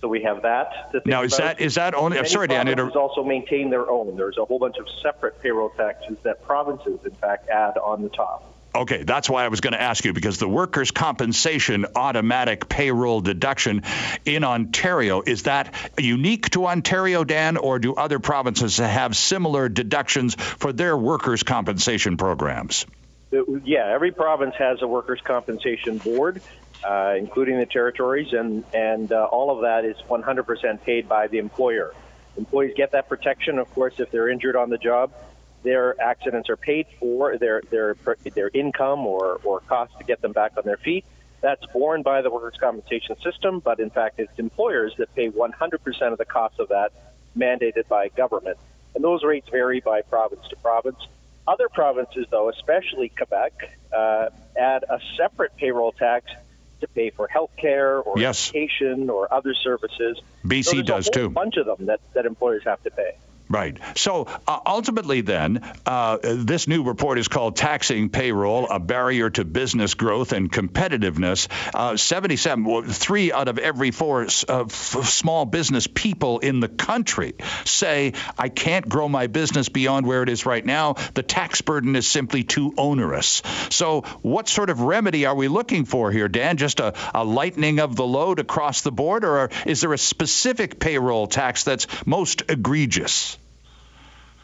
So 0.00 0.08
we 0.08 0.22
have 0.22 0.42
that. 0.42 0.92
now, 1.06 1.22
is 1.22 1.34
about. 1.34 1.56
that 1.56 1.60
is 1.60 1.74
that 1.74 1.94
only? 1.94 2.18
I'm 2.18 2.26
sorry, 2.26 2.46
Dan. 2.46 2.66
Provinces 2.66 2.96
also 2.96 3.24
maintain 3.24 3.70
their 3.70 3.90
own. 3.90 4.16
There's 4.16 4.38
a 4.38 4.44
whole 4.44 4.58
bunch 4.58 4.76
of 4.78 4.86
separate 5.02 5.40
payroll 5.42 5.70
taxes 5.70 6.16
that 6.22 6.42
provinces, 6.44 7.00
in 7.04 7.10
fact, 7.12 7.48
add 7.48 7.76
on 7.78 8.02
the 8.02 8.08
top. 8.08 8.54
Okay, 8.74 9.02
that's 9.02 9.30
why 9.30 9.44
I 9.44 9.48
was 9.48 9.60
going 9.60 9.72
to 9.72 9.80
ask 9.80 10.04
you 10.04 10.12
because 10.12 10.38
the 10.38 10.48
workers' 10.48 10.90
compensation 10.90 11.86
automatic 11.96 12.68
payroll 12.68 13.20
deduction 13.20 13.82
in 14.24 14.44
Ontario 14.44 15.22
is 15.26 15.44
that 15.44 15.74
unique 15.98 16.50
to 16.50 16.66
Ontario, 16.66 17.24
Dan, 17.24 17.56
or 17.56 17.78
do 17.78 17.94
other 17.94 18.18
provinces 18.18 18.76
have 18.76 19.16
similar 19.16 19.68
deductions 19.68 20.34
for 20.34 20.72
their 20.72 20.96
workers' 20.96 21.42
compensation 21.42 22.18
programs? 22.18 22.84
Uh, 23.32 23.42
yeah, 23.64 23.90
every 23.92 24.12
province 24.12 24.54
has 24.58 24.82
a 24.82 24.86
workers' 24.86 25.20
compensation 25.24 25.96
board, 25.98 26.42
uh, 26.86 27.14
including 27.18 27.58
the 27.58 27.66
territories, 27.66 28.32
and 28.32 28.64
and 28.74 29.12
uh, 29.12 29.24
all 29.24 29.50
of 29.50 29.62
that 29.62 29.86
is 29.86 29.96
100% 30.08 30.82
paid 30.82 31.08
by 31.08 31.26
the 31.26 31.38
employer. 31.38 31.94
Employees 32.36 32.74
get 32.76 32.92
that 32.92 33.08
protection, 33.08 33.58
of 33.58 33.68
course, 33.74 33.94
if 33.98 34.10
they're 34.10 34.28
injured 34.28 34.56
on 34.56 34.68
the 34.68 34.78
job 34.78 35.10
their 35.62 36.00
accidents 36.00 36.48
are 36.48 36.56
paid 36.56 36.86
for, 36.98 37.36
their 37.38 37.62
their 37.70 37.96
their 38.34 38.50
income 38.52 39.06
or 39.06 39.40
or 39.44 39.60
cost 39.60 39.96
to 39.98 40.04
get 40.04 40.20
them 40.20 40.32
back 40.32 40.52
on 40.56 40.64
their 40.64 40.76
feet. 40.76 41.04
That's 41.40 41.64
borne 41.66 42.02
by 42.02 42.22
the 42.22 42.30
workers' 42.30 42.58
compensation 42.58 43.16
system, 43.22 43.60
but 43.60 43.78
in 43.78 43.90
fact, 43.90 44.18
it's 44.18 44.36
employers 44.38 44.94
that 44.98 45.14
pay 45.14 45.30
100% 45.30 46.12
of 46.12 46.18
the 46.18 46.24
cost 46.24 46.58
of 46.58 46.68
that, 46.70 46.90
mandated 47.36 47.86
by 47.88 48.08
government. 48.08 48.58
And 48.94 49.04
those 49.04 49.22
rates 49.22 49.48
vary 49.48 49.80
by 49.80 50.02
province 50.02 50.48
to 50.48 50.56
province. 50.56 50.98
Other 51.46 51.68
provinces, 51.68 52.26
though, 52.30 52.48
especially 52.48 53.10
Quebec, 53.10 53.52
uh, 53.96 54.30
add 54.58 54.84
a 54.88 54.98
separate 55.16 55.56
payroll 55.56 55.92
tax 55.92 56.30
to 56.80 56.88
pay 56.88 57.10
for 57.10 57.28
health 57.28 57.50
care 57.56 57.98
or 57.98 58.18
yes. 58.18 58.48
education 58.48 59.08
or 59.08 59.32
other 59.32 59.54
services. 59.54 60.20
BC 60.44 60.64
so 60.64 60.82
does 60.82 61.10
too. 61.10 61.26
A 61.26 61.30
bunch 61.30 61.56
of 61.56 61.66
them 61.66 61.86
that, 61.86 62.00
that 62.14 62.26
employers 62.26 62.64
have 62.64 62.82
to 62.82 62.90
pay. 62.90 63.16
Right. 63.50 63.78
So 63.96 64.26
uh, 64.46 64.60
ultimately, 64.66 65.22
then, 65.22 65.62
uh, 65.86 66.18
this 66.22 66.68
new 66.68 66.82
report 66.82 67.18
is 67.18 67.28
called 67.28 67.56
Taxing 67.56 68.10
Payroll 68.10 68.68
A 68.68 68.78
Barrier 68.78 69.30
to 69.30 69.44
Business 69.44 69.94
Growth 69.94 70.32
and 70.32 70.52
Competitiveness. 70.52 71.48
Uh, 71.72 71.96
77, 71.96 72.84
three 72.84 73.32
out 73.32 73.48
of 73.48 73.58
every 73.58 73.90
four 73.90 74.26
uh, 74.48 74.64
f- 74.64 75.08
small 75.08 75.46
business 75.46 75.86
people 75.86 76.40
in 76.40 76.60
the 76.60 76.68
country 76.68 77.36
say, 77.64 78.12
I 78.36 78.50
can't 78.50 78.86
grow 78.86 79.08
my 79.08 79.28
business 79.28 79.70
beyond 79.70 80.06
where 80.06 80.22
it 80.22 80.28
is 80.28 80.44
right 80.44 80.64
now. 80.64 80.96
The 81.14 81.22
tax 81.22 81.62
burden 81.62 81.96
is 81.96 82.06
simply 82.06 82.44
too 82.44 82.74
onerous. 82.76 83.42
So, 83.70 84.02
what 84.20 84.48
sort 84.48 84.68
of 84.68 84.80
remedy 84.80 85.24
are 85.24 85.34
we 85.34 85.48
looking 85.48 85.86
for 85.86 86.12
here, 86.12 86.28
Dan? 86.28 86.58
Just 86.58 86.80
a, 86.80 86.92
a 87.14 87.24
lightening 87.24 87.80
of 87.80 87.96
the 87.96 88.06
load 88.06 88.40
across 88.40 88.82
the 88.82 88.92
board, 88.92 89.24
or 89.24 89.48
is 89.64 89.80
there 89.80 89.94
a 89.94 89.98
specific 89.98 90.78
payroll 90.78 91.26
tax 91.26 91.64
that's 91.64 91.86
most 92.04 92.42
egregious? 92.50 93.37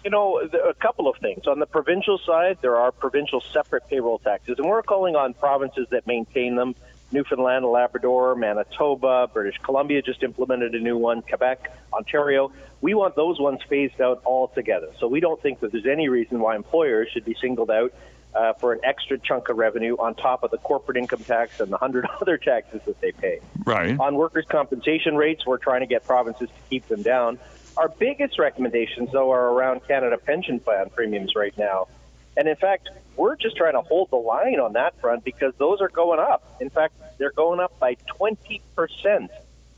You 0.05 0.11
know, 0.11 0.39
a 0.39 0.75
couple 0.75 1.09
of 1.09 1.17
things. 1.17 1.47
On 1.47 1.59
the 1.59 1.67
provincial 1.67 2.19
side, 2.19 2.59
there 2.61 2.77
are 2.77 2.93
provincial 2.93 3.41
separate 3.41 3.89
payroll 3.89 4.19
taxes, 4.19 4.59
and 4.59 4.69
we're 4.69 4.83
calling 4.83 5.17
on 5.17 5.33
provinces 5.33 5.87
that 5.91 6.07
maintain 6.07 6.57
them. 6.57 6.75
Newfoundland, 7.11 7.65
Labrador, 7.65 8.35
Manitoba, 8.35 9.29
British 9.33 9.57
Columbia 9.63 10.03
just 10.03 10.23
implemented 10.23 10.75
a 10.75 10.81
new 10.81 10.99
one, 10.99 11.23
Quebec, 11.23 11.73
Ontario. 11.93 12.53
We 12.81 12.93
want 12.95 13.15
those 13.17 13.41
ones 13.41 13.61
phased 13.69 14.01
out 14.01 14.23
altogether. 14.27 14.89
So 14.99 15.07
we 15.07 15.21
don't 15.21 15.41
think 15.41 15.61
that 15.61 15.73
there's 15.73 15.87
any 15.87 16.09
reason 16.09 16.41
why 16.41 16.57
employers 16.57 17.09
should 17.13 17.25
be 17.25 17.37
singled 17.41 17.71
out 17.71 17.95
uh, 18.35 18.53
for 18.55 18.73
an 18.73 18.81
extra 18.83 19.19
chunk 19.19 19.49
of 19.49 19.57
revenue 19.57 19.97
on 19.97 20.15
top 20.15 20.43
of 20.43 20.51
the 20.51 20.59
corporate 20.59 20.97
income 20.97 21.23
tax 21.23 21.61
and 21.61 21.71
the 21.73 21.79
hundred 21.79 22.07
other 22.21 22.37
taxes 22.37 22.81
that 22.87 23.01
they 23.01 23.13
pay. 23.13 23.41
Right. 23.65 23.99
On 23.99 24.17
workers' 24.17 24.47
compensation 24.49 25.17
rates, 25.17 25.47
we're 25.47 25.59
trying 25.59 25.81
to 25.81 25.87
get 25.87 26.05
provinces 26.05 26.49
to 26.49 26.69
keep 26.69 26.87
them 26.89 27.03
down. 27.03 27.39
Our 27.77 27.89
biggest 27.89 28.39
recommendations, 28.39 29.11
though, 29.13 29.33
are 29.33 29.51
around 29.51 29.87
Canada 29.87 30.17
Pension 30.17 30.61
Plan 30.61 30.91
premiums 30.91 31.35
right 31.35 31.57
now. 31.59 31.89
And 32.37 32.49
in 32.49 32.57
fact, 32.57 32.89
we're 33.17 33.37
just 33.37 33.57
trying 33.57 33.75
to 33.75 33.81
hold 33.81 34.11
the 34.11 34.17
line 34.17 34.61
on 34.61 34.75
that 34.75 35.01
front 35.01 35.25
because 35.25 35.55
those 35.59 35.81
are 35.81 35.89
going 35.89 36.21
up. 36.21 36.57
In 36.61 36.71
fact, 36.71 36.95
they're 37.19 37.33
going 37.33 37.61
up 37.61 37.79
by 37.79 37.97
20% 38.21 39.29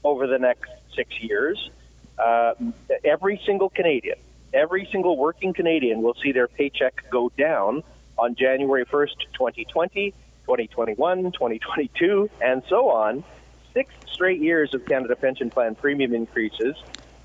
over 0.04 0.26
the 0.26 0.38
next 0.38 0.70
six 0.94 1.10
years. 1.20 1.70
Uh, 2.18 2.54
every 3.04 3.40
single 3.44 3.68
Canadian, 3.68 4.16
every 4.52 4.88
single 4.90 5.16
working 5.16 5.52
Canadian 5.52 6.02
will 6.02 6.16
see 6.22 6.32
their 6.32 6.48
paycheck 6.48 7.04
go 7.10 7.30
down 7.36 7.82
on 8.18 8.34
January 8.34 8.84
1st, 8.86 9.16
2020, 9.34 10.12
2021, 10.44 11.32
2022, 11.32 12.30
and 12.40 12.62
so 12.68 12.90
on. 12.90 13.24
Six 13.74 13.92
straight 14.10 14.40
years 14.40 14.72
of 14.72 14.86
Canada 14.86 15.16
Pension 15.16 15.50
Plan 15.50 15.74
premium 15.74 16.14
increases. 16.14 16.76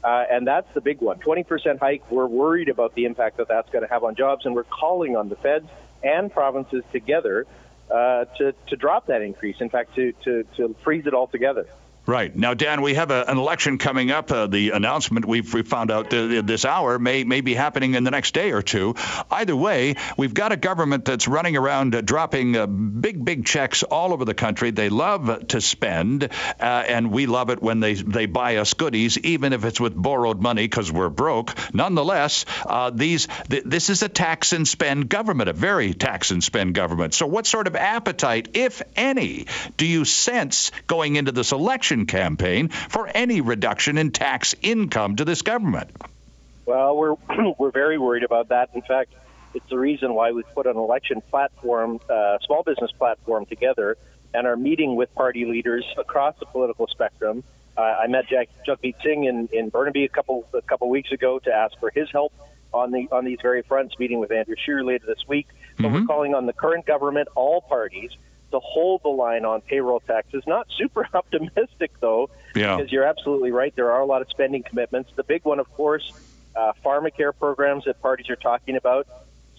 Uh, 0.04 0.26
and 0.32 0.48
that's 0.48 0.72
the 0.74 0.82
big 0.82 1.00
one 1.00 1.20
20% 1.20 1.80
hike. 1.80 2.10
We're 2.10 2.28
worried 2.28 2.70
about 2.70 2.96
the 2.96 3.06
impact 3.06 3.38
that 3.38 3.48
that's 3.48 3.70
going 3.70 3.84
to 3.84 3.90
have 3.90 4.04
on 4.04 4.16
jobs, 4.16 4.46
and 4.46 4.56
we're 4.56 4.64
calling 4.64 5.16
on 5.16 5.30
the 5.30 5.36
feds 5.36 5.70
and 6.04 6.32
provinces 6.32 6.84
together 6.92 7.46
uh, 7.92 8.26
to, 8.38 8.54
to 8.68 8.76
drop 8.76 9.08
that 9.08 9.22
increase. 9.22 9.58
In 9.60 9.70
fact, 9.70 9.96
to, 9.96 10.14
to, 10.24 10.44
to 10.58 10.76
freeze 10.84 11.06
it 11.06 11.14
altogether. 11.14 11.68
Right. 12.12 12.36
Now, 12.36 12.54
Dan, 12.54 12.82
we 12.82 12.96
have 12.96 13.10
a, 13.10 13.24
an 13.26 13.38
election 13.38 13.78
coming 13.78 14.12
up. 14.12 14.34
Uh, 14.34 14.48
the 14.48 14.72
announcement 14.72 15.26
we've 15.26 15.54
we 15.54 15.64
found 15.64 15.92
out 15.92 16.10
th- 16.10 16.44
this 16.44 16.66
hour 16.66 17.00
may, 17.00 17.24
may 17.24 17.40
be 17.40 17.54
happening 17.54 17.94
in 17.96 18.04
the 18.04 18.12
next 18.12 18.34
day 18.34 18.52
or 18.52 18.62
two. 18.62 18.96
Either 19.32 19.56
way, 19.56 19.96
we've 20.18 20.34
got 20.34 20.52
a 20.52 20.58
government 20.58 21.06
that's 21.06 21.30
running 21.30 21.56
around 21.56 21.96
uh, 21.96 22.02
dropping 22.02 22.58
uh, 22.58 22.68
big, 22.68 23.24
big 23.24 23.46
checks 23.46 23.84
all 23.84 24.12
over 24.12 24.26
the 24.26 24.34
country. 24.34 24.72
They 24.72 24.90
love 24.90 25.48
to 25.48 25.62
spend, 25.62 26.26
uh, 26.26 26.30
and 26.60 27.14
we 27.14 27.28
love 27.28 27.50
it 27.50 27.62
when 27.62 27.80
they, 27.80 27.94
they 27.94 28.26
buy 28.26 28.58
us 28.58 28.74
goodies, 28.74 29.18
even 29.20 29.54
if 29.54 29.64
it's 29.64 29.80
with 29.80 29.96
borrowed 29.96 30.42
money 30.42 30.64
because 30.64 30.92
we're 30.92 31.08
broke. 31.08 31.54
Nonetheless, 31.74 32.44
uh, 32.66 32.90
these 32.90 33.30
th- 33.50 33.64
this 33.66 33.90
is 33.90 34.04
a 34.04 34.10
tax 34.10 34.52
and 34.52 34.68
spend 34.68 35.08
government, 35.08 35.48
a 35.48 35.54
very 35.54 35.94
tax 35.94 36.32
and 36.32 36.44
spend 36.44 36.76
government. 36.76 37.14
So, 37.14 37.26
what 37.26 37.46
sort 37.46 37.68
of 37.68 37.78
appetite, 37.78 38.50
if 38.54 38.82
any, 38.98 39.46
do 39.78 39.86
you 39.86 40.04
sense 40.04 40.74
going 40.88 41.16
into 41.16 41.32
this 41.32 41.54
election? 41.54 42.01
Election 42.02 42.36
campaign 42.36 42.70
for 42.70 43.08
any 43.14 43.42
reduction 43.42 43.98
in 43.98 44.12
tax 44.12 44.56
income 44.62 45.16
to 45.18 45.26
this 45.26 45.42
government. 45.42 45.90
Well, 46.66 46.96
we're 46.98 47.16
we're 47.58 47.72
very 47.72 47.98
worried 47.98 48.24
about 48.24 48.50
that. 48.50 48.70
In 48.74 48.82
fact, 48.82 49.14
It's 49.54 49.68
the 49.70 49.78
reason 49.78 50.14
why 50.14 50.32
we 50.32 50.44
put 50.56 50.66
an 50.66 50.78
election 50.78 51.22
platform, 51.30 52.00
uh, 52.10 52.38
small 52.46 52.64
business 52.64 52.92
platform 52.98 53.46
together, 53.46 53.98
and 54.34 54.48
are 54.48 54.56
meeting 54.56 54.96
with 54.96 55.14
party 55.14 55.46
leaders 55.46 55.86
across 55.98 56.36
the 56.40 56.46
political 56.46 56.88
spectrum. 56.88 57.44
Uh, 57.78 57.82
I 57.82 58.08
met 58.08 58.28
Jack 58.30 58.48
Jagmeet 58.66 58.96
Singh 59.04 59.26
in, 59.26 59.50
in 59.52 59.70
Burnaby 59.70 60.06
a 60.06 60.10
couple 60.10 60.46
a 60.54 60.62
couple 60.62 60.90
weeks 60.90 61.12
ago 61.12 61.40
to 61.40 61.52
ask 61.52 61.78
for 61.80 61.92
his 61.94 62.10
help 62.12 62.32
on 62.74 62.92
the 62.92 63.08
on 63.12 63.26
these 63.26 63.40
very 63.42 63.62
fronts. 63.64 63.98
Meeting 64.00 64.20
with 64.20 64.32
Andrew 64.32 64.56
Scheer 64.64 64.84
later 64.84 65.06
this 65.06 65.28
week. 65.28 65.48
But 65.78 65.86
Mm-hmm. 65.88 65.96
we're 65.96 66.06
calling 66.06 66.36
on 66.36 66.46
the 66.46 66.54
current 66.54 66.86
government, 66.86 67.28
all 67.34 67.62
parties, 67.62 68.12
to 68.52 68.60
hold 68.60 69.02
the 69.04 69.10
line 69.10 69.46
on 69.46 69.62
payroll 69.62 70.00
taxes. 70.02 70.44
Not 70.48 70.68
super 70.78 71.08
optimistic 71.14 71.92
though, 72.00 72.30
Yeah. 72.56 72.78
because 72.78 72.92
you're 72.92 73.06
absolutely 73.06 73.52
right. 73.52 73.76
There 73.76 73.92
are 73.92 74.02
a 74.02 74.06
lot 74.06 74.22
of 74.22 74.30
spending 74.30 74.64
commitments. 74.64 75.12
The 75.16 75.24
big 75.24 75.44
one, 75.46 75.60
of 75.60 75.72
course, 75.74 76.12
uh, 76.56 76.74
pharmacare 76.86 77.32
programs 77.38 77.86
that 77.86 78.02
parties 78.02 78.30
are 78.30 78.36
talking 78.36 78.76
about. 78.76 79.08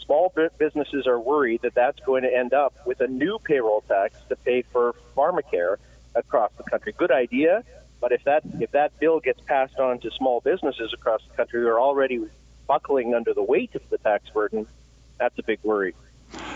Small 0.04 0.32
businesses 0.58 1.06
are 1.06 1.18
worried 1.18 1.62
that 1.62 1.74
that's 1.74 1.98
going 2.00 2.22
to 2.24 2.34
end 2.34 2.52
up 2.52 2.74
with 2.86 3.00
a 3.00 3.06
new 3.06 3.38
payroll 3.38 3.82
tax 3.82 4.16
to 4.28 4.36
pay 4.36 4.62
for 4.62 4.94
pharmacare 5.16 5.76
across 6.14 6.50
the 6.56 6.64
country. 6.64 6.92
Good 6.96 7.12
idea, 7.12 7.62
but 8.00 8.12
if 8.12 8.24
that 8.24 8.42
if 8.60 8.72
that 8.72 8.98
bill 8.98 9.20
gets 9.20 9.40
passed 9.42 9.78
on 9.78 10.00
to 10.00 10.10
small 10.10 10.40
businesses 10.40 10.92
across 10.92 11.20
the 11.30 11.34
country 11.36 11.60
who 11.62 11.68
are 11.68 11.80
already 11.80 12.20
buckling 12.66 13.14
under 13.14 13.32
the 13.32 13.42
weight 13.42 13.74
of 13.74 13.82
the 13.90 13.98
tax 13.98 14.28
burden, 14.30 14.66
that's 15.18 15.38
a 15.38 15.42
big 15.42 15.60
worry. 15.62 15.94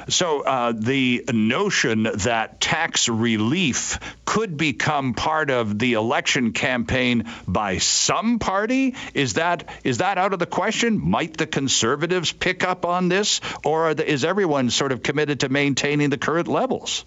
So 0.08 0.42
uh, 0.42 0.72
the 0.72 1.24
notion 1.32 2.04
that 2.04 2.60
tax 2.60 3.08
relief 3.08 3.98
could 4.24 4.56
become 4.56 5.14
part 5.14 5.50
of 5.50 5.78
the 5.78 5.94
election 5.94 6.52
campaign 6.52 7.24
by 7.46 7.78
some 7.78 8.38
party 8.38 8.94
is 9.14 9.34
that 9.34 9.68
is 9.84 9.98
that 9.98 10.18
out 10.18 10.32
of 10.32 10.38
the 10.38 10.46
question? 10.46 10.98
Might 10.98 11.36
the 11.36 11.46
conservatives 11.46 12.32
pick 12.32 12.62
up 12.64 12.84
on 12.84 13.08
this, 13.08 13.40
or 13.64 13.94
the, 13.94 14.08
is 14.08 14.24
everyone 14.24 14.70
sort 14.70 14.92
of 14.92 15.02
committed 15.02 15.40
to 15.40 15.48
maintaining 15.48 16.10
the 16.10 16.18
current 16.18 16.48
levels? 16.48 17.04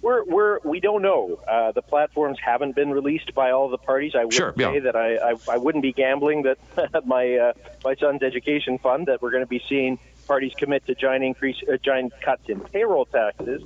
We're, 0.00 0.24
we're, 0.24 0.58
we 0.64 0.78
don't 0.78 1.02
know. 1.02 1.40
Uh, 1.46 1.72
the 1.72 1.82
platforms 1.82 2.38
haven't 2.40 2.76
been 2.76 2.90
released 2.90 3.34
by 3.34 3.50
all 3.50 3.68
the 3.68 3.78
parties. 3.78 4.12
I 4.14 4.24
would 4.24 4.32
Sure, 4.32 4.54
say 4.56 4.74
yeah. 4.74 4.80
that 4.80 4.96
I, 4.96 5.16
I, 5.16 5.34
I 5.50 5.56
wouldn't 5.58 5.82
be 5.82 5.92
gambling 5.92 6.44
that 6.44 7.04
my 7.04 7.34
uh, 7.34 7.52
my 7.84 7.96
son's 7.96 8.22
education 8.22 8.78
fund 8.78 9.06
that 9.06 9.20
we're 9.20 9.32
going 9.32 9.42
to 9.42 9.48
be 9.48 9.62
seeing 9.68 9.98
parties 10.28 10.52
commit 10.56 10.86
to 10.86 10.94
giant 10.94 11.24
increase, 11.24 11.56
uh, 11.66 11.76
giant 11.82 12.12
cuts 12.20 12.48
in 12.48 12.60
payroll 12.60 13.06
taxes. 13.06 13.62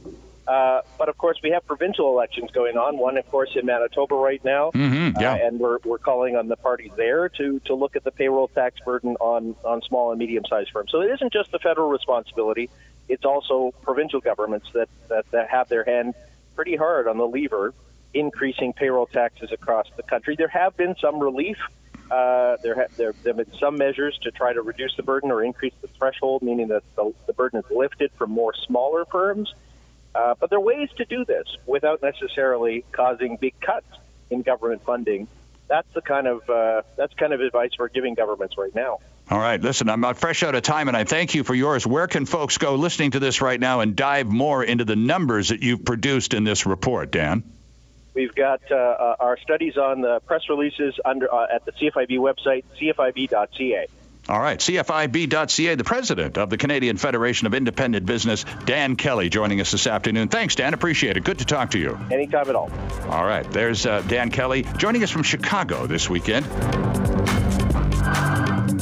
Uh, 0.47 0.81
but 0.99 1.09
of 1.09 1.19
course, 1.19 1.39
we 1.43 1.51
have 1.51 1.65
provincial 1.67 2.09
elections 2.09 2.51
going 2.53 2.77
on. 2.77 2.99
One, 2.99 3.17
of 3.17 3.29
course, 3.31 3.51
in 3.55 3.67
Manitoba 3.67 4.15
right 4.17 4.43
now, 4.45 4.71
Mhm, 4.75 5.21
yeah. 5.21 5.35
uh, 5.35 5.37
and 5.47 5.61
we're, 5.61 5.79
we're 5.85 5.99
calling 5.99 6.35
on 6.37 6.49
the 6.49 6.57
parties 6.57 6.91
there 6.97 7.29
to, 7.29 7.61
to 7.61 7.75
look 7.75 7.95
at 7.95 8.03
the 8.05 8.11
payroll 8.11 8.49
tax 8.49 8.81
burden 8.85 9.17
on, 9.21 9.55
on 9.65 9.83
small 9.83 10.11
and 10.11 10.19
medium 10.19 10.45
sized 10.49 10.71
firms. 10.71 10.91
So 10.91 11.01
it 11.01 11.11
isn't 11.13 11.33
just 11.33 11.53
the 11.53 11.59
federal 11.61 11.89
responsibility; 11.91 12.71
it's 13.09 13.25
also 13.25 13.73
provincial 13.83 14.21
governments 14.21 14.69
that, 14.75 14.89
that, 15.09 15.31
that 15.31 15.49
have 15.51 15.69
their 15.69 15.85
hand 15.85 16.15
pretty 16.57 16.75
hard 16.77 17.07
on 17.07 17.19
the 17.19 17.27
lever, 17.27 17.73
increasing 18.13 18.73
payroll 18.73 19.07
taxes 19.07 19.51
across 19.53 19.87
the 19.97 20.03
country. 20.03 20.35
There 20.37 20.49
have 20.49 20.77
been 20.77 20.97
some 21.01 21.19
relief. 21.21 21.59
Uh, 22.13 22.59
there, 22.63 22.75
ha- 22.75 22.95
there, 22.99 23.15
have 23.25 23.37
been 23.39 23.59
some 23.59 23.79
measures 23.79 24.19
to 24.23 24.31
try 24.31 24.53
to 24.53 24.61
reduce 24.61 24.95
the 24.97 25.03
burden 25.03 25.31
or 25.31 25.43
increase 25.43 25.73
the 25.81 25.89
threshold, 25.89 26.43
meaning 26.43 26.69
that 26.69 26.83
the, 26.95 27.15
the 27.27 27.33
burden 27.33 27.61
is 27.61 27.65
lifted 27.75 28.11
from 28.19 28.31
more 28.31 28.53
smaller 28.67 29.07
firms. 29.07 29.55
Uh, 30.15 30.35
but 30.39 30.51
there 30.51 30.59
are 30.59 30.63
ways 30.63 30.91
to 30.99 31.07
do 31.07 31.25
this 31.25 31.47
without 31.65 32.03
necessarily 32.03 32.85
causing 32.93 33.39
big 33.39 33.59
cuts 33.63 33.87
in 34.29 34.43
government 34.43 34.85
funding. 34.85 35.27
That's 35.69 35.89
the 35.95 36.03
kind 36.03 36.27
of 36.27 36.51
uh, 36.51 36.83
that's 36.97 37.15
kind 37.15 37.33
of 37.33 37.41
advice 37.41 37.71
we're 37.79 37.89
giving 37.89 38.13
governments 38.13 38.59
right 38.59 38.75
now. 38.75 38.99
All 39.31 39.39
right, 39.39 39.59
listen, 39.59 39.89
I'm 39.89 40.03
fresh 40.15 40.43
out 40.43 40.55
of 40.55 40.61
time, 40.61 40.89
and 40.89 40.97
I 40.97 41.05
thank 41.05 41.35
you 41.35 41.45
for 41.45 41.55
yours. 41.55 41.87
Where 41.87 42.09
can 42.09 42.27
folks 42.27 42.59
go 42.59 42.75
listening 42.75 43.13
to 43.13 43.21
this 43.21 43.41
right 43.41 43.59
now 43.59 43.81
and 43.81 43.97
dive 43.97 44.27
more 44.27 44.63
into 44.63 44.85
the 44.85 44.97
numbers 44.97 45.49
that 45.49 45.63
you've 45.63 45.87
produced 45.87 46.35
in 46.35 46.45
this 46.45 46.67
report, 46.67 47.11
Dan? 47.11 47.43
We've 48.15 48.35
got 48.35 48.61
uh, 48.71 48.75
uh, 48.75 49.17
our 49.21 49.39
studies 49.39 49.77
on 49.77 50.01
the 50.01 50.21
press 50.21 50.43
releases 50.49 50.95
under 51.05 51.33
uh, 51.33 51.47
at 51.53 51.65
the 51.65 51.73
CFIB 51.73 52.19
website, 52.19 52.65
cfib.ca. 52.81 53.87
All 54.29 54.39
right, 54.39 54.59
CFIB.ca, 54.59 55.75
the 55.75 55.85
president 55.85 56.39
of 56.39 56.49
the 56.49 56.57
Canadian 56.57 56.97
Federation 56.97 57.49
of 57.49 57.55
Independent 57.55 58.07
Business, 58.07 58.45
Dan 58.67 58.95
Kelly, 58.95 59.29
joining 59.29 59.61
us 59.61 59.73
this 59.73 59.89
afternoon. 59.89 60.29
Thanks, 60.29 60.55
Dan. 60.55 60.75
Appreciate 60.75 61.17
it. 61.17 61.25
Good 61.25 61.41
to 61.41 61.45
talk 61.45 61.73
to 61.73 61.79
you. 61.79 61.99
Anytime 62.09 62.49
at 62.49 62.55
all. 62.55 62.71
All 63.09 63.25
right, 63.25 63.51
there's 63.51 63.85
uh, 63.85 64.01
Dan 64.03 64.31
Kelly 64.31 64.65
joining 64.77 65.03
us 65.03 65.11
from 65.11 65.25
Chicago 65.25 65.89
this 65.89 66.09
weekend. 66.09 66.47